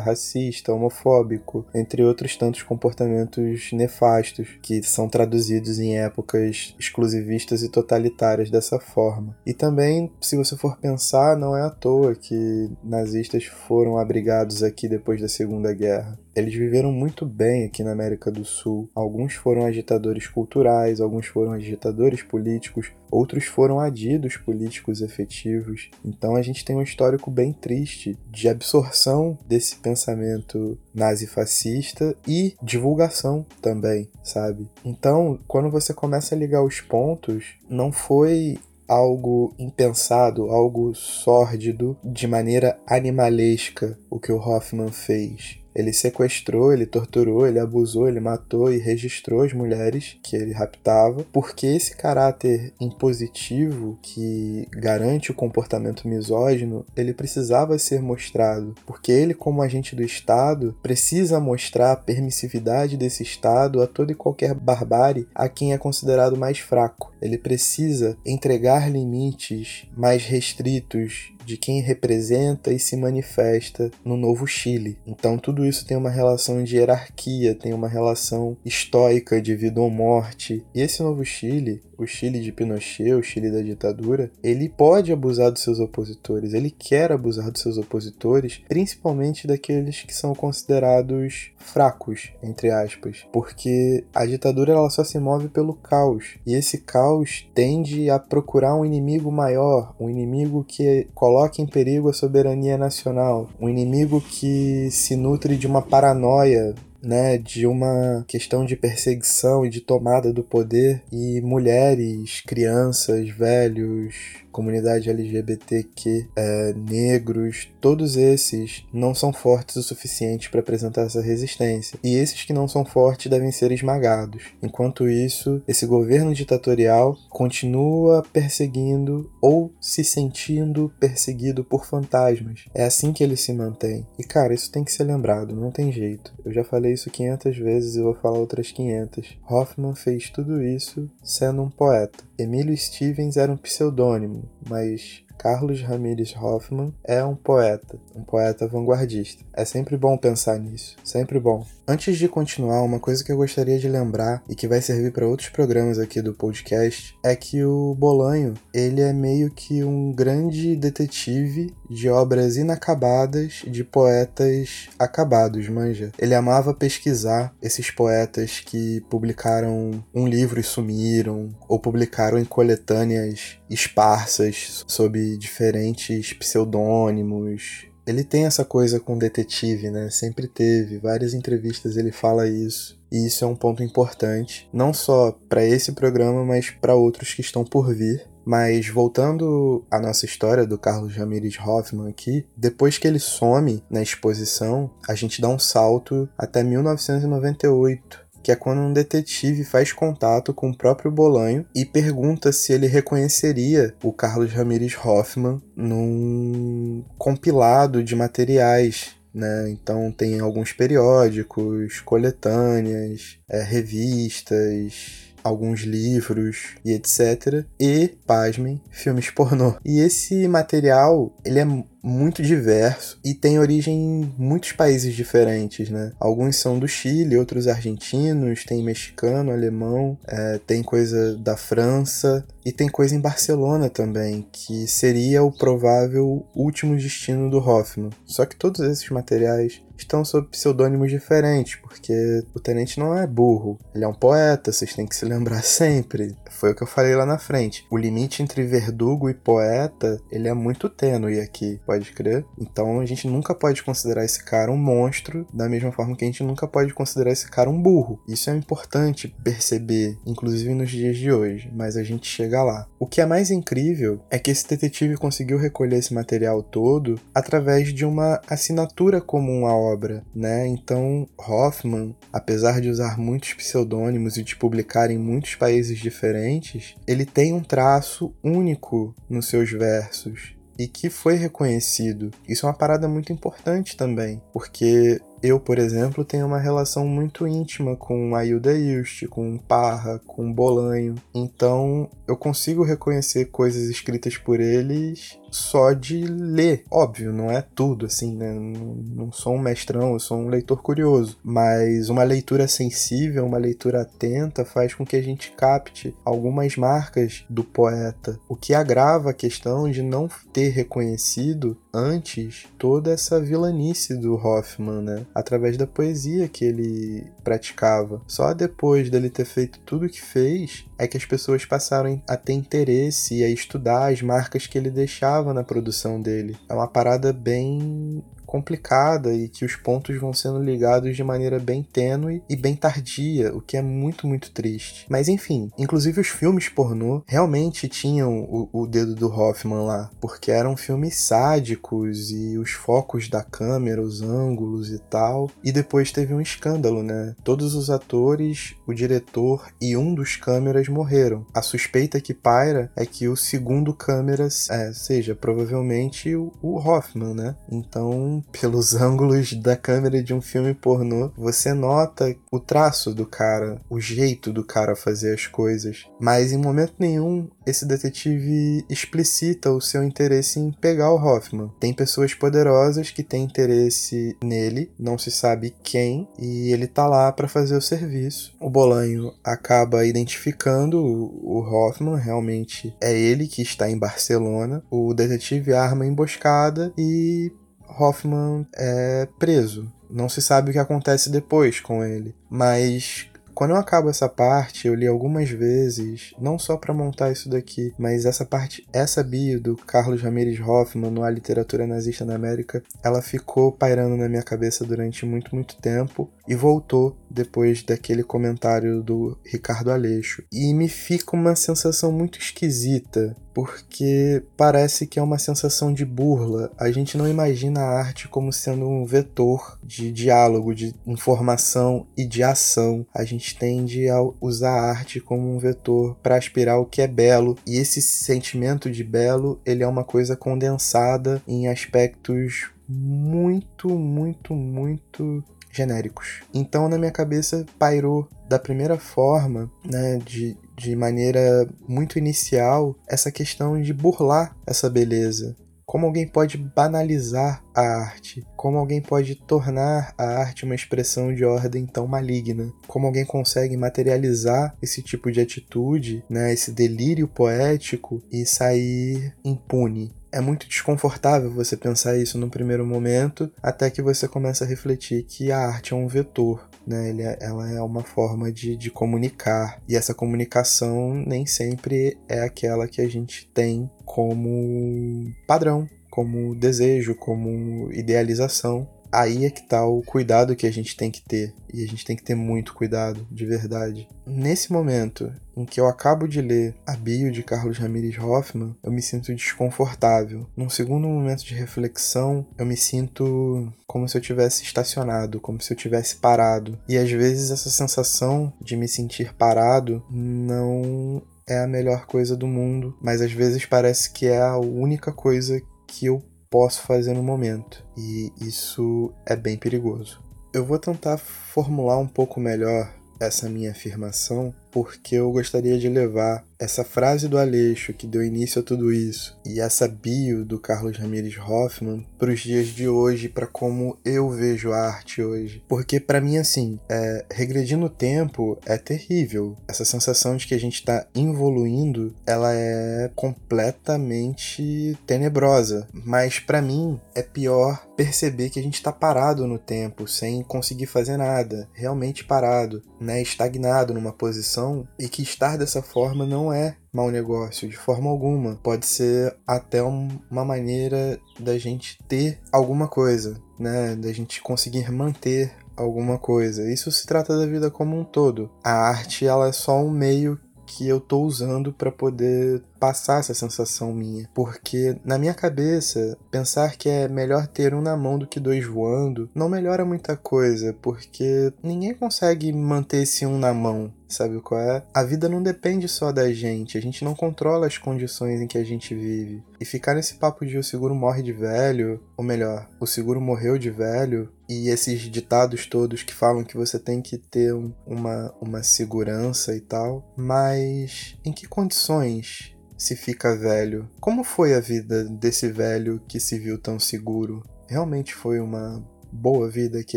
racista, 0.00 0.72
homofóbico, 0.72 1.66
entre 1.74 2.02
outros 2.02 2.38
tantos 2.38 2.62
comportamentos 2.62 3.70
nefastos 3.70 4.48
que 4.62 4.82
são 4.82 5.10
traduzidos 5.10 5.78
em 5.78 5.98
épocas 5.98 6.74
exclusivistas 6.80 7.62
e 7.62 7.68
totalitárias 7.68 8.48
dessa 8.48 8.80
forma. 8.80 9.36
E 9.44 9.52
também, 9.52 10.10
se 10.22 10.38
você 10.38 10.56
for 10.56 10.78
pensar, 10.78 11.36
não 11.36 11.54
é 11.54 11.60
à 11.60 11.70
toa 11.70 12.14
que 12.14 12.70
nazistas 12.82 13.44
foram 13.44 13.98
abrigados 13.98 14.62
aqui 14.62 14.88
depois 14.88 15.20
da 15.20 15.28
Segunda 15.28 15.74
Guerra. 15.74 16.23
Eles 16.34 16.54
viveram 16.54 16.90
muito 16.90 17.24
bem 17.24 17.64
aqui 17.64 17.84
na 17.84 17.92
América 17.92 18.30
do 18.30 18.44
Sul. 18.44 18.88
Alguns 18.94 19.34
foram 19.34 19.64
agitadores 19.64 20.26
culturais, 20.26 21.00
alguns 21.00 21.26
foram 21.26 21.52
agitadores 21.52 22.22
políticos, 22.22 22.90
outros 23.10 23.44
foram 23.44 23.78
adidos 23.78 24.36
políticos 24.36 25.00
efetivos. 25.00 25.90
Então 26.04 26.34
a 26.34 26.42
gente 26.42 26.64
tem 26.64 26.74
um 26.74 26.82
histórico 26.82 27.30
bem 27.30 27.52
triste 27.52 28.18
de 28.30 28.48
absorção 28.48 29.38
desse 29.46 29.76
pensamento 29.76 30.76
nazi-fascista 30.92 32.16
e 32.26 32.54
divulgação 32.60 33.46
também, 33.62 34.08
sabe? 34.22 34.68
Então, 34.84 35.38
quando 35.46 35.70
você 35.70 35.94
começa 35.94 36.34
a 36.34 36.38
ligar 36.38 36.64
os 36.64 36.80
pontos, 36.80 37.54
não 37.68 37.92
foi 37.92 38.58
algo 38.88 39.54
impensado, 39.58 40.50
algo 40.50 40.94
sórdido, 40.94 41.96
de 42.04 42.26
maneira 42.26 42.78
animalesca, 42.86 43.98
o 44.10 44.18
que 44.18 44.32
o 44.32 44.38
Hoffman 44.38 44.90
fez 44.90 45.63
Ele 45.74 45.92
sequestrou, 45.92 46.72
ele 46.72 46.86
torturou, 46.86 47.46
ele 47.46 47.58
abusou, 47.58 48.08
ele 48.08 48.20
matou 48.20 48.72
e 48.72 48.78
registrou 48.78 49.42
as 49.42 49.52
mulheres 49.52 50.16
que 50.22 50.36
ele 50.36 50.52
raptava, 50.52 51.24
porque 51.32 51.66
esse 51.66 51.96
caráter 51.96 52.72
impositivo 52.80 53.98
que 54.00 54.68
garante 54.70 55.30
o 55.30 55.34
comportamento 55.34 56.06
misógino, 56.06 56.84
ele 56.96 57.12
precisava 57.12 57.78
ser 57.78 58.00
mostrado, 58.00 58.74
porque 58.86 59.10
ele 59.10 59.34
como 59.34 59.62
agente 59.62 59.96
do 59.96 60.02
Estado 60.02 60.74
precisa 60.82 61.40
mostrar 61.40 61.92
a 61.92 61.96
permissividade 61.96 62.96
desse 62.96 63.22
Estado 63.22 63.82
a 63.82 63.86
toda 63.86 64.12
e 64.12 64.14
qualquer 64.14 64.54
barbárie 64.54 65.26
a 65.34 65.48
quem 65.48 65.72
é 65.72 65.78
considerado 65.78 66.36
mais 66.36 66.58
fraco. 66.58 67.12
Ele 67.20 67.38
precisa 67.38 68.16
entregar 68.24 68.90
limites 68.90 69.86
mais 69.96 70.24
restritos 70.24 71.33
de 71.44 71.56
quem 71.56 71.80
representa 71.80 72.72
e 72.72 72.78
se 72.78 72.96
manifesta 72.96 73.90
no 74.04 74.16
novo 74.16 74.46
Chile. 74.46 74.98
Então 75.06 75.38
tudo 75.38 75.64
isso 75.64 75.86
tem 75.86 75.96
uma 75.96 76.10
relação 76.10 76.62
de 76.62 76.76
hierarquia, 76.76 77.54
tem 77.54 77.72
uma 77.72 77.88
relação 77.88 78.56
estoica 78.64 79.40
de 79.40 79.54
vida 79.54 79.80
ou 79.80 79.90
morte. 79.90 80.64
E 80.74 80.80
esse 80.80 81.02
novo 81.02 81.24
Chile, 81.24 81.82
o 81.98 82.06
Chile 82.06 82.40
de 82.40 82.52
Pinochet, 82.52 83.12
o 83.14 83.22
Chile 83.22 83.50
da 83.50 83.60
ditadura, 83.60 84.30
ele 84.42 84.68
pode 84.68 85.12
abusar 85.12 85.50
dos 85.50 85.62
seus 85.62 85.78
opositores, 85.78 86.52
ele 86.52 86.70
quer 86.70 87.12
abusar 87.12 87.50
dos 87.50 87.62
seus 87.62 87.78
opositores, 87.78 88.60
principalmente 88.68 89.46
daqueles 89.46 90.02
que 90.02 90.14
são 90.14 90.34
considerados 90.34 91.52
fracos, 91.58 92.32
entre 92.42 92.70
aspas, 92.70 93.26
porque 93.32 94.04
a 94.14 94.26
ditadura 94.26 94.72
ela 94.72 94.90
só 94.90 95.02
se 95.02 95.18
move 95.18 95.48
pelo 95.48 95.74
caos, 95.74 96.36
e 96.46 96.54
esse 96.54 96.78
caos 96.78 97.46
tende 97.54 98.10
a 98.10 98.18
procurar 98.18 98.76
um 98.76 98.84
inimigo 98.84 99.30
maior, 99.30 99.94
um 99.98 100.10
inimigo 100.10 100.64
que 100.64 101.06
coloque 101.34 101.60
em 101.60 101.66
perigo 101.66 102.08
a 102.08 102.12
soberania 102.12 102.78
nacional, 102.78 103.50
um 103.60 103.68
inimigo 103.68 104.20
que 104.20 104.88
se 104.92 105.16
nutre 105.16 105.56
de 105.56 105.66
uma 105.66 105.82
paranoia 105.82 106.76
né, 107.02 107.36
de 107.36 107.66
uma 107.66 108.24
questão 108.28 108.64
de 108.64 108.76
perseguição 108.76 109.66
e 109.66 109.68
de 109.68 109.80
tomada 109.80 110.32
do 110.32 110.44
poder. 110.44 111.02
E 111.12 111.40
mulheres, 111.40 112.40
crianças, 112.46 113.28
velhos, 113.28 114.43
comunidade 114.54 115.10
LGBTQ, 115.10 116.28
é, 116.36 116.72
negros, 116.74 117.68
todos 117.80 118.16
esses 118.16 118.86
não 118.92 119.12
são 119.12 119.32
fortes 119.32 119.74
o 119.74 119.82
suficiente 119.82 120.48
para 120.48 120.60
apresentar 120.60 121.02
essa 121.02 121.20
resistência. 121.20 121.98
E 122.04 122.14
esses 122.14 122.44
que 122.44 122.52
não 122.52 122.68
são 122.68 122.84
fortes 122.84 123.28
devem 123.28 123.50
ser 123.50 123.72
esmagados. 123.72 124.44
Enquanto 124.62 125.08
isso, 125.08 125.60
esse 125.66 125.84
governo 125.84 126.32
ditatorial 126.32 127.18
continua 127.28 128.22
perseguindo 128.32 129.28
ou 129.42 129.72
se 129.80 130.04
sentindo 130.04 130.92
perseguido 131.00 131.64
por 131.64 131.84
fantasmas. 131.84 132.66
É 132.72 132.84
assim 132.84 133.12
que 133.12 133.24
ele 133.24 133.36
se 133.36 133.52
mantém. 133.52 134.06
E 134.16 134.22
cara, 134.22 134.54
isso 134.54 134.70
tem 134.70 134.84
que 134.84 134.92
ser 134.92 135.04
lembrado, 135.04 135.56
não 135.56 135.72
tem 135.72 135.90
jeito. 135.90 136.32
Eu 136.44 136.52
já 136.52 136.62
falei 136.62 136.92
isso 136.92 137.10
500 137.10 137.56
vezes 137.58 137.96
e 137.96 138.02
vou 138.02 138.14
falar 138.14 138.38
outras 138.38 138.70
500. 138.70 139.36
Hoffman 139.50 139.96
fez 139.96 140.30
tudo 140.30 140.62
isso 140.62 141.10
sendo 141.24 141.62
um 141.62 141.70
poeta. 141.70 142.22
Emílio 142.38 142.76
Stevens 142.76 143.36
era 143.36 143.52
um 143.52 143.56
pseudônimo, 143.56 144.43
mas 144.68 145.24
Carlos 145.38 145.82
Ramírez 145.82 146.34
Hoffman 146.36 146.94
é 147.04 147.24
um 147.24 147.34
poeta, 147.34 147.98
um 148.14 148.22
poeta 148.22 148.66
vanguardista. 148.66 149.44
É 149.52 149.64
sempre 149.64 149.96
bom 149.96 150.16
pensar 150.16 150.58
nisso, 150.58 150.96
sempre 151.04 151.38
bom. 151.38 151.66
Antes 151.86 152.16
de 152.16 152.28
continuar, 152.28 152.82
uma 152.82 152.98
coisa 152.98 153.22
que 153.22 153.30
eu 153.30 153.36
gostaria 153.36 153.78
de 153.78 153.88
lembrar 153.88 154.42
e 154.48 154.54
que 154.54 154.66
vai 154.66 154.80
servir 154.80 155.12
para 155.12 155.26
outros 155.26 155.50
programas 155.50 155.98
aqui 155.98 156.22
do 156.22 156.32
podcast 156.32 157.14
é 157.22 157.36
que 157.36 157.62
o 157.62 157.94
Bolanho, 157.94 158.54
ele 158.72 159.02
é 159.02 159.12
meio 159.12 159.50
que 159.50 159.84
um 159.84 160.10
grande 160.10 160.74
detetive 160.76 161.74
de 161.90 162.08
obras 162.08 162.56
inacabadas 162.56 163.62
de 163.66 163.84
poetas 163.84 164.88
acabados, 164.98 165.68
manja. 165.68 166.10
Ele 166.18 166.34
amava 166.34 166.72
pesquisar 166.72 167.54
esses 167.60 167.90
poetas 167.90 168.60
que 168.60 169.02
publicaram 169.10 170.02
um 170.14 170.26
livro 170.26 170.58
e 170.58 170.64
sumiram, 170.64 171.50
ou 171.68 171.78
publicaram 171.78 172.38
em 172.38 172.44
coletâneas 172.46 173.58
esparsas 173.68 174.84
sob 174.86 175.36
diferentes 175.36 176.32
pseudônimos, 176.32 177.86
ele 178.06 178.22
tem 178.22 178.44
essa 178.44 178.64
coisa 178.64 179.00
com 179.00 179.16
detetive, 179.16 179.90
né? 179.90 180.10
Sempre 180.10 180.46
teve. 180.46 180.98
Várias 180.98 181.32
entrevistas 181.32 181.96
ele 181.96 182.12
fala 182.12 182.46
isso. 182.46 182.98
E 183.10 183.26
isso 183.26 183.44
é 183.44 183.48
um 183.48 183.56
ponto 183.56 183.82
importante, 183.82 184.68
não 184.72 184.92
só 184.92 185.38
para 185.48 185.64
esse 185.64 185.92
programa, 185.92 186.44
mas 186.44 186.70
para 186.70 186.96
outros 186.96 187.32
que 187.32 187.40
estão 187.40 187.64
por 187.64 187.94
vir. 187.94 188.26
Mas 188.44 188.88
voltando 188.88 189.86
à 189.90 189.98
nossa 189.98 190.26
história 190.26 190.66
do 190.66 190.76
Carlos 190.76 191.16
Ramirez 191.16 191.56
Hoffman 191.58 192.08
aqui, 192.08 192.44
depois 192.54 192.98
que 192.98 193.08
ele 193.08 193.18
some 193.18 193.82
na 193.88 194.02
exposição, 194.02 194.90
a 195.08 195.14
gente 195.14 195.40
dá 195.40 195.48
um 195.48 195.58
salto 195.58 196.28
até 196.36 196.62
1998, 196.62 198.23
que 198.44 198.52
é 198.52 198.56
quando 198.56 198.82
um 198.82 198.92
detetive 198.92 199.64
faz 199.64 199.90
contato 199.90 200.52
com 200.52 200.68
o 200.68 200.76
próprio 200.76 201.10
Bolanho 201.10 201.64
e 201.74 201.84
pergunta 201.84 202.52
se 202.52 202.74
ele 202.74 202.86
reconheceria 202.86 203.94
o 204.02 204.12
Carlos 204.12 204.52
Ramirez 204.52 204.94
Hoffman 205.02 205.62
num 205.74 207.02
compilado 207.16 208.04
de 208.04 208.14
materiais 208.14 209.16
né? 209.34 209.68
Então 209.70 210.12
tem 210.12 210.38
alguns 210.38 210.72
periódicos, 210.72 212.00
coletâneas, 212.00 213.36
é, 213.48 213.62
revistas, 213.62 215.23
alguns 215.44 215.82
livros 215.82 216.74
e 216.82 216.92
etc. 216.92 217.64
E, 217.78 218.08
pasmem, 218.26 218.80
filmes 218.90 219.30
pornô. 219.30 219.76
E 219.84 220.00
esse 220.00 220.48
material, 220.48 221.36
ele 221.44 221.58
é 221.58 221.66
muito 222.02 222.42
diverso 222.42 223.18
e 223.24 223.32
tem 223.32 223.58
origem 223.58 223.94
em 223.94 224.34
muitos 224.36 224.72
países 224.72 225.14
diferentes, 225.14 225.88
né? 225.88 226.12
Alguns 226.20 226.56
são 226.56 226.78
do 226.78 226.86
Chile, 226.86 227.38
outros 227.38 227.66
argentinos, 227.66 228.64
tem 228.64 228.82
mexicano, 228.82 229.50
alemão, 229.50 230.18
é, 230.26 230.60
tem 230.66 230.82
coisa 230.82 231.34
da 231.36 231.56
França 231.56 232.44
e 232.64 232.70
tem 232.70 232.88
coisa 232.88 233.14
em 233.14 233.20
Barcelona 233.20 233.88
também, 233.88 234.46
que 234.52 234.86
seria 234.86 235.42
o 235.42 235.50
provável 235.50 236.46
último 236.54 236.94
destino 236.96 237.50
do 237.50 237.58
Hoffman. 237.58 238.10
Só 238.26 238.44
que 238.44 238.56
todos 238.56 238.80
esses 238.80 239.08
materiais 239.08 239.80
estão 239.96 240.24
sob 240.24 240.48
pseudônimos 240.48 241.10
diferentes, 241.10 241.76
porque 241.76 242.44
o 242.54 242.60
Tenente 242.60 242.98
não 242.98 243.16
é 243.16 243.26
burro, 243.26 243.78
ele 243.94 244.04
é 244.04 244.08
um 244.08 244.14
poeta, 244.14 244.72
vocês 244.72 244.94
têm 244.94 245.06
que 245.06 245.16
se 245.16 245.24
lembrar 245.24 245.62
sempre. 245.64 246.36
Foi 246.50 246.72
o 246.72 246.74
que 246.74 246.82
eu 246.82 246.86
falei 246.86 247.14
lá 247.14 247.26
na 247.26 247.38
frente. 247.38 247.86
O 247.90 247.96
limite 247.96 248.42
entre 248.42 248.62
verdugo 248.64 249.28
e 249.28 249.34
poeta, 249.34 250.20
ele 250.30 250.48
é 250.48 250.54
muito 250.54 250.88
tênue 250.88 251.40
aqui 251.40 251.80
pode 251.84 252.12
crer. 252.12 252.44
Então 252.58 253.00
a 253.00 253.06
gente 253.06 253.26
nunca 253.28 253.54
pode 253.54 253.82
considerar 253.82 254.24
esse 254.24 254.42
cara 254.42 254.70
um 254.70 254.76
monstro, 254.76 255.46
da 255.52 255.68
mesma 255.68 255.92
forma 255.92 256.16
que 256.16 256.24
a 256.24 256.26
gente 256.26 256.42
nunca 256.42 256.66
pode 256.66 256.92
considerar 256.92 257.32
esse 257.32 257.50
cara 257.50 257.70
um 257.70 257.80
burro. 257.80 258.20
Isso 258.26 258.50
é 258.50 258.56
importante 258.56 259.34
perceber, 259.42 260.18
inclusive 260.26 260.74
nos 260.74 260.90
dias 260.90 261.16
de 261.16 261.30
hoje, 261.30 261.70
mas 261.74 261.96
a 261.96 262.02
gente 262.02 262.26
chega 262.26 262.62
lá. 262.62 262.86
O 262.98 263.06
que 263.06 263.20
é 263.20 263.26
mais 263.26 263.50
incrível 263.50 264.20
é 264.30 264.38
que 264.38 264.50
esse 264.50 264.68
detetive 264.68 265.16
conseguiu 265.16 265.58
recolher 265.58 265.96
esse 265.96 266.14
material 266.14 266.62
todo 266.62 267.20
através 267.34 267.92
de 267.92 268.04
uma 268.04 268.40
assinatura 268.48 269.20
comum 269.20 269.66
à 269.66 269.76
obra, 269.76 269.93
né? 270.34 270.66
Então 270.66 271.26
Hoffman, 271.38 272.14
apesar 272.32 272.80
de 272.80 272.88
usar 272.88 273.18
muitos 273.18 273.54
pseudônimos 273.54 274.36
e 274.36 274.42
de 274.42 274.56
publicar 274.56 275.10
em 275.10 275.18
muitos 275.18 275.54
países 275.54 275.98
diferentes, 275.98 276.94
ele 277.06 277.24
tem 277.24 277.52
um 277.52 277.62
traço 277.62 278.34
único 278.42 279.14
nos 279.28 279.48
seus 279.48 279.70
versos 279.70 280.54
e 280.78 280.88
que 280.88 281.08
foi 281.08 281.34
reconhecido. 281.34 282.30
Isso 282.48 282.66
é 282.66 282.68
uma 282.68 282.76
parada 282.76 283.08
muito 283.08 283.32
importante 283.32 283.96
também, 283.96 284.42
porque 284.52 285.20
eu, 285.42 285.60
por 285.60 285.78
exemplo, 285.78 286.24
tenho 286.24 286.46
uma 286.46 286.58
relação 286.58 287.06
muito 287.06 287.46
íntima 287.46 287.96
com 287.96 288.34
a 288.34 288.44
Hilda 288.44 288.72
Ilst, 288.72 289.26
com 289.28 289.58
Parra, 289.58 290.18
com 290.26 290.52
Bolanho. 290.52 291.14
Então, 291.34 292.08
eu 292.26 292.36
consigo 292.36 292.82
reconhecer 292.82 293.46
coisas 293.46 293.88
escritas 293.88 294.36
por 294.36 294.60
eles 294.60 295.38
só 295.54 295.92
de 295.92 296.26
ler. 296.26 296.84
Óbvio, 296.90 297.32
não 297.32 297.50
é 297.50 297.62
tudo, 297.62 298.06
assim, 298.06 298.34
né? 298.34 298.52
Não, 298.52 299.30
sou 299.30 299.54
um 299.54 299.58
mestrão, 299.58 300.14
eu 300.14 300.18
sou 300.18 300.36
um 300.38 300.48
leitor 300.48 300.82
curioso. 300.82 301.38
Mas 301.44 302.08
uma 302.08 302.24
leitura 302.24 302.66
sensível, 302.66 303.46
uma 303.46 303.58
leitura 303.58 304.02
atenta 304.02 304.64
faz 304.64 304.94
com 304.94 305.06
que 305.06 305.16
a 305.16 305.22
gente 305.22 305.52
capte 305.52 306.14
algumas 306.24 306.76
marcas 306.76 307.44
do 307.48 307.62
poeta, 307.62 308.38
o 308.48 308.56
que 308.56 308.74
agrava 308.74 309.30
a 309.30 309.34
questão 309.34 309.88
de 309.88 310.02
não 310.02 310.28
ter 310.52 310.70
reconhecido 310.70 311.76
antes 311.92 312.66
toda 312.76 313.12
essa 313.12 313.40
vilanice 313.40 314.16
do 314.16 314.34
Hoffman, 314.34 315.02
né? 315.02 315.26
Através 315.32 315.76
da 315.76 315.86
poesia 315.86 316.48
que 316.48 316.64
ele 316.64 317.26
praticava. 317.44 318.20
Só 318.26 318.52
depois 318.52 319.08
dele 319.08 319.30
ter 319.30 319.44
feito 319.44 319.78
tudo 319.80 320.06
o 320.06 320.08
que 320.08 320.20
fez 320.20 320.84
é 320.98 321.06
que 321.06 321.16
as 321.16 321.24
pessoas 321.24 321.64
passaram 321.64 322.22
a 322.28 322.36
ter 322.36 322.52
interesse 322.52 323.38
e 323.38 323.44
a 323.44 323.48
estudar 323.48 324.12
as 324.12 324.22
marcas 324.22 324.66
que 324.66 324.78
ele 324.78 324.90
deixava 324.90 325.52
na 325.52 325.64
produção 325.64 326.20
dele. 326.20 326.56
É 326.68 326.74
uma 326.74 326.88
parada 326.88 327.32
bem 327.32 328.22
complicada 328.54 329.34
e 329.34 329.48
que 329.48 329.64
os 329.64 329.74
pontos 329.74 330.16
vão 330.16 330.32
sendo 330.32 330.62
ligados 330.62 331.16
de 331.16 331.24
maneira 331.24 331.58
bem 331.58 331.82
tênue 331.82 332.40
e 332.48 332.54
bem 332.54 332.76
tardia, 332.76 333.52
o 333.52 333.60
que 333.60 333.76
é 333.76 333.82
muito, 333.82 334.28
muito 334.28 334.52
triste. 334.52 335.06
Mas 335.10 335.26
enfim, 335.26 335.72
inclusive 335.76 336.20
os 336.20 336.28
filmes 336.28 336.68
pornô 336.68 337.24
realmente 337.26 337.88
tinham 337.88 338.42
o, 338.42 338.68
o 338.72 338.86
dedo 338.86 339.12
do 339.16 339.26
Hoffman 339.26 339.84
lá, 339.84 340.08
porque 340.20 340.52
eram 340.52 340.76
filmes 340.76 341.16
sádicos 341.16 342.30
e 342.30 342.56
os 342.56 342.70
focos 342.70 343.28
da 343.28 343.42
câmera, 343.42 344.00
os 344.00 344.22
ângulos 344.22 344.88
e 344.92 345.00
tal. 345.00 345.50
E 345.64 345.72
depois 345.72 346.12
teve 346.12 346.32
um 346.32 346.40
escândalo, 346.40 347.02
né? 347.02 347.34
Todos 347.42 347.74
os 347.74 347.90
atores, 347.90 348.76
o 348.86 348.94
diretor 348.94 349.66
e 349.80 349.96
um 349.96 350.14
dos 350.14 350.36
câmeras 350.36 350.86
morreram. 350.86 351.44
A 351.52 351.60
suspeita 351.60 352.20
que 352.20 352.32
paira 352.32 352.88
é 352.94 353.04
que 353.04 353.26
o 353.26 353.36
segundo 353.36 353.92
câmera 353.92 354.46
é, 354.70 354.92
seja 354.92 355.34
provavelmente 355.34 356.36
o, 356.36 356.52
o 356.62 356.78
Hoffman, 356.78 357.34
né? 357.34 357.56
Então, 357.68 358.43
pelos 358.52 358.94
ângulos 358.94 359.52
da 359.54 359.76
câmera 359.76 360.22
de 360.22 360.32
um 360.32 360.40
filme 360.40 360.74
pornô, 360.74 361.30
você 361.36 361.72
nota 361.72 362.34
o 362.50 362.60
traço 362.60 363.14
do 363.14 363.26
cara, 363.26 363.80
o 363.90 364.00
jeito 364.00 364.52
do 364.52 364.64
cara 364.64 364.96
fazer 364.96 365.34
as 365.34 365.46
coisas. 365.46 366.06
Mas 366.20 366.52
em 366.52 366.58
momento 366.58 366.94
nenhum 366.98 367.48
esse 367.66 367.86
detetive 367.86 368.84
explicita 368.88 369.70
o 369.70 369.80
seu 369.80 370.02
interesse 370.02 370.60
em 370.60 370.70
pegar 370.70 371.12
o 371.12 371.16
Hoffman. 371.16 371.70
Tem 371.80 371.92
pessoas 371.92 372.34
poderosas 372.34 373.10
que 373.10 373.22
têm 373.22 373.44
interesse 373.44 374.36
nele, 374.42 374.90
não 374.98 375.16
se 375.18 375.30
sabe 375.30 375.74
quem, 375.82 376.28
e 376.38 376.72
ele 376.72 376.86
tá 376.86 377.06
lá 377.06 377.32
para 377.32 377.48
fazer 377.48 377.76
o 377.76 377.82
serviço. 377.82 378.54
O 378.60 378.68
Bolanho 378.68 379.32
acaba 379.42 380.04
identificando 380.04 381.02
o 381.02 381.60
Hoffman, 381.60 382.16
realmente 382.16 382.94
é 383.00 383.16
ele 383.16 383.46
que 383.46 383.62
está 383.62 383.90
em 383.90 383.98
Barcelona. 383.98 384.82
O 384.90 385.14
detetive 385.14 385.72
arma 385.72 386.06
emboscada 386.06 386.92
e 386.96 387.52
Hoffman 387.98 388.66
é 388.74 389.28
preso. 389.38 389.90
Não 390.10 390.28
se 390.28 390.40
sabe 390.40 390.70
o 390.70 390.72
que 390.72 390.78
acontece 390.78 391.30
depois 391.30 391.80
com 391.80 392.04
ele, 392.04 392.34
mas 392.48 393.28
quando 393.54 393.70
eu 393.70 393.76
acabo 393.76 394.10
essa 394.10 394.28
parte, 394.28 394.88
eu 394.88 394.96
li 394.96 395.06
algumas 395.06 395.48
vezes, 395.48 396.34
não 396.40 396.58
só 396.58 396.76
para 396.76 396.92
montar 396.92 397.30
isso 397.30 397.48
daqui, 397.48 397.94
mas 397.96 398.26
essa 398.26 398.44
parte, 398.44 398.84
essa 398.92 399.22
bio 399.22 399.60
do 399.60 399.76
Carlos 399.76 400.20
Ramirez 400.20 400.58
Hoffman 400.58 401.10
no 401.10 401.22
A 401.22 401.30
Literatura 401.30 401.86
Nazista 401.86 402.24
na 402.24 402.34
América, 402.34 402.82
ela 403.02 403.22
ficou 403.22 403.70
pairando 403.70 404.16
na 404.16 404.28
minha 404.28 404.42
cabeça 404.42 404.84
durante 404.84 405.24
muito, 405.24 405.54
muito 405.54 405.76
tempo 405.76 406.28
e 406.48 406.54
voltou 406.56 407.16
depois 407.34 407.82
daquele 407.82 408.22
comentário 408.22 409.02
do 409.02 409.36
Ricardo 409.44 409.90
Aleixo. 409.90 410.42
E 410.52 410.72
me 410.72 410.88
fica 410.88 411.36
uma 411.36 411.56
sensação 411.56 412.12
muito 412.12 412.38
esquisita, 412.38 413.36
porque 413.52 414.42
parece 414.56 415.06
que 415.06 415.18
é 415.18 415.22
uma 415.22 415.38
sensação 415.38 415.92
de 415.92 416.04
burla. 416.04 416.72
A 416.78 416.90
gente 416.90 417.16
não 417.16 417.28
imagina 417.28 417.80
a 417.80 417.98
arte 417.98 418.28
como 418.28 418.52
sendo 418.52 418.88
um 418.88 419.04
vetor 419.04 419.78
de 419.82 420.10
diálogo, 420.10 420.74
de 420.74 420.94
informação 421.06 422.06
e 422.16 422.24
de 422.24 422.42
ação. 422.42 423.06
A 423.14 423.24
gente 423.24 423.56
tende 423.56 424.08
a 424.08 424.20
usar 424.40 424.72
a 424.72 424.90
arte 424.90 425.20
como 425.20 425.54
um 425.54 425.58
vetor 425.58 426.16
para 426.22 426.36
aspirar 426.36 426.78
o 426.78 426.86
que 426.86 427.02
é 427.02 427.06
belo, 427.06 427.56
e 427.66 427.76
esse 427.76 428.00
sentimento 428.00 428.90
de 428.90 429.04
belo, 429.04 429.60
ele 429.64 429.82
é 429.82 429.86
uma 429.86 430.04
coisa 430.04 430.36
condensada 430.36 431.42
em 431.46 431.68
aspectos 431.68 432.70
muito, 432.88 433.88
muito, 433.88 434.54
muito 434.54 435.42
genéricos. 435.74 436.42
Então, 436.52 436.88
na 436.88 436.96
minha 436.96 437.10
cabeça, 437.10 437.66
pairou 437.78 438.28
da 438.48 438.58
primeira 438.58 438.98
forma, 438.98 439.70
né, 439.84 440.18
de, 440.24 440.56
de 440.76 440.94
maneira 440.94 441.68
muito 441.88 442.18
inicial, 442.18 442.94
essa 443.08 443.32
questão 443.32 443.80
de 443.80 443.92
burlar 443.92 444.54
essa 444.66 444.88
beleza. 444.88 445.56
Como 445.86 446.06
alguém 446.06 446.26
pode 446.26 446.56
banalizar 446.56 447.62
a 447.74 447.82
arte? 447.82 448.44
Como 448.56 448.78
alguém 448.78 449.00
pode 449.00 449.34
tornar 449.34 450.14
a 450.16 450.24
arte 450.24 450.64
uma 450.64 450.74
expressão 450.74 451.32
de 451.32 451.44
ordem 451.44 451.86
tão 451.86 452.06
maligna? 452.06 452.72
Como 452.88 453.06
alguém 453.06 453.24
consegue 453.24 453.76
materializar 453.76 454.74
esse 454.82 455.02
tipo 455.02 455.30
de 455.30 455.40
atitude, 455.40 456.24
né, 456.28 456.52
esse 456.52 456.72
delírio 456.72 457.28
poético 457.28 458.22
e 458.32 458.46
sair 458.46 459.34
impune? 459.44 460.10
É 460.34 460.40
muito 460.40 460.68
desconfortável 460.68 461.48
você 461.48 461.76
pensar 461.76 462.18
isso 462.18 462.36
no 462.36 462.50
primeiro 462.50 462.84
momento, 462.84 463.48
até 463.62 463.88
que 463.88 464.02
você 464.02 464.26
começa 464.26 464.64
a 464.64 464.66
refletir 464.66 465.22
que 465.22 465.52
a 465.52 465.58
arte 465.58 465.92
é 465.92 465.96
um 465.96 466.08
vetor, 466.08 466.68
né? 466.84 467.08
Ele 467.08 467.22
é, 467.22 467.38
ela 467.40 467.70
é 467.70 467.80
uma 467.80 468.02
forma 468.02 468.50
de, 468.50 468.76
de 468.76 468.90
comunicar, 468.90 469.80
e 469.88 469.94
essa 469.94 470.12
comunicação 470.12 471.14
nem 471.14 471.46
sempre 471.46 472.18
é 472.28 472.40
aquela 472.40 472.88
que 472.88 473.00
a 473.00 473.08
gente 473.08 473.48
tem 473.54 473.88
como 474.04 475.32
padrão, 475.46 475.88
como 476.10 476.54
desejo, 476.54 477.14
como 477.14 477.92
idealização 477.92 478.88
aí 479.14 479.44
é 479.44 479.50
que 479.50 479.62
tá 479.62 479.86
o 479.86 480.02
cuidado 480.02 480.56
que 480.56 480.66
a 480.66 480.72
gente 480.72 480.96
tem 480.96 481.10
que 481.10 481.22
ter. 481.22 481.54
E 481.72 481.82
a 481.82 481.86
gente 481.86 482.04
tem 482.04 482.16
que 482.16 482.22
ter 482.22 482.34
muito 482.34 482.74
cuidado, 482.74 483.26
de 483.30 483.46
verdade. 483.46 484.08
Nesse 484.26 484.72
momento 484.72 485.32
em 485.56 485.64
que 485.64 485.80
eu 485.80 485.86
acabo 485.86 486.26
de 486.28 486.40
ler 486.40 486.74
a 486.86 486.96
bio 486.96 487.30
de 487.30 487.42
Carlos 487.42 487.78
Ramirez 487.78 488.18
Hoffman, 488.18 488.76
eu 488.82 488.92
me 488.92 489.02
sinto 489.02 489.34
desconfortável. 489.34 490.46
Num 490.56 490.68
segundo 490.68 491.08
momento 491.08 491.44
de 491.44 491.54
reflexão, 491.54 492.46
eu 492.58 492.66
me 492.66 492.76
sinto 492.76 493.72
como 493.86 494.08
se 494.08 494.16
eu 494.16 494.20
tivesse 494.20 494.62
estacionado, 494.62 495.40
como 495.40 495.60
se 495.60 495.72
eu 495.72 495.76
tivesse 495.76 496.16
parado. 496.16 496.78
E 496.88 496.96
às 496.96 497.10
vezes 497.10 497.50
essa 497.50 497.70
sensação 497.70 498.52
de 498.60 498.76
me 498.76 498.88
sentir 498.88 499.34
parado 499.34 500.04
não 500.10 501.22
é 501.46 501.58
a 501.58 501.66
melhor 501.66 502.06
coisa 502.06 502.36
do 502.36 502.46
mundo, 502.46 502.96
mas 503.02 503.20
às 503.20 503.32
vezes 503.32 503.66
parece 503.66 504.10
que 504.10 504.26
é 504.26 504.40
a 504.40 504.56
única 504.56 505.12
coisa 505.12 505.60
que 505.86 506.06
eu 506.06 506.22
posso 506.54 506.82
fazer 506.82 507.14
no 507.14 507.22
momento, 507.24 507.84
e 507.96 508.32
isso 508.40 509.12
é 509.26 509.34
bem 509.34 509.56
perigoso. 509.56 510.20
Eu 510.52 510.64
vou 510.64 510.78
tentar 510.78 511.18
formular 511.18 511.98
um 511.98 512.06
pouco 512.06 512.38
melhor 512.38 512.94
essa 513.18 513.48
minha 513.48 513.72
afirmação 513.72 514.54
porque 514.74 515.14
eu 515.14 515.30
gostaria 515.30 515.78
de 515.78 515.88
levar 515.88 516.44
essa 516.58 516.82
frase 516.82 517.28
do 517.28 517.38
Aleixo 517.38 517.92
que 517.92 518.06
deu 518.06 518.24
início 518.24 518.60
a 518.60 518.64
tudo 518.64 518.92
isso 518.92 519.38
e 519.44 519.60
essa 519.60 519.86
bio 519.86 520.44
do 520.44 520.58
Carlos 520.58 520.96
Ramirez 520.96 521.36
Hoffman 521.38 522.04
para 522.18 522.32
os 522.32 522.40
dias 522.40 522.68
de 522.68 522.88
hoje, 522.88 523.28
para 523.28 523.46
como 523.46 523.98
eu 524.04 524.30
vejo 524.30 524.72
a 524.72 524.78
arte 524.78 525.22
hoje. 525.22 525.62
Porque 525.68 526.00
para 526.00 526.20
mim 526.20 526.38
assim, 526.38 526.80
é, 526.88 527.24
regredir 527.30 527.76
no 527.76 527.88
tempo 527.88 528.58
é 528.66 528.76
terrível. 528.76 529.56
Essa 529.68 529.84
sensação 529.84 530.36
de 530.36 530.46
que 530.46 530.54
a 530.54 530.60
gente 530.60 530.74
está 530.74 531.06
evoluindo, 531.14 532.14
ela 532.26 532.52
é 532.52 533.10
completamente 533.14 534.98
tenebrosa. 535.06 535.86
Mas 535.92 536.40
para 536.40 536.62
mim 536.62 536.98
é 537.14 537.22
pior 537.22 537.86
perceber 537.96 538.50
que 538.50 538.58
a 538.58 538.62
gente 538.62 538.74
está 538.74 538.90
parado 538.90 539.46
no 539.46 539.58
tempo, 539.58 540.08
sem 540.08 540.42
conseguir 540.42 540.86
fazer 540.86 541.16
nada, 541.16 541.68
realmente 541.72 542.24
parado, 542.24 542.82
né, 543.00 543.22
estagnado 543.22 543.94
numa 543.94 544.12
posição 544.12 544.63
e 544.98 545.08
que 545.08 545.22
estar 545.22 545.56
dessa 545.56 545.82
forma 545.82 546.26
não 546.26 546.52
é 546.52 546.76
mau 546.92 547.10
negócio, 547.10 547.68
de 547.68 547.76
forma 547.76 548.10
alguma. 548.10 548.56
Pode 548.62 548.86
ser 548.86 549.36
até 549.46 549.82
uma 549.82 550.44
maneira 550.44 551.18
da 551.38 551.58
gente 551.58 551.98
ter 552.08 552.40
alguma 552.52 552.88
coisa, 552.88 553.40
né? 553.58 553.96
Da 553.96 554.12
gente 554.12 554.40
conseguir 554.42 554.90
manter 554.90 555.52
alguma 555.76 556.18
coisa. 556.18 556.70
Isso 556.70 556.90
se 556.90 557.06
trata 557.06 557.36
da 557.36 557.46
vida 557.46 557.70
como 557.70 557.98
um 557.98 558.04
todo. 558.04 558.50
A 558.62 558.72
arte 558.88 559.26
ela 559.26 559.48
é 559.48 559.52
só 559.52 559.82
um 559.82 559.90
meio 559.90 560.38
que 560.66 560.88
eu 560.88 561.00
tô 561.00 561.20
usando 561.20 561.72
para 561.72 561.92
poder 561.92 562.62
passar 562.80 563.20
essa 563.20 563.34
sensação 563.34 563.92
minha. 563.92 564.28
Porque 564.34 564.96
na 565.04 565.18
minha 565.18 565.34
cabeça, 565.34 566.16
pensar 566.30 566.76
que 566.76 566.88
é 566.88 567.08
melhor 567.08 567.46
ter 567.46 567.74
um 567.74 567.80
na 567.80 567.96
mão 567.96 568.18
do 568.18 568.26
que 568.26 568.40
dois 568.40 568.64
voando 568.66 569.28
não 569.34 569.48
melhora 569.48 569.84
muita 569.84 570.16
coisa, 570.16 570.74
porque 570.82 571.52
ninguém 571.62 571.94
consegue 571.94 572.52
manter 572.52 573.02
esse 573.02 573.26
um 573.26 573.38
na 573.38 573.52
mão. 573.52 573.92
Sabe 574.14 574.40
qual 574.40 574.60
é? 574.60 574.84
A 574.94 575.02
vida 575.02 575.28
não 575.28 575.42
depende 575.42 575.88
só 575.88 576.12
da 576.12 576.32
gente, 576.32 576.78
a 576.78 576.80
gente 576.80 577.04
não 577.04 577.16
controla 577.16 577.66
as 577.66 577.78
condições 577.78 578.40
em 578.40 578.46
que 578.46 578.56
a 578.56 578.62
gente 578.62 578.94
vive. 578.94 579.42
E 579.60 579.64
ficar 579.64 579.92
nesse 579.92 580.14
papo 580.14 580.46
de 580.46 580.56
o 580.56 580.62
seguro 580.62 580.94
morre 580.94 581.20
de 581.20 581.32
velho, 581.32 582.00
ou 582.16 582.24
melhor, 582.24 582.68
o 582.78 582.86
seguro 582.86 583.20
morreu 583.20 583.58
de 583.58 583.70
velho, 583.70 584.30
e 584.48 584.68
esses 584.68 585.00
ditados 585.00 585.66
todos 585.66 586.04
que 586.04 586.14
falam 586.14 586.44
que 586.44 586.56
você 586.56 586.78
tem 586.78 587.02
que 587.02 587.18
ter 587.18 587.52
uma, 587.84 588.32
uma 588.40 588.62
segurança 588.62 589.56
e 589.56 589.60
tal, 589.60 590.08
mas 590.16 591.16
em 591.24 591.32
que 591.32 591.48
condições 591.48 592.54
se 592.78 592.94
fica 592.94 593.36
velho. 593.36 593.90
Como 594.00 594.22
foi 594.22 594.54
a 594.54 594.60
vida 594.60 595.04
desse 595.04 595.48
velho 595.48 596.00
que 596.06 596.20
se 596.20 596.38
viu 596.38 596.56
tão 596.56 596.78
seguro? 596.78 597.42
Realmente 597.66 598.14
foi 598.14 598.38
uma 598.38 598.80
boa 599.14 599.48
vida 599.48 599.82
que 599.84 599.96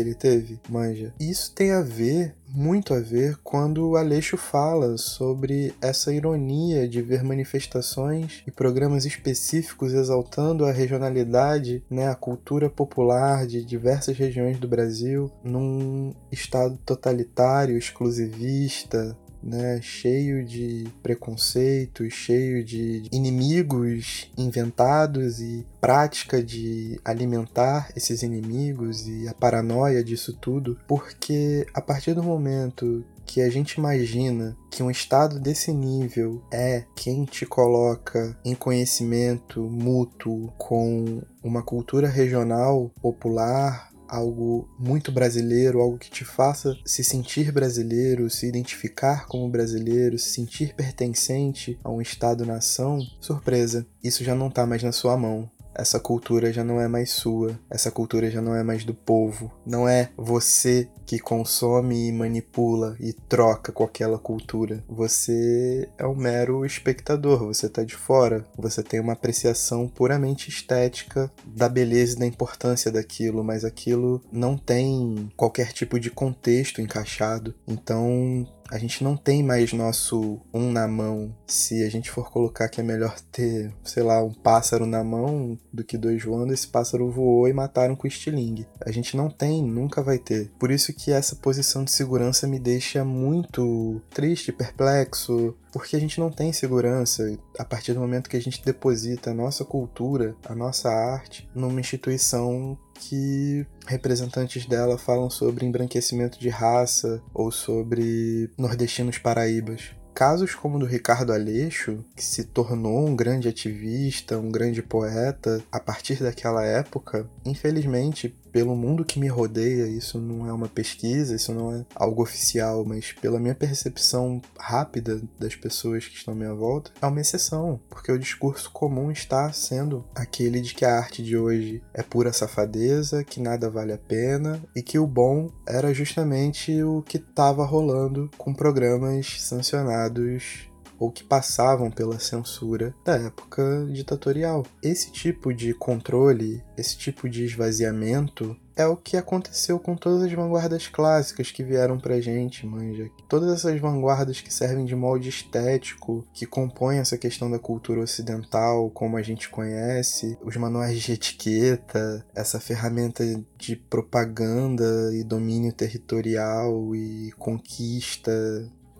ele 0.00 0.14
teve, 0.14 0.60
manja. 0.68 1.12
Isso 1.18 1.52
tem 1.52 1.72
a 1.72 1.82
ver, 1.82 2.34
muito 2.48 2.94
a 2.94 3.00
ver, 3.00 3.36
quando 3.42 3.88
o 3.88 3.96
Aleixo 3.96 4.36
fala 4.36 4.96
sobre 4.96 5.74
essa 5.80 6.12
ironia 6.12 6.88
de 6.88 7.02
ver 7.02 7.24
manifestações 7.24 8.42
e 8.46 8.50
programas 8.50 9.04
específicos 9.04 9.92
exaltando 9.92 10.64
a 10.64 10.72
regionalidade, 10.72 11.82
né, 11.90 12.08
a 12.08 12.14
cultura 12.14 12.70
popular 12.70 13.46
de 13.46 13.64
diversas 13.64 14.16
regiões 14.16 14.58
do 14.58 14.68
Brasil, 14.68 15.30
num 15.42 16.14
estado 16.30 16.78
totalitário, 16.86 17.76
exclusivista, 17.76 19.16
né, 19.42 19.80
cheio 19.82 20.44
de 20.44 20.86
preconceitos, 21.02 22.12
cheio 22.12 22.64
de 22.64 23.04
inimigos 23.12 24.30
inventados 24.36 25.40
e 25.40 25.66
prática 25.80 26.42
de 26.42 27.00
alimentar 27.04 27.90
esses 27.96 28.22
inimigos 28.22 29.06
e 29.06 29.28
a 29.28 29.34
paranoia 29.34 30.02
disso 30.02 30.32
tudo, 30.32 30.78
porque 30.86 31.66
a 31.74 31.80
partir 31.80 32.14
do 32.14 32.22
momento 32.22 33.04
que 33.28 33.42
a 33.42 33.50
gente 33.50 33.74
imagina 33.74 34.56
que 34.70 34.82
um 34.82 34.90
estado 34.90 35.38
desse 35.38 35.70
nível 35.70 36.42
é 36.50 36.84
quem 36.96 37.26
te 37.26 37.44
coloca 37.44 38.34
em 38.42 38.54
conhecimento 38.54 39.60
mútuo 39.60 40.50
com 40.56 41.20
uma 41.44 41.62
cultura 41.62 42.08
regional 42.08 42.90
popular, 43.02 43.90
algo 44.08 44.68
muito 44.78 45.12
brasileiro, 45.12 45.80
algo 45.80 45.98
que 45.98 46.10
te 46.10 46.24
faça 46.24 46.76
se 46.84 47.04
sentir 47.04 47.52
brasileiro, 47.52 48.30
se 48.30 48.46
identificar 48.46 49.26
como 49.26 49.48
brasileiro, 49.48 50.18
se 50.18 50.30
sentir 50.30 50.74
pertencente 50.74 51.78
a 51.84 51.90
um 51.90 52.00
estado-nação, 52.00 52.98
surpresa, 53.20 53.86
isso 54.02 54.24
já 54.24 54.34
não 54.34 54.48
está 54.48 54.66
mais 54.66 54.82
na 54.82 54.92
sua 54.92 55.16
mão 55.16 55.50
essa 55.78 56.00
cultura 56.00 56.52
já 56.52 56.64
não 56.64 56.80
é 56.80 56.88
mais 56.88 57.10
sua, 57.10 57.58
essa 57.70 57.90
cultura 57.90 58.30
já 58.30 58.42
não 58.42 58.54
é 58.54 58.64
mais 58.64 58.84
do 58.84 58.92
povo. 58.92 59.50
Não 59.64 59.88
é 59.88 60.10
você 60.16 60.88
que 61.06 61.18
consome 61.18 62.08
e 62.08 62.12
manipula 62.12 62.96
e 63.00 63.12
troca 63.12 63.72
com 63.72 63.84
aquela 63.84 64.18
cultura. 64.18 64.84
Você 64.88 65.88
é 65.96 66.06
um 66.06 66.14
mero 66.14 66.66
espectador, 66.66 67.46
você 67.46 67.68
tá 67.68 67.84
de 67.84 67.94
fora, 67.94 68.44
você 68.56 68.82
tem 68.82 69.00
uma 69.00 69.12
apreciação 69.12 69.88
puramente 69.88 70.50
estética 70.50 71.30
da 71.46 71.68
beleza 71.68 72.16
e 72.16 72.18
da 72.18 72.26
importância 72.26 72.90
daquilo, 72.90 73.44
mas 73.44 73.64
aquilo 73.64 74.20
não 74.32 74.56
tem 74.56 75.30
qualquer 75.36 75.72
tipo 75.72 75.98
de 76.00 76.10
contexto 76.10 76.82
encaixado. 76.82 77.54
Então, 77.66 78.46
a 78.70 78.78
gente 78.78 79.02
não 79.02 79.16
tem 79.16 79.42
mais 79.42 79.72
nosso 79.72 80.40
um 80.52 80.70
na 80.70 80.86
mão. 80.86 81.34
Se 81.46 81.82
a 81.84 81.90
gente 81.90 82.10
for 82.10 82.30
colocar 82.30 82.68
que 82.68 82.80
é 82.80 82.84
melhor 82.84 83.18
ter, 83.32 83.72
sei 83.84 84.02
lá, 84.02 84.22
um 84.22 84.32
pássaro 84.32 84.86
na 84.86 85.02
mão 85.02 85.58
do 85.72 85.84
que 85.84 85.96
dois 85.96 86.22
voando, 86.22 86.52
esse 86.52 86.68
pássaro 86.68 87.10
voou 87.10 87.48
e 87.48 87.52
mataram 87.52 87.96
com 87.96 88.06
estilingue. 88.06 88.66
A 88.84 88.90
gente 88.90 89.16
não 89.16 89.30
tem, 89.30 89.62
nunca 89.62 90.02
vai 90.02 90.18
ter. 90.18 90.50
Por 90.58 90.70
isso 90.70 90.92
que 90.92 91.12
essa 91.12 91.36
posição 91.36 91.84
de 91.84 91.90
segurança 91.90 92.46
me 92.46 92.58
deixa 92.58 93.04
muito 93.04 94.02
triste, 94.10 94.52
perplexo, 94.52 95.54
porque 95.72 95.96
a 95.96 96.00
gente 96.00 96.18
não 96.20 96.30
tem 96.30 96.52
segurança 96.52 97.38
a 97.58 97.64
partir 97.64 97.92
do 97.92 98.00
momento 98.00 98.28
que 98.28 98.36
a 98.36 98.40
gente 98.40 98.64
deposita 98.64 99.30
a 99.30 99.34
nossa 99.34 99.64
cultura, 99.64 100.34
a 100.44 100.54
nossa 100.54 100.90
arte, 100.90 101.48
numa 101.54 101.80
instituição 101.80 102.78
que 102.98 103.66
representantes 103.86 104.66
dela 104.66 104.98
falam 104.98 105.30
sobre 105.30 105.64
embranquecimento 105.64 106.38
de 106.38 106.48
raça 106.48 107.22
ou 107.32 107.50
sobre 107.50 108.50
nordestinos 108.58 109.18
paraíbas. 109.18 109.90
Casos 110.14 110.52
como 110.52 110.78
o 110.78 110.80
do 110.80 110.86
Ricardo 110.86 111.32
Aleixo, 111.32 112.04
que 112.16 112.24
se 112.24 112.42
tornou 112.42 113.06
um 113.06 113.14
grande 113.14 113.46
ativista, 113.46 114.36
um 114.36 114.50
grande 114.50 114.82
poeta 114.82 115.62
a 115.70 115.78
partir 115.78 116.20
daquela 116.20 116.64
época, 116.64 117.30
infelizmente, 117.44 118.36
pelo 118.52 118.76
mundo 118.76 119.04
que 119.04 119.18
me 119.18 119.28
rodeia, 119.28 119.86
isso 119.86 120.18
não 120.18 120.46
é 120.46 120.52
uma 120.52 120.68
pesquisa, 120.68 121.34
isso 121.34 121.52
não 121.52 121.72
é 121.72 121.84
algo 121.94 122.22
oficial, 122.22 122.84
mas 122.84 123.12
pela 123.12 123.38
minha 123.38 123.54
percepção 123.54 124.40
rápida 124.58 125.20
das 125.38 125.54
pessoas 125.54 126.06
que 126.06 126.16
estão 126.16 126.34
à 126.34 126.36
minha 126.36 126.54
volta, 126.54 126.90
é 127.00 127.06
uma 127.06 127.20
exceção, 127.20 127.80
porque 127.88 128.12
o 128.12 128.18
discurso 128.18 128.70
comum 128.70 129.10
está 129.10 129.52
sendo 129.52 130.04
aquele 130.14 130.60
de 130.60 130.74
que 130.74 130.84
a 130.84 130.96
arte 130.96 131.22
de 131.22 131.36
hoje 131.36 131.82
é 131.92 132.02
pura 132.02 132.32
safadeza, 132.32 133.24
que 133.24 133.40
nada 133.40 133.70
vale 133.70 133.92
a 133.92 133.98
pena 133.98 134.60
e 134.74 134.82
que 134.82 134.98
o 134.98 135.06
bom 135.06 135.50
era 135.66 135.92
justamente 135.92 136.82
o 136.82 137.02
que 137.02 137.18
estava 137.18 137.64
rolando 137.64 138.30
com 138.36 138.54
programas 138.54 139.40
sancionados 139.40 140.68
ou 140.98 141.10
que 141.10 141.24
passavam 141.24 141.90
pela 141.90 142.18
censura 142.18 142.94
da 143.04 143.16
época 143.16 143.86
ditatorial. 143.90 144.64
Esse 144.82 145.10
tipo 145.10 145.52
de 145.52 145.72
controle, 145.74 146.62
esse 146.76 146.96
tipo 146.96 147.28
de 147.28 147.44
esvaziamento 147.44 148.56
é 148.78 148.86
o 148.86 148.96
que 148.96 149.16
aconteceu 149.16 149.76
com 149.80 149.96
todas 149.96 150.22
as 150.22 150.32
vanguardas 150.32 150.86
clássicas 150.86 151.50
que 151.50 151.64
vieram 151.64 151.98
pra 151.98 152.20
gente, 152.20 152.64
manja. 152.64 153.10
Todas 153.28 153.52
essas 153.52 153.80
vanguardas 153.80 154.40
que 154.40 154.54
servem 154.54 154.84
de 154.84 154.94
molde 154.94 155.28
estético, 155.28 156.24
que 156.32 156.46
compõem 156.46 156.98
essa 156.98 157.18
questão 157.18 157.50
da 157.50 157.58
cultura 157.58 158.00
ocidental 158.00 158.88
como 158.90 159.16
a 159.16 159.22
gente 159.22 159.48
conhece, 159.48 160.38
os 160.44 160.56
manuais 160.56 161.00
de 161.00 161.12
etiqueta, 161.12 162.24
essa 162.32 162.60
ferramenta 162.60 163.24
de 163.56 163.74
propaganda 163.74 165.12
e 165.12 165.24
domínio 165.24 165.72
territorial 165.72 166.94
e 166.94 167.32
conquista 167.36 168.30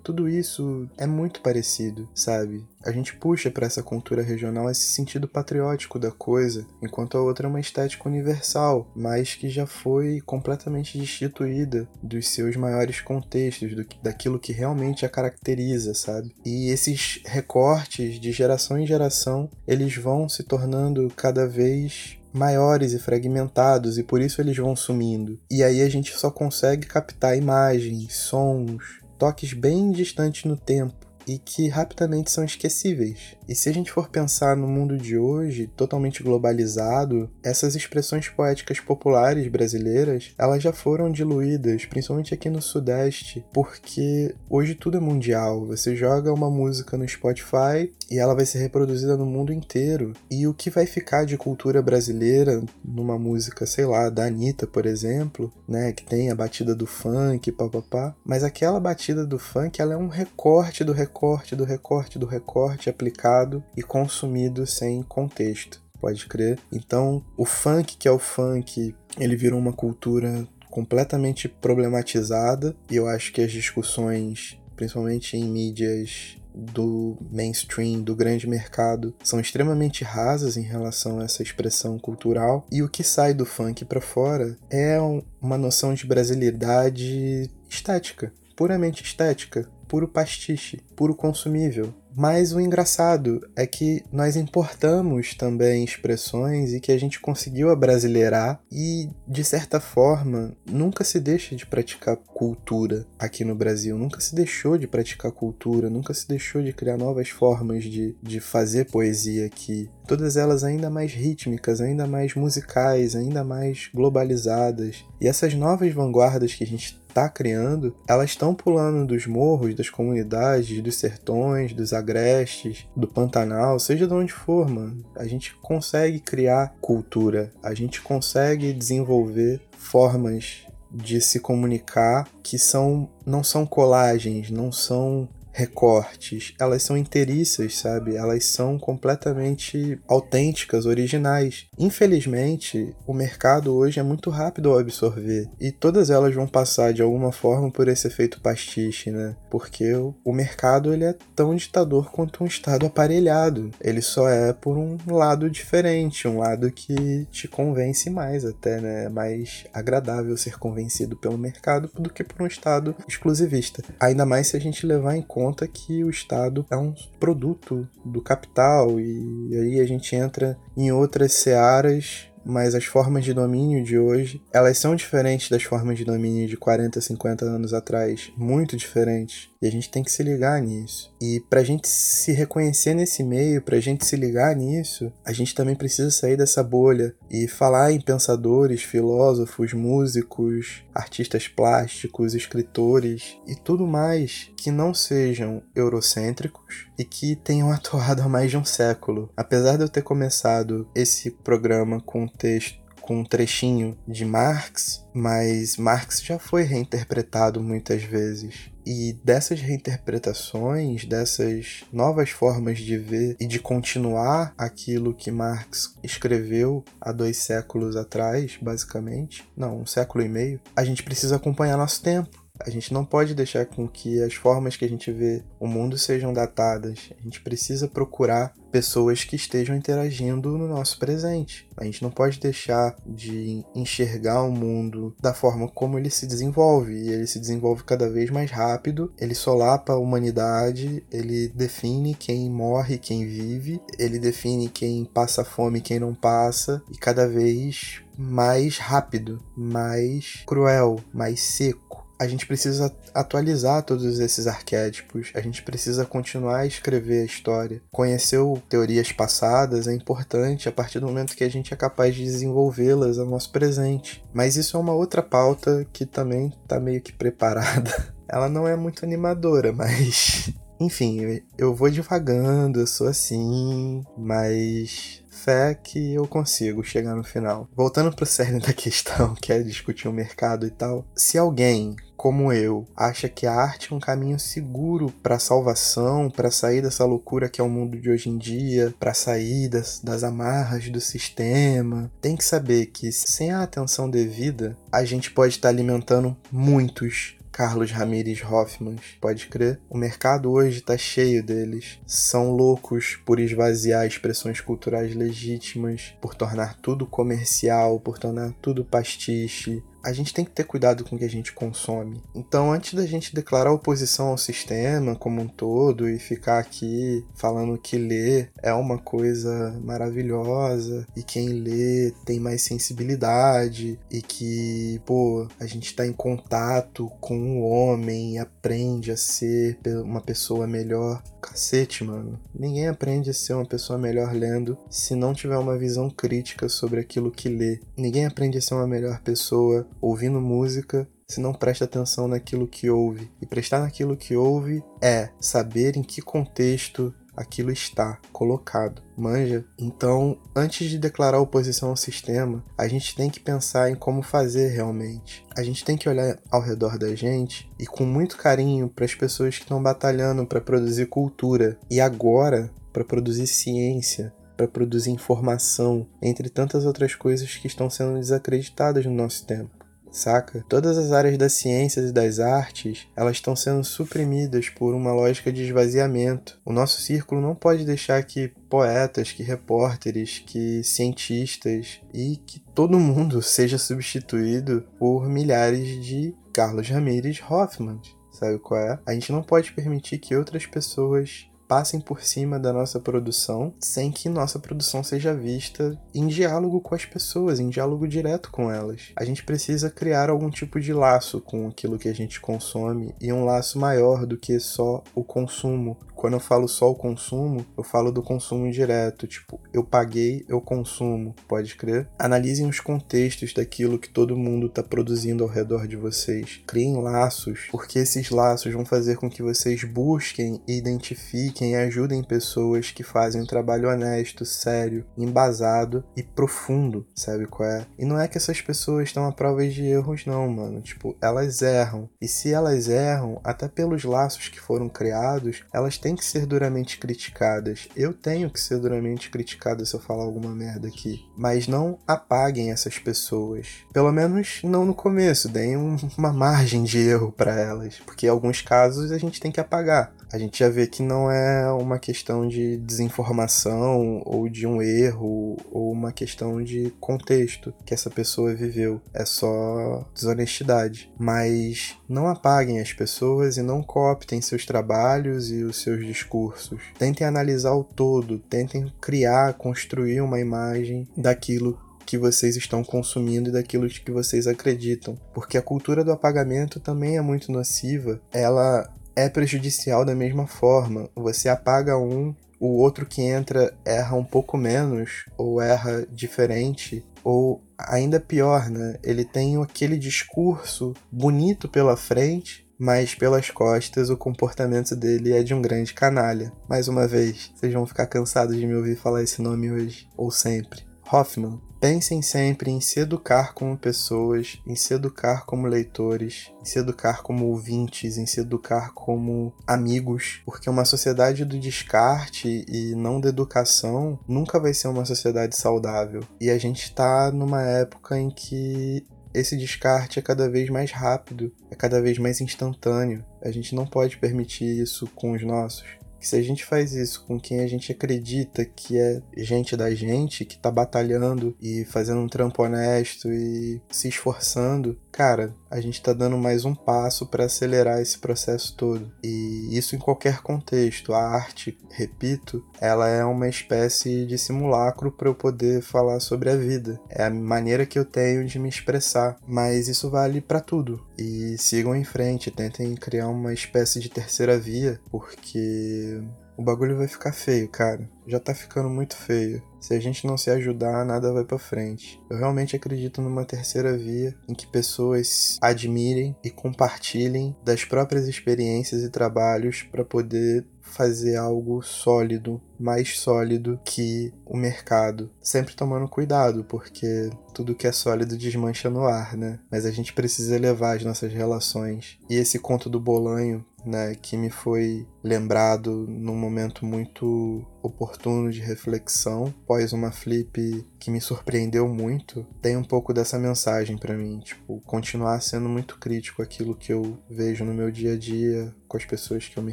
tudo 0.09 0.27
isso 0.27 0.89
é 0.97 1.07
muito 1.07 1.43
parecido, 1.43 2.09
sabe? 2.15 2.65
A 2.83 2.91
gente 2.91 3.15
puxa 3.17 3.51
para 3.51 3.67
essa 3.67 3.83
cultura 3.83 4.23
regional 4.23 4.71
esse 4.71 4.87
sentido 4.87 5.29
patriótico 5.29 5.99
da 5.99 6.11
coisa, 6.11 6.67
enquanto 6.81 7.19
a 7.19 7.21
outra 7.21 7.47
é 7.47 7.51
uma 7.51 7.61
estética 7.61 8.09
universal, 8.09 8.91
mas 8.97 9.35
que 9.35 9.51
já 9.51 9.67
foi 9.67 10.23
completamente 10.25 10.97
destituída 10.97 11.87
dos 12.03 12.27
seus 12.27 12.57
maiores 12.57 13.03
contextos, 13.03 13.77
do, 13.77 13.85
daquilo 14.03 14.39
que 14.39 14.51
realmente 14.51 15.05
a 15.05 15.11
caracteriza, 15.11 15.93
sabe? 15.93 16.35
E 16.43 16.71
esses 16.71 17.21
recortes 17.27 18.19
de 18.19 18.33
geração 18.33 18.79
em 18.79 18.87
geração, 18.87 19.51
eles 19.67 19.95
vão 19.95 20.27
se 20.27 20.43
tornando 20.43 21.13
cada 21.15 21.47
vez 21.47 22.17
maiores 22.33 22.95
e 22.95 22.99
fragmentados 22.99 23.99
e 23.99 24.03
por 24.03 24.23
isso 24.23 24.41
eles 24.41 24.57
vão 24.57 24.75
sumindo. 24.75 25.39
E 25.51 25.63
aí 25.63 25.83
a 25.83 25.89
gente 25.91 26.17
só 26.17 26.31
consegue 26.31 26.87
captar 26.87 27.37
imagens, 27.37 28.15
sons, 28.15 29.07
toques 29.19 29.53
bem 29.53 29.91
distantes 29.91 30.45
no 30.45 30.57
tempo 30.57 31.09
e 31.29 31.39
que 31.39 31.69
rapidamente 31.69 32.31
são 32.31 32.43
esquecíveis. 32.43 33.37
E 33.47 33.55
se 33.55 33.69
a 33.69 33.73
gente 33.73 33.93
for 33.93 34.09
pensar 34.09 34.57
no 34.57 34.66
mundo 34.66 34.97
de 34.97 35.19
hoje, 35.19 35.66
totalmente 35.77 36.23
globalizado, 36.23 37.31
essas 37.45 37.75
expressões 37.75 38.29
poéticas 38.29 38.81
populares 38.81 39.47
brasileiras, 39.49 40.33
elas 40.39 40.62
já 40.62 40.73
foram 40.73 41.12
diluídas, 41.12 41.85
principalmente 41.85 42.33
aqui 42.33 42.49
no 42.49 42.62
Sudeste, 42.62 43.45
porque 43.53 44.35
hoje 44.49 44.75
tudo 44.75 44.97
é 44.97 45.01
mundial. 45.01 45.66
Você 45.66 45.95
joga 45.95 46.33
uma 46.33 46.51
música 46.51 46.97
no 46.97 47.07
Spotify 47.07 47.93
e 48.11 48.19
ela 48.19 48.35
vai 48.35 48.47
ser 48.47 48.59
reproduzida 48.59 49.17
no 49.17 49.27
mundo 49.27 49.53
inteiro. 49.53 50.13
E 50.31 50.47
o 50.47 50.55
que 50.55 50.71
vai 50.71 50.87
ficar 50.87 51.25
de 51.25 51.37
cultura 51.37 51.83
brasileira 51.83 52.63
numa 52.85 53.19
música, 53.19 53.67
sei 53.67 53.85
lá, 53.85 54.09
da 54.09 54.27
Anitta, 54.27 54.67
por 54.67 54.87
exemplo, 54.87 55.53
né, 55.67 55.93
que 55.93 56.05
tem 56.05 56.31
a 56.31 56.35
batida 56.35 56.75
do 56.75 56.87
funk, 56.87 57.53
papapá, 57.53 58.15
mas 58.25 58.43
aquela 58.43 58.81
batida 58.81 59.27
do 59.27 59.39
funk, 59.39 59.81
ela 59.81 59.95
é 59.95 59.97
um 59.97 60.09
recorte 60.09 60.85
do 60.85 60.93
recorte 60.93 61.55
do 61.55 61.65
recorte 61.65 62.19
do 62.19 62.27
recorte 62.27 62.89
aplicado 62.89 63.63
e 63.77 63.83
consumido 63.83 64.67
sem 64.67 65.03
contexto. 65.03 65.81
Pode 66.01 66.27
crer? 66.27 66.59
Então, 66.73 67.25
o 67.37 67.45
funk, 67.45 67.97
que 67.97 68.07
é 68.07 68.11
o 68.11 68.19
funk, 68.19 68.95
ele 69.19 69.37
virou 69.37 69.59
uma 69.59 69.73
cultura 69.73 70.47
completamente 70.71 71.49
problematizada 71.49 72.77
e 72.91 72.97
eu 72.97 73.09
acho 73.09 73.33
que 73.33 73.41
as 73.41 73.51
discussões, 73.51 74.57
principalmente 74.77 75.37
em 75.37 75.45
mídias 75.45 76.37
do 76.59 77.17
mainstream, 77.31 78.03
do 78.03 78.17
grande 78.17 78.47
mercado, 78.47 79.15
são 79.23 79.39
extremamente 79.39 80.03
rasas 80.05 80.57
em 80.57 80.63
relação 80.63 81.21
a 81.21 81.25
essa 81.25 81.43
expressão 81.43 81.99
cultural, 81.99 82.67
e 82.71 82.83
o 82.83 82.89
que 82.89 83.05
sai 83.05 83.33
do 83.33 83.47
funk 83.47 83.85
para 83.85 84.01
fora 84.01 84.57
é 84.71 84.99
uma 85.41 85.57
noção 85.57 85.95
de 85.95 86.07
brasilidade 86.07 87.51
estética, 87.69 88.33
puramente 88.57 89.03
estética, 89.03 89.69
puro 89.89 90.07
pastiche, 90.07 90.80
puro 90.95 91.14
consumível. 91.14 91.93
Mas 92.20 92.53
o 92.53 92.61
engraçado 92.61 93.49
é 93.55 93.64
que 93.64 94.03
nós 94.11 94.34
importamos 94.34 95.34
também 95.34 95.84
expressões 95.84 96.72
e 96.72 96.80
que 96.80 96.91
a 96.91 96.99
gente 96.99 97.20
conseguiu 97.20 97.70
abrasileirar 97.70 98.61
e, 98.72 99.09
de 99.26 99.45
certa 99.45 99.78
forma, 99.78 100.53
nunca 100.68 101.05
se 101.05 101.20
deixa 101.20 101.55
de 101.55 101.64
praticar 101.64 102.16
cultura 102.16 103.07
aqui 103.16 103.45
no 103.45 103.55
Brasil, 103.55 103.97
nunca 103.97 104.20
se 104.20 104.34
deixou 104.34 104.76
de 104.76 104.89
praticar 104.89 105.30
cultura, 105.30 105.89
nunca 105.89 106.12
se 106.12 106.26
deixou 106.26 106.61
de 106.61 106.72
criar 106.72 106.97
novas 106.97 107.28
formas 107.28 107.84
de, 107.84 108.16
de 108.20 108.41
fazer 108.41 108.86
poesia 108.86 109.47
aqui. 109.47 109.89
Todas 110.05 110.36
elas 110.36 110.64
ainda 110.64 110.91
mais 110.91 111.12
rítmicas, 111.12 111.80
ainda 111.80 112.05
mais 112.05 112.34
musicais, 112.34 113.14
ainda 113.14 113.45
mais 113.45 113.91
globalizadas. 113.95 115.05
E 115.20 115.28
essas 115.28 115.55
novas 115.55 115.95
vanguardas 115.95 116.53
que 116.53 116.64
a 116.64 116.66
gente 116.66 116.99
está 117.19 117.29
criando, 117.29 117.95
elas 118.07 118.31
estão 118.31 118.55
pulando 118.55 119.07
dos 119.07 119.27
morros, 119.27 119.75
das 119.75 119.91
comunidades, 119.91 120.81
dos 120.81 120.97
sertões, 120.97 121.73
dos 121.73 121.93
agrestes, 121.93 122.87
do 122.97 123.09
Pantanal, 123.09 123.79
seja 123.79 124.07
de 124.07 124.14
onde 124.14 124.33
for, 124.33 124.69
mano. 124.69 125.05
A 125.16 125.27
gente 125.27 125.55
consegue 125.57 126.21
criar 126.21 126.75
cultura, 126.81 127.51
a 127.62 127.75
gente 127.75 128.01
consegue 128.01 128.73
desenvolver 128.73 129.61
formas 129.77 130.66
de 130.91 131.21
se 131.21 131.39
comunicar 131.41 132.27
que 132.43 132.59
são 132.59 133.11
não 133.27 133.45
são 133.45 133.66
colagens, 133.66 134.51
não 134.51 134.73
são 134.73 135.29
recortes, 135.59 136.55
elas 136.61 136.85
são 136.85 136.97
inteiriças, 136.97 137.79
sabe? 137.79 138.15
Elas 138.15 138.45
são 138.45 138.79
completamente 138.79 140.01
autênticas, 140.07 140.87
originais. 140.87 141.67
Infelizmente, 141.77 142.95
o 143.05 143.13
mercado 143.13 143.75
hoje 143.75 143.99
é 143.99 144.03
muito 144.05 144.31
rápido 144.31 144.71
ao 144.71 144.79
absorver 144.79 145.51
e 145.61 145.73
todas 145.73 146.11
elas 146.11 146.33
vão 146.33 146.47
passar 146.47 146.93
de 146.93 147.03
alguma 147.03 147.33
forma 147.33 147.73
por 147.73 147.89
esse 147.89 148.07
efeito 148.07 148.41
pastiche, 148.41 149.11
né? 149.11 149.35
Porque 149.51 149.93
o 149.95 150.33
mercado 150.33 150.95
ele 150.95 151.05
é 151.05 151.17
tão 151.35 151.57
ditador 151.57 152.13
quanto 152.13 152.45
um 152.45 152.47
estado 152.47 152.87
aparelhado. 152.87 153.73
Ele 153.81 154.01
só 154.01 154.29
é 154.29 154.53
por 154.53 154.79
um 154.79 154.97
lado 155.09 155.51
diferente, 155.51 156.29
um 156.29 156.39
lado 156.39 156.71
que 156.71 157.27
te 157.33 157.49
convence 157.49 158.09
mais 158.09 158.45
até, 158.45 158.81
né? 158.81 159.07
É 159.07 159.09
mais 159.09 159.65
agradável 159.75 160.37
ser 160.37 160.57
convencido 160.57 161.17
pelo 161.17 161.37
mercado 161.37 161.91
do 161.99 162.11
que 162.11 162.23
por 162.23 162.43
um 162.43 162.47
estado 162.47 162.95
exclusivista. 163.09 163.83
Ainda 163.99 164.25
mais 164.25 164.47
se 164.47 164.57
a 164.57 164.61
gente 164.61 164.87
levar 164.87 165.17
em 165.17 165.23
conta 165.23 165.48
que 165.67 166.05
o 166.05 166.11
estado 166.11 166.65
é 166.71 166.77
um 166.77 166.95
produto 167.19 167.89
do 168.05 168.21
capital 168.21 169.01
e 169.01 169.51
aí 169.53 169.81
a 169.81 169.87
gente 169.87 170.15
entra 170.15 170.59
em 170.77 170.93
outras 170.93 171.33
searas 171.33 172.29
mas 172.49 172.75
as 172.75 172.87
formas 172.87 173.27
de 173.27 173.35
domínio 173.35 173.85
de 173.85 173.99
hoje, 173.99 174.43
elas 174.51 174.79
são 174.79 174.97
diferentes 174.97 175.51
das 175.51 175.63
formas 175.63 175.99
de 175.99 176.05
domínio 176.05 176.49
de 176.49 176.57
40, 176.57 176.99
50 176.99 177.45
anos 177.45 177.75
atrás, 177.75 178.33
muito 178.39 178.75
diferentes. 178.75 179.51
E 179.61 179.67
a 179.67 179.71
gente 179.71 179.91
tem 179.91 180.05
que 180.05 180.11
se 180.11 180.23
ligar 180.23 180.61
nisso. 180.63 181.13
E 181.21 181.41
pra 181.51 181.65
gente 181.65 181.89
se 181.89 182.33
reconhecer 182.33 182.95
nesse 182.95 183.25
meio, 183.25 183.61
pra 183.61 183.81
gente 183.81 184.07
se 184.07 184.17
ligar 184.17 184.55
nisso, 184.55 185.13
a 185.25 185.33
gente 185.33 185.55
também 185.55 185.75
precisa 185.75 186.11
sair 186.11 186.37
dessa 186.37 186.63
bolha 186.63 187.15
e 187.31 187.49
falar 187.49 187.93
em 187.93 188.01
pensadores, 188.01 188.83
filósofos, 188.83 189.73
músicos, 189.73 190.85
artistas 190.95 191.49
plásticos, 191.49 192.35
escritores 192.35 193.37
e 193.47 193.55
tudo 193.55 193.87
mais 193.87 194.51
que 194.57 194.71
não 194.71 194.95
sejam 194.95 195.63
eurocêntricos 195.75 196.87
e 196.99 197.05
que 197.05 197.37
tenham 197.37 197.71
atuado 197.73 198.23
há 198.23 198.29
mais 198.29 198.51
de 198.51 198.57
um 198.57 198.65
século. 198.65 199.31
Apesar 199.37 199.77
de 199.77 199.83
eu 199.83 199.89
ter 199.89 200.03
começado 200.03 200.89
esse 200.95 201.31
programa 201.31 202.01
com 202.01 202.23
um 202.23 202.29
texto 202.29 202.88
com 203.09 203.21
um 203.21 203.25
trechinho 203.25 203.97
de 204.07 204.23
Marx, 204.23 205.03
mas 205.15 205.79
Marx 205.79 206.23
já 206.23 206.39
foi 206.39 206.63
reinterpretado 206.65 207.59
muitas 207.59 208.03
vezes. 208.03 208.69
E 208.85 209.15
dessas 209.25 209.63
reinterpretações, 209.63 211.07
dessas 211.07 211.85
novas 211.91 212.29
formas 212.29 212.79
de 212.79 212.99
ver 212.99 213.35
e 213.41 213.47
de 213.47 213.61
continuar 213.61 214.53
aquilo 214.59 215.15
que 215.15 215.31
Marx 215.31 215.95
escreveu 216.05 216.85
há 217.01 217.11
dois 217.11 217.39
séculos 217.39 217.97
atrás, 217.97 218.59
basicamente, 218.61 219.43
não, 219.57 219.81
um 219.81 219.87
século 219.87 220.23
e 220.23 220.29
meio, 220.29 220.61
a 220.77 220.85
gente 220.85 221.03
precisa 221.03 221.37
acompanhar 221.37 221.79
nosso 221.79 222.03
tempo. 222.03 222.47
A 222.61 222.69
gente 222.69 222.93
não 222.93 223.07
pode 223.07 223.35
deixar 223.35 223.65
com 223.65 223.89
que 223.89 224.21
as 224.21 224.35
formas 224.35 224.77
que 224.77 224.85
a 224.85 224.89
gente 224.89 225.11
vê 225.13 225.43
o 225.59 225.67
mundo 225.67 225.97
sejam 225.97 226.33
datadas. 226.33 227.11
A 227.19 227.23
gente 227.23 227.41
precisa 227.41 227.89
procurar 227.89 228.53
pessoas 228.71 229.25
que 229.25 229.37
estejam 229.37 229.77
interagindo 229.77 230.57
no 230.57 230.69
nosso 230.69 230.99
presente. 230.99 231.69
A 231.77 231.85
gente 231.85 232.03
não 232.03 232.11
pode 232.11 232.39
deixar 232.39 232.97
de 233.07 233.64
enxergar 233.75 234.43
o 234.43 234.51
mundo 234.51 235.14
da 235.21 235.33
forma 235.33 235.69
como 235.69 235.99
ele 235.99 236.11
se 236.11 236.27
desenvolve. 236.27 236.93
E 236.95 237.11
ele 237.11 237.27
se 237.27 237.39
desenvolve 237.39 237.85
cada 237.85 238.09
vez 238.09 238.31
mais 238.31 238.51
rápido, 238.51 239.12
ele 239.19 239.35
solapa 239.35 239.93
a 239.93 239.99
humanidade, 239.99 241.05
ele 241.11 241.49
define 241.49 242.14
quem 242.14 242.51
morre, 242.51 242.99
quem 242.99 243.27
vive, 243.27 243.81
ele 243.99 244.19
define 244.19 244.69
quem 244.69 245.05
passa 245.05 245.45
fome 245.45 245.81
quem 245.81 245.99
não 245.99 246.14
passa, 246.14 246.83
e 246.91 246.97
cada 246.97 247.29
vez 247.29 248.03
mais 248.16 248.79
rápido, 248.79 249.43
mais 249.57 250.43
cruel, 250.47 251.01
mais 251.12 251.41
seco 251.41 252.08
a 252.19 252.27
gente 252.27 252.47
precisa 252.47 252.93
atualizar 253.14 253.83
todos 253.83 254.19
esses 254.19 254.47
arquétipos, 254.47 255.31
a 255.35 255.41
gente 255.41 255.62
precisa 255.62 256.05
continuar 256.05 256.59
a 256.59 256.66
escrever 256.66 257.23
a 257.23 257.25
história. 257.25 257.81
Conhecer 257.91 258.39
teorias 258.69 259.12
passadas 259.12 259.87
é 259.87 259.95
importante 259.95 260.69
a 260.69 260.73
partir 260.73 261.01
do 261.01 261.07
momento 261.07 261.37
que 261.37 261.45
a 261.45 261.51
gente 261.51 261.73
é 261.73 261.77
capaz 261.77 262.14
de 262.14 262.25
desenvolvê-las 262.25 263.19
ao 263.19 263.27
nosso 263.27 263.51
presente. 263.51 264.23
Mas 264.33 264.57
isso 264.57 264.77
é 264.77 264.81
uma 264.81 264.93
outra 264.93 265.23
pauta 265.23 265.87
que 265.93 266.05
também 266.05 266.53
está 266.62 266.81
meio 266.81 267.01
que 267.01 267.12
preparada. 267.12 267.93
Ela 268.29 268.49
não 268.49 268.66
é 268.66 268.77
muito 268.77 269.05
animadora, 269.05 269.73
mas. 269.73 270.51
Enfim, 270.81 271.43
eu 271.57 271.75
vou 271.75 271.91
devagando, 271.91 272.79
eu 272.79 272.87
sou 272.87 273.09
assim, 273.09 274.05
mas 274.16 275.25
fé 275.45 275.74
que 275.74 276.14
eu 276.14 276.26
consigo 276.26 276.82
chegar 276.82 277.14
no 277.14 277.24
final. 277.24 277.68
Voltando 277.74 278.14
pro 278.14 278.26
cerne 278.26 278.61
da 278.61 278.72
questão, 278.72 279.34
que 279.34 279.53
é 279.53 279.62
discutir 279.62 280.09
o 280.09 280.12
mercado 280.12 280.66
e 280.66 280.70
tal. 280.70 281.07
Se 281.14 281.39
alguém 281.39 281.97
como 282.18 282.53
eu, 282.53 282.84
acha 282.97 283.28
que 283.28 283.47
a 283.47 283.55
arte 283.55 283.93
é 283.93 283.97
um 283.97 284.01
caminho 284.01 284.41
seguro 284.41 285.14
para 285.22 285.39
salvação, 285.39 286.28
para 286.28 286.51
sair 286.51 286.82
dessa 286.82 287.05
loucura 287.05 287.49
que 287.49 287.61
é 287.61 287.64
o 287.64 287.68
mundo 287.68 287.97
de 287.97 288.11
hoje 288.11 288.28
em 288.28 288.36
dia, 288.36 288.93
para 288.99 289.14
sair 289.14 289.68
das, 289.68 290.01
das 290.01 290.24
amarras 290.24 290.89
do 290.89 291.01
sistema, 291.01 292.11
tem 292.20 292.36
que 292.36 292.45
saber 292.45 292.86
que 292.86 293.12
sem 293.12 293.53
a 293.53 293.62
atenção 293.62 294.11
devida, 294.11 294.76
a 294.91 295.05
gente 295.05 295.30
pode 295.30 295.55
estar 295.55 295.68
tá 295.68 295.72
alimentando 295.72 296.36
muitos 296.51 297.38
Carlos 297.59 297.91
Ramírez 297.91 298.41
Hoffman, 298.45 298.95
pode 299.21 299.49
crer? 299.49 299.81
O 299.91 299.99
mercado 299.99 300.49
hoje 300.49 300.79
está 300.79 300.97
cheio 300.97 301.43
deles. 301.43 301.99
São 302.07 302.53
loucos 302.53 303.19
por 303.27 303.41
esvaziar 303.41 304.07
expressões 304.07 304.61
culturais 304.61 305.13
legítimas, 305.13 306.15
por 306.21 306.37
tornar 306.37 306.77
tudo 306.77 307.05
comercial, 307.05 307.99
por 307.99 308.17
tornar 308.17 308.53
tudo 308.63 308.85
pastiche, 308.85 309.83
a 310.09 310.13
gente 310.13 310.33
tem 310.33 310.45
que 310.45 310.51
ter 310.51 310.65
cuidado 310.65 311.05
com 311.05 311.17
o 311.17 311.19
que 311.19 311.25
a 311.25 311.31
gente 311.31 311.53
consome. 311.53 312.23
Então, 312.35 312.73
antes 312.73 312.95
da 312.95 313.05
gente 313.05 313.35
declarar 313.35 313.71
oposição 313.71 314.29
ao 314.29 314.39
sistema 314.39 315.15
como 315.15 315.43
um 315.43 315.47
todo 315.47 316.09
e 316.09 316.19
ficar 316.19 316.59
aqui 316.59 317.23
falando 317.35 317.77
que 317.77 317.99
ler 317.99 318.51
é 318.63 318.73
uma 318.73 318.97
coisa 318.97 319.79
maravilhosa 319.85 321.07
e 321.15 321.23
quem 321.23 321.49
lê 321.49 322.13
tem 322.25 322.41
mais 322.41 322.63
sensibilidade 322.63 323.99
e 324.11 324.23
que, 324.23 324.99
pô, 325.05 325.47
a 325.61 325.67
gente 325.67 325.95
tá 325.95 326.07
em 326.07 326.13
contato 326.13 327.11
com 327.21 327.61
o 327.61 327.69
homem 327.69 328.35
e 328.35 328.39
aprende 328.39 329.13
a 329.13 329.17
ser 329.17 329.79
uma 330.03 330.23
pessoa 330.23 330.67
melhor. 330.67 331.23
Cacete, 331.41 332.03
mano. 332.03 332.39
Ninguém 332.55 332.89
aprende 332.89 333.31
a 333.31 333.35
ser 333.35 333.55
uma 333.55 333.67
pessoa 333.67 333.99
melhor 333.99 334.33
lendo 334.33 334.77
se 334.91 335.15
não 335.15 335.35
tiver 335.35 335.57
uma 335.59 335.79
visão 335.79 336.09
crítica 336.09 336.69
sobre 336.69 337.01
aquilo 337.01 337.31
que 337.31 337.49
lê. 337.49 337.81
Ninguém 337.97 338.27
aprende 338.27 338.59
a 338.59 338.61
ser 338.61 338.75
uma 338.75 338.87
melhor 338.87 339.21
pessoa 339.21 339.87
ouvindo 340.01 340.41
música 340.41 341.09
se 341.29 341.41
não 341.41 341.53
presta 341.53 341.85
atenção 341.85 342.27
naquilo 342.27 342.67
que 342.67 342.89
ouve. 342.89 343.31
E 343.41 343.47
prestar 343.47 343.81
naquilo 343.81 344.17
que 344.17 344.35
ouve 344.35 344.83
é 345.03 345.29
saber 345.39 345.97
em 345.97 346.03
que 346.03 346.23
contexto 346.23 347.15
aquilo 347.37 347.71
está 347.71 348.19
colocado, 348.33 349.01
manja? 349.17 349.65
Então, 349.79 350.37
antes 350.57 350.91
de 350.91 350.99
declarar 350.99 351.39
oposição 351.39 351.91
ao 351.91 351.97
sistema, 351.97 352.65
a 352.77 352.89
gente 352.89 353.15
tem 353.15 353.31
que 353.31 353.39
pensar 353.39 353.91
em 353.91 353.95
como 353.95 354.23
fazer 354.23 354.69
realmente. 354.69 355.47
A 355.57 355.63
gente 355.63 355.85
tem 355.85 355.97
que 355.97 356.09
olhar 356.09 356.37
ao 356.51 356.61
redor 356.61 356.99
da 356.99 357.15
gente 357.15 357.71
e 357.79 357.87
com 357.87 358.05
muito 358.05 358.37
carinho 358.37 358.89
para 358.89 359.05
as 359.05 359.15
pessoas 359.15 359.57
que 359.57 359.63
estão 359.63 359.81
batalhando 359.81 360.45
para 360.47 360.61
produzir 360.61 361.07
cultura 361.07 361.79
e 361.89 362.01
agora 362.01 362.73
para 362.93 363.05
produzir 363.05 363.47
ciência, 363.47 364.33
para 364.57 364.67
produzir 364.67 365.13
informação, 365.13 366.09
entre 366.21 366.49
tantas 366.49 366.85
outras 366.85 367.15
coisas 367.15 367.55
que 367.55 367.69
estão 367.69 367.89
sendo 367.89 368.19
desacreditadas 368.19 369.07
no 369.07 369.13
nosso 369.13 369.47
tempo 369.47 369.78
saca? 370.19 370.64
Todas 370.69 370.99
as 370.99 371.12
áreas 371.12 371.39
das 371.39 371.53
ciências 371.53 372.11
e 372.11 372.12
das 372.12 372.39
artes, 372.39 373.07
elas 373.16 373.37
estão 373.37 373.55
sendo 373.55 373.85
suprimidas 373.85 374.69
por 374.69 374.95
uma 374.95 375.12
lógica 375.12 375.53
de 375.53 375.62
esvaziamento. 375.62 376.59
O 376.64 376.73
nosso 376.73 377.01
círculo 377.01 377.41
não 377.41 377.55
pode 377.55 377.85
deixar 377.85 378.23
que 378.25 378.49
poetas, 378.69 379.33
que 379.33 379.43
repórteres, 379.43 380.43
que 380.45 380.83
cientistas 380.83 382.01
e 382.12 382.37
que 382.37 382.61
todo 382.75 382.99
mundo 382.99 383.41
seja 383.43 383.79
substituído 383.79 384.85
por 384.99 385.29
milhares 385.29 386.05
de 386.05 386.35
Carlos 386.53 386.89
Ramírez 386.89 387.41
Hoffman. 387.49 388.01
Sabe 388.33 388.59
qual 388.59 388.81
é? 388.81 388.99
A 389.07 389.14
gente 389.14 389.33
não 389.33 389.43
pode 389.43 389.73
permitir 389.73 390.19
que 390.19 390.37
outras 390.37 390.64
pessoas 390.66 391.49
passem 391.69 392.01
por 392.01 392.23
cima 392.23 392.59
da 392.59 392.73
nossa 392.73 392.99
produção 392.99 393.75
sem 393.79 394.11
que 394.11 394.29
nossa 394.29 394.59
produção 394.59 395.05
seja 395.05 395.35
vista 395.35 395.97
em 396.14 396.27
diálogo 396.27 396.81
com 396.81 396.95
as 396.95 397.05
pessoas, 397.05 397.61
em 397.61 397.69
diálogo 397.69 398.09
direto 398.09 398.51
com 398.51 398.73
elas. 398.73 399.12
A 399.14 399.25
gente 399.25 399.45
precisa 399.45 399.91
criar 399.91 400.31
algum 400.31 400.49
tipo 400.49 400.81
de 400.81 400.95
laço 400.95 401.41
com 401.43 401.69
aquilo 401.69 401.99
que 401.99 402.09
a 402.09 402.14
gente 402.14 402.41
consome 402.41 403.14
e 403.21 403.31
um 403.33 403.45
laço 403.45 403.79
maior 403.79 404.25
do 404.25 404.39
que 404.39 404.59
só 404.59 405.05
o 405.14 405.23
consumo 405.23 405.99
quando 406.19 406.35
eu 406.35 406.41
falo 406.41 406.66
só 406.66 406.91
o 406.91 406.97
consumo, 406.97 407.64
eu 407.77 407.85
falo 407.85 408.11
do 408.11 408.21
consumo 408.21 408.69
direto, 408.73 409.25
tipo, 409.29 409.61
eu 409.73 409.85
paguei, 409.85 410.45
eu 410.49 410.61
consumo, 410.61 411.33
pode 411.47 411.77
crer? 411.77 412.09
Analisem 412.19 412.66
os 412.66 412.81
contextos 412.81 413.53
daquilo 413.53 414.01
que 414.01 414.09
todo 414.09 414.37
mundo 414.37 414.66
está 414.66 414.83
produzindo 414.83 415.45
ao 415.45 415.49
redor 415.49 415.87
de 415.87 415.95
vocês. 415.95 416.61
Criem 416.66 417.01
laços, 417.01 417.69
porque 417.71 418.01
esses 418.01 418.31
laços 418.31 418.73
vão 418.73 418.85
fazer 418.85 419.16
com 419.16 419.31
que 419.31 419.45
vocês 419.45 419.85
busquem, 419.85 420.61
identifiquem 420.66 421.73
e 421.73 421.77
ajudem 421.77 422.25
pessoas 422.25 422.91
que 422.91 423.05
fazem 423.05 423.41
um 423.41 423.47
trabalho 423.47 423.89
honesto, 423.89 424.45
sério, 424.45 425.07
embasado 425.16 426.05
e 426.16 426.23
profundo, 426.25 427.07
sabe 427.14 427.47
qual 427.47 427.69
é? 427.69 427.87
E 427.97 428.05
não 428.05 428.21
é 428.21 428.27
que 428.27 428.37
essas 428.37 428.61
pessoas 428.61 429.05
estão 429.05 429.25
à 429.25 429.31
prova 429.31 429.64
de 429.69 429.85
erros, 429.85 430.27
não, 430.27 430.49
mano. 430.49 430.81
Tipo, 430.81 431.16
elas 431.23 431.62
erram. 431.62 432.11
E 432.21 432.27
se 432.27 432.53
elas 432.53 432.89
erram, 432.89 433.41
até 433.45 433.69
pelos 433.69 434.03
laços 434.03 434.49
que 434.49 434.61
foram 434.61 434.89
criados, 434.89 435.62
elas 435.73 435.97
têm 435.97 436.08
que 436.15 436.25
ser 436.25 436.47
duramente 436.47 436.99
criticadas. 436.99 437.89
Eu 437.97 438.13
tenho 438.13 438.51
que 438.51 438.61
ser 438.61 438.79
duramente 438.79 439.31
criticado 439.31 439.85
se 439.85 439.95
eu 439.95 440.01
falar 440.01 440.25
alguma 440.25 440.55
merda 440.55 440.89
aqui. 440.89 441.27
Mas 441.37 441.67
não 441.67 441.99
apaguem 442.07 442.71
essas 442.71 442.99
pessoas. 442.99 443.85
Pelo 443.93 444.13
menos 444.13 444.61
não 444.63 444.85
no 444.85 444.95
começo. 444.95 445.49
Deem 445.49 445.77
um, 445.77 445.97
uma 446.17 446.33
margem 446.33 446.85
de 446.85 446.99
erro 446.99 447.33
para 447.33 447.59
elas. 447.59 447.97
Porque 448.05 448.27
em 448.27 448.31
alguns 448.31 448.61
casos 448.61 449.13
a 449.13 449.19
gente 449.19 449.41
tem 449.41 449.53
que 449.53 449.61
apagar 449.61 450.18
a 450.33 450.39
gente 450.39 450.59
já 450.59 450.68
vê 450.68 450.87
que 450.87 451.03
não 451.03 451.31
é 451.31 451.70
uma 451.72 451.99
questão 451.99 452.47
de 452.47 452.76
desinformação 452.79 454.22
ou 454.24 454.49
de 454.49 454.66
um 454.66 454.83
erro 454.83 455.57
ou 455.70 455.91
uma 455.91 456.12
questão 456.12 456.62
de 456.62 456.93
contexto 457.01 457.72
que 457.85 457.95
essa 457.95 458.11
pessoa 458.11 458.55
viveu. 458.55 459.01
É 459.12 459.24
só 459.24 460.07
desonestidade. 460.14 461.11
Mas 461.18 461.97
não 462.09 462.29
apaguem 462.29 462.81
as 462.81 462.93
pessoas 462.93 463.57
e 463.57 463.62
não 463.62 463.83
cooptem 463.83 464.41
seus 464.41 464.66
trabalhos 464.66 465.51
e 465.51 465.62
os 465.62 465.81
seus 465.83 466.05
discursos. 466.05 466.81
Tentem 466.99 467.26
analisar 467.26 467.72
o 467.74 467.85
todo, 467.85 468.39
tentem 468.39 468.93
criar, 469.01 469.55
construir 469.55 470.20
uma 470.20 470.41
imagem 470.41 471.09
daquilo 471.16 471.79
que 472.09 472.16
vocês 472.16 472.57
estão 472.57 472.83
consumindo 472.83 473.51
e 473.51 473.53
daquilo 473.53 473.87
que 473.87 474.11
vocês 474.11 474.47
acreditam. 474.47 475.18
Porque 475.35 475.59
a 475.59 475.62
cultura 475.62 476.03
do 476.03 476.11
apagamento 476.11 476.81
também 476.81 477.18
é 477.18 477.20
muito 477.20 477.53
nociva. 477.53 478.18
Ela 478.33 478.91
é 479.19 479.29
prejudicial 479.29 480.05
da 480.05 480.14
mesma 480.14 480.47
forma. 480.47 481.11
Você 481.16 481.49
apaga 481.49 481.99
um, 481.99 482.33
o 482.61 482.81
outro 482.81 483.05
que 483.05 483.21
entra 483.21 483.77
erra 483.85 484.16
um 484.16 484.25
pouco 484.25 484.57
menos, 484.57 485.25
ou 485.37 485.61
erra 485.61 486.07
diferente, 486.09 487.05
ou 487.25 487.61
ainda 487.77 488.21
pior, 488.21 488.71
né? 488.71 488.97
Ele 489.03 489.25
tem 489.25 489.61
aquele 489.61 489.99
discurso 489.99 490.95
bonito 491.11 491.69
pela 491.69 491.97
frente, 491.97 492.64
mas 492.79 493.12
pelas 493.12 493.51
costas 493.51 494.09
o 494.09 494.16
comportamento 494.16 494.95
dele 494.95 495.33
é 495.33 495.43
de 495.43 495.53
um 495.53 495.61
grande 495.61 495.93
canalha. 495.93 496.53
Mais 496.69 496.87
uma 496.87 497.09
vez, 497.09 497.51
vocês 497.57 497.73
vão 497.73 497.87
ficar 497.87 498.07
cansados 498.07 498.57
de 498.57 498.66
me 498.69 498.77
ouvir 498.77 498.95
falar 498.95 499.25
esse 499.25 499.43
nome 499.43 499.69
hoje, 499.73 500.09
ou 500.16 500.31
sempre. 500.31 500.87
Hoffman. 501.12 501.68
Pensem 501.81 502.20
sempre 502.22 502.72
em 502.72 502.81
se 502.81 502.99
educar 502.99 503.55
como 503.55 503.79
pessoas, 503.79 504.61
em 504.66 504.74
se 504.74 504.95
educar 504.95 505.47
como 505.47 505.68
leitores, 505.68 506.51
em 506.61 506.64
se 506.64 506.76
educar 506.81 507.22
como 507.22 507.47
ouvintes, 507.47 508.18
em 508.18 508.26
se 508.26 508.41
educar 508.41 508.93
como 508.93 509.55
amigos, 509.64 510.43
porque 510.45 510.68
uma 510.68 510.85
sociedade 510.85 511.45
do 511.45 511.57
descarte 511.57 512.66
e 512.68 512.97
não 512.97 513.20
da 513.20 513.29
educação 513.29 514.18
nunca 514.26 514.59
vai 514.59 514.74
ser 514.74 514.89
uma 514.89 515.05
sociedade 515.05 515.55
saudável. 515.55 516.24
E 516.41 516.51
a 516.51 516.59
gente 516.59 516.83
está 516.83 517.31
numa 517.31 517.62
época 517.62 518.18
em 518.18 518.29
que 518.29 519.07
esse 519.33 519.57
descarte 519.57 520.18
é 520.18 520.22
cada 520.22 520.51
vez 520.51 520.68
mais 520.70 520.91
rápido, 520.91 521.53
é 521.70 521.76
cada 521.76 522.03
vez 522.03 522.18
mais 522.18 522.41
instantâneo. 522.41 523.24
A 523.41 523.53
gente 523.53 523.72
não 523.72 523.87
pode 523.87 524.16
permitir 524.16 524.81
isso 524.83 525.07
com 525.14 525.31
os 525.31 525.45
nossos 525.45 525.87
que 526.19 526.27
se 526.27 526.37
a 526.37 526.43
gente 526.43 526.64
faz 526.64 526.93
isso 526.93 527.25
com 527.27 527.39
quem 527.39 527.61
a 527.61 527.66
gente 527.66 527.93
acredita 527.93 528.64
que 528.64 528.99
é 528.99 529.23
gente 529.37 529.77
da 529.77 529.95
gente, 529.95 530.45
que 530.45 530.59
tá 530.59 530.71
batalhando 530.71 531.57
e 531.61 531.85
fazendo 531.85 532.21
um 532.21 532.29
trampo 532.29 532.62
honesto 532.62 533.33
e 533.33 533.81
se 533.91 534.09
esforçando, 534.09 534.99
cara, 535.11 535.55
a 535.71 535.81
gente 535.81 536.03
tá 536.03 536.13
dando 536.13 536.39
mais 536.39 536.65
um 536.65 536.75
passo 536.75 537.27
para 537.27 537.45
acelerar 537.45 538.01
esse 538.01 538.19
processo 538.19 538.77
todo. 538.77 539.13
E 539.23 539.69
isso 539.73 539.97
em 539.97 539.99
qualquer 539.99 540.41
contexto. 540.43 541.13
A 541.13 541.21
arte, 541.21 541.79
repito, 541.91 542.65
ela 542.81 543.09
é 543.09 543.25
uma 543.25 543.49
espécie 543.49 544.27
de 544.27 544.39
simulacro 544.39 545.11
para 545.11 545.29
eu 545.29 545.35
poder 545.35 545.83
falar 545.83 546.21
sobre 546.21 546.51
a 546.51 546.57
vida. 546.57 547.01
É 547.09 547.25
a 547.25 547.31
maneira 547.31 547.87
que 547.87 547.99
eu 547.99 548.05
tenho 548.05 548.45
de 548.45 548.59
me 548.59 548.69
expressar, 548.69 549.37
mas 549.47 549.89
isso 549.89 550.11
vale 550.11 550.41
para 550.41 550.61
tudo. 550.61 551.05
E 551.19 551.57
sigam 551.59 551.95
em 551.95 552.05
frente, 552.05 552.51
tentem 552.51 552.95
criar 552.95 553.29
uma 553.29 553.53
espécie 553.53 554.01
de 554.01 554.09
terceira 554.09 554.59
via, 554.59 555.01
porque 555.11 556.21
o 556.59 556.63
bagulho 556.63 556.97
vai 556.97 557.07
ficar 557.07 557.33
feio, 557.33 557.69
cara. 557.69 558.11
Já 558.27 558.41
tá 558.41 558.53
ficando 558.53 558.91
muito 558.91 559.17
feio. 559.17 559.63
Se 559.81 559.95
a 559.95 560.01
gente 560.01 560.27
não 560.27 560.37
se 560.37 560.51
ajudar, 560.51 561.05
nada 561.05 561.33
vai 561.33 561.45
para 561.45 561.57
frente. 561.57 562.21
Eu 562.29 562.37
realmente 562.37 562.75
acredito 562.75 563.23
numa 563.23 563.45
terceira 563.45 563.97
via 563.97 564.35
em 564.49 564.55
que 564.55 564.67
pessoas 564.67 565.57
admirem 565.63 566.37
e 566.43 566.51
compartilhem 566.51 567.57
das 567.65 567.85
próprias 567.85 568.27
experiências 568.27 569.05
e 569.05 569.09
trabalhos 569.09 569.83
para 569.83 570.05
poder 570.05 570.67
fazer 570.83 571.37
algo 571.37 571.81
sólido, 571.83 572.61
mais 572.79 573.21
sólido 573.21 573.79
que 573.85 574.33
o 574.45 574.57
mercado. 574.57 575.31
Sempre 575.41 575.77
tomando 575.77 576.09
cuidado, 576.09 576.65
porque 576.65 577.31
tudo 577.55 577.75
que 577.75 577.87
é 577.87 577.93
sólido 577.93 578.37
desmancha 578.37 578.91
no 578.91 579.05
ar, 579.05 579.37
né? 579.37 579.61
Mas 579.71 579.87
a 579.87 579.91
gente 579.91 580.13
precisa 580.13 580.57
elevar 580.57 580.97
as 580.97 581.05
nossas 581.05 581.33
relações. 581.33 582.19
E 582.29 582.35
esse 582.35 582.59
conto 582.59 582.89
do 582.91 582.99
Bolanho 582.99 583.65
né, 583.89 584.14
que 584.14 584.36
me 584.36 584.51
foi 584.51 585.07
lembrado 585.24 586.07
num 586.09 586.36
momento 586.36 586.84
muito 586.84 587.64
oportuno 587.82 588.51
de 588.51 588.61
reflexão, 588.61 589.55
após 589.64 589.93
uma 589.93 590.12
flip 590.12 590.86
que 590.99 591.11
me 591.11 591.20
surpreendeu 591.20 591.89
muito, 591.89 592.47
tem 592.61 592.76
um 592.76 592.84
pouco 592.84 593.14
dessa 593.14 593.39
mensagem 593.39 593.97
para 593.97 594.16
mim, 594.16 594.41
tipo, 594.41 594.80
continuar 594.84 595.41
sendo 595.41 595.68
muito 595.68 595.99
crítico 595.99 596.43
aquilo 596.43 596.74
que 596.74 596.93
eu 596.93 597.18
vejo 597.30 597.64
no 597.64 597.72
meu 597.72 597.91
dia 597.91 598.12
a 598.12 598.18
dia, 598.18 598.74
com 598.86 598.97
as 598.97 599.05
pessoas 599.05 599.49
que 599.49 599.57
eu 599.57 599.62
me 599.62 599.72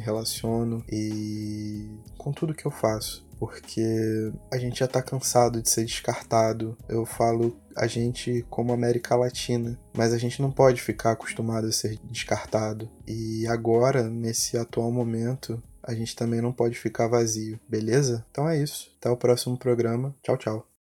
relaciono 0.00 0.82
e 0.90 1.88
com 2.16 2.32
tudo 2.32 2.54
que 2.54 2.66
eu 2.66 2.70
faço 2.70 3.25
porque 3.38 4.32
a 4.52 4.58
gente 4.58 4.80
já 4.80 4.88
tá 4.88 5.02
cansado 5.02 5.62
de 5.62 5.68
ser 5.70 5.84
descartado. 5.84 6.76
Eu 6.88 7.04
falo 7.04 7.56
a 7.76 7.86
gente 7.86 8.44
como 8.48 8.72
América 8.72 9.14
Latina, 9.14 9.78
mas 9.94 10.12
a 10.12 10.18
gente 10.18 10.40
não 10.40 10.50
pode 10.50 10.80
ficar 10.80 11.12
acostumado 11.12 11.66
a 11.66 11.72
ser 11.72 11.98
descartado. 12.04 12.88
E 13.06 13.46
agora, 13.48 14.04
nesse 14.04 14.56
atual 14.56 14.90
momento, 14.90 15.62
a 15.82 15.94
gente 15.94 16.16
também 16.16 16.40
não 16.40 16.52
pode 16.52 16.76
ficar 16.76 17.06
vazio, 17.06 17.60
beleza? 17.68 18.24
Então 18.30 18.48
é 18.48 18.60
isso. 18.60 18.94
Até 18.98 19.10
o 19.10 19.16
próximo 19.16 19.56
programa. 19.56 20.14
Tchau, 20.22 20.36
tchau. 20.36 20.75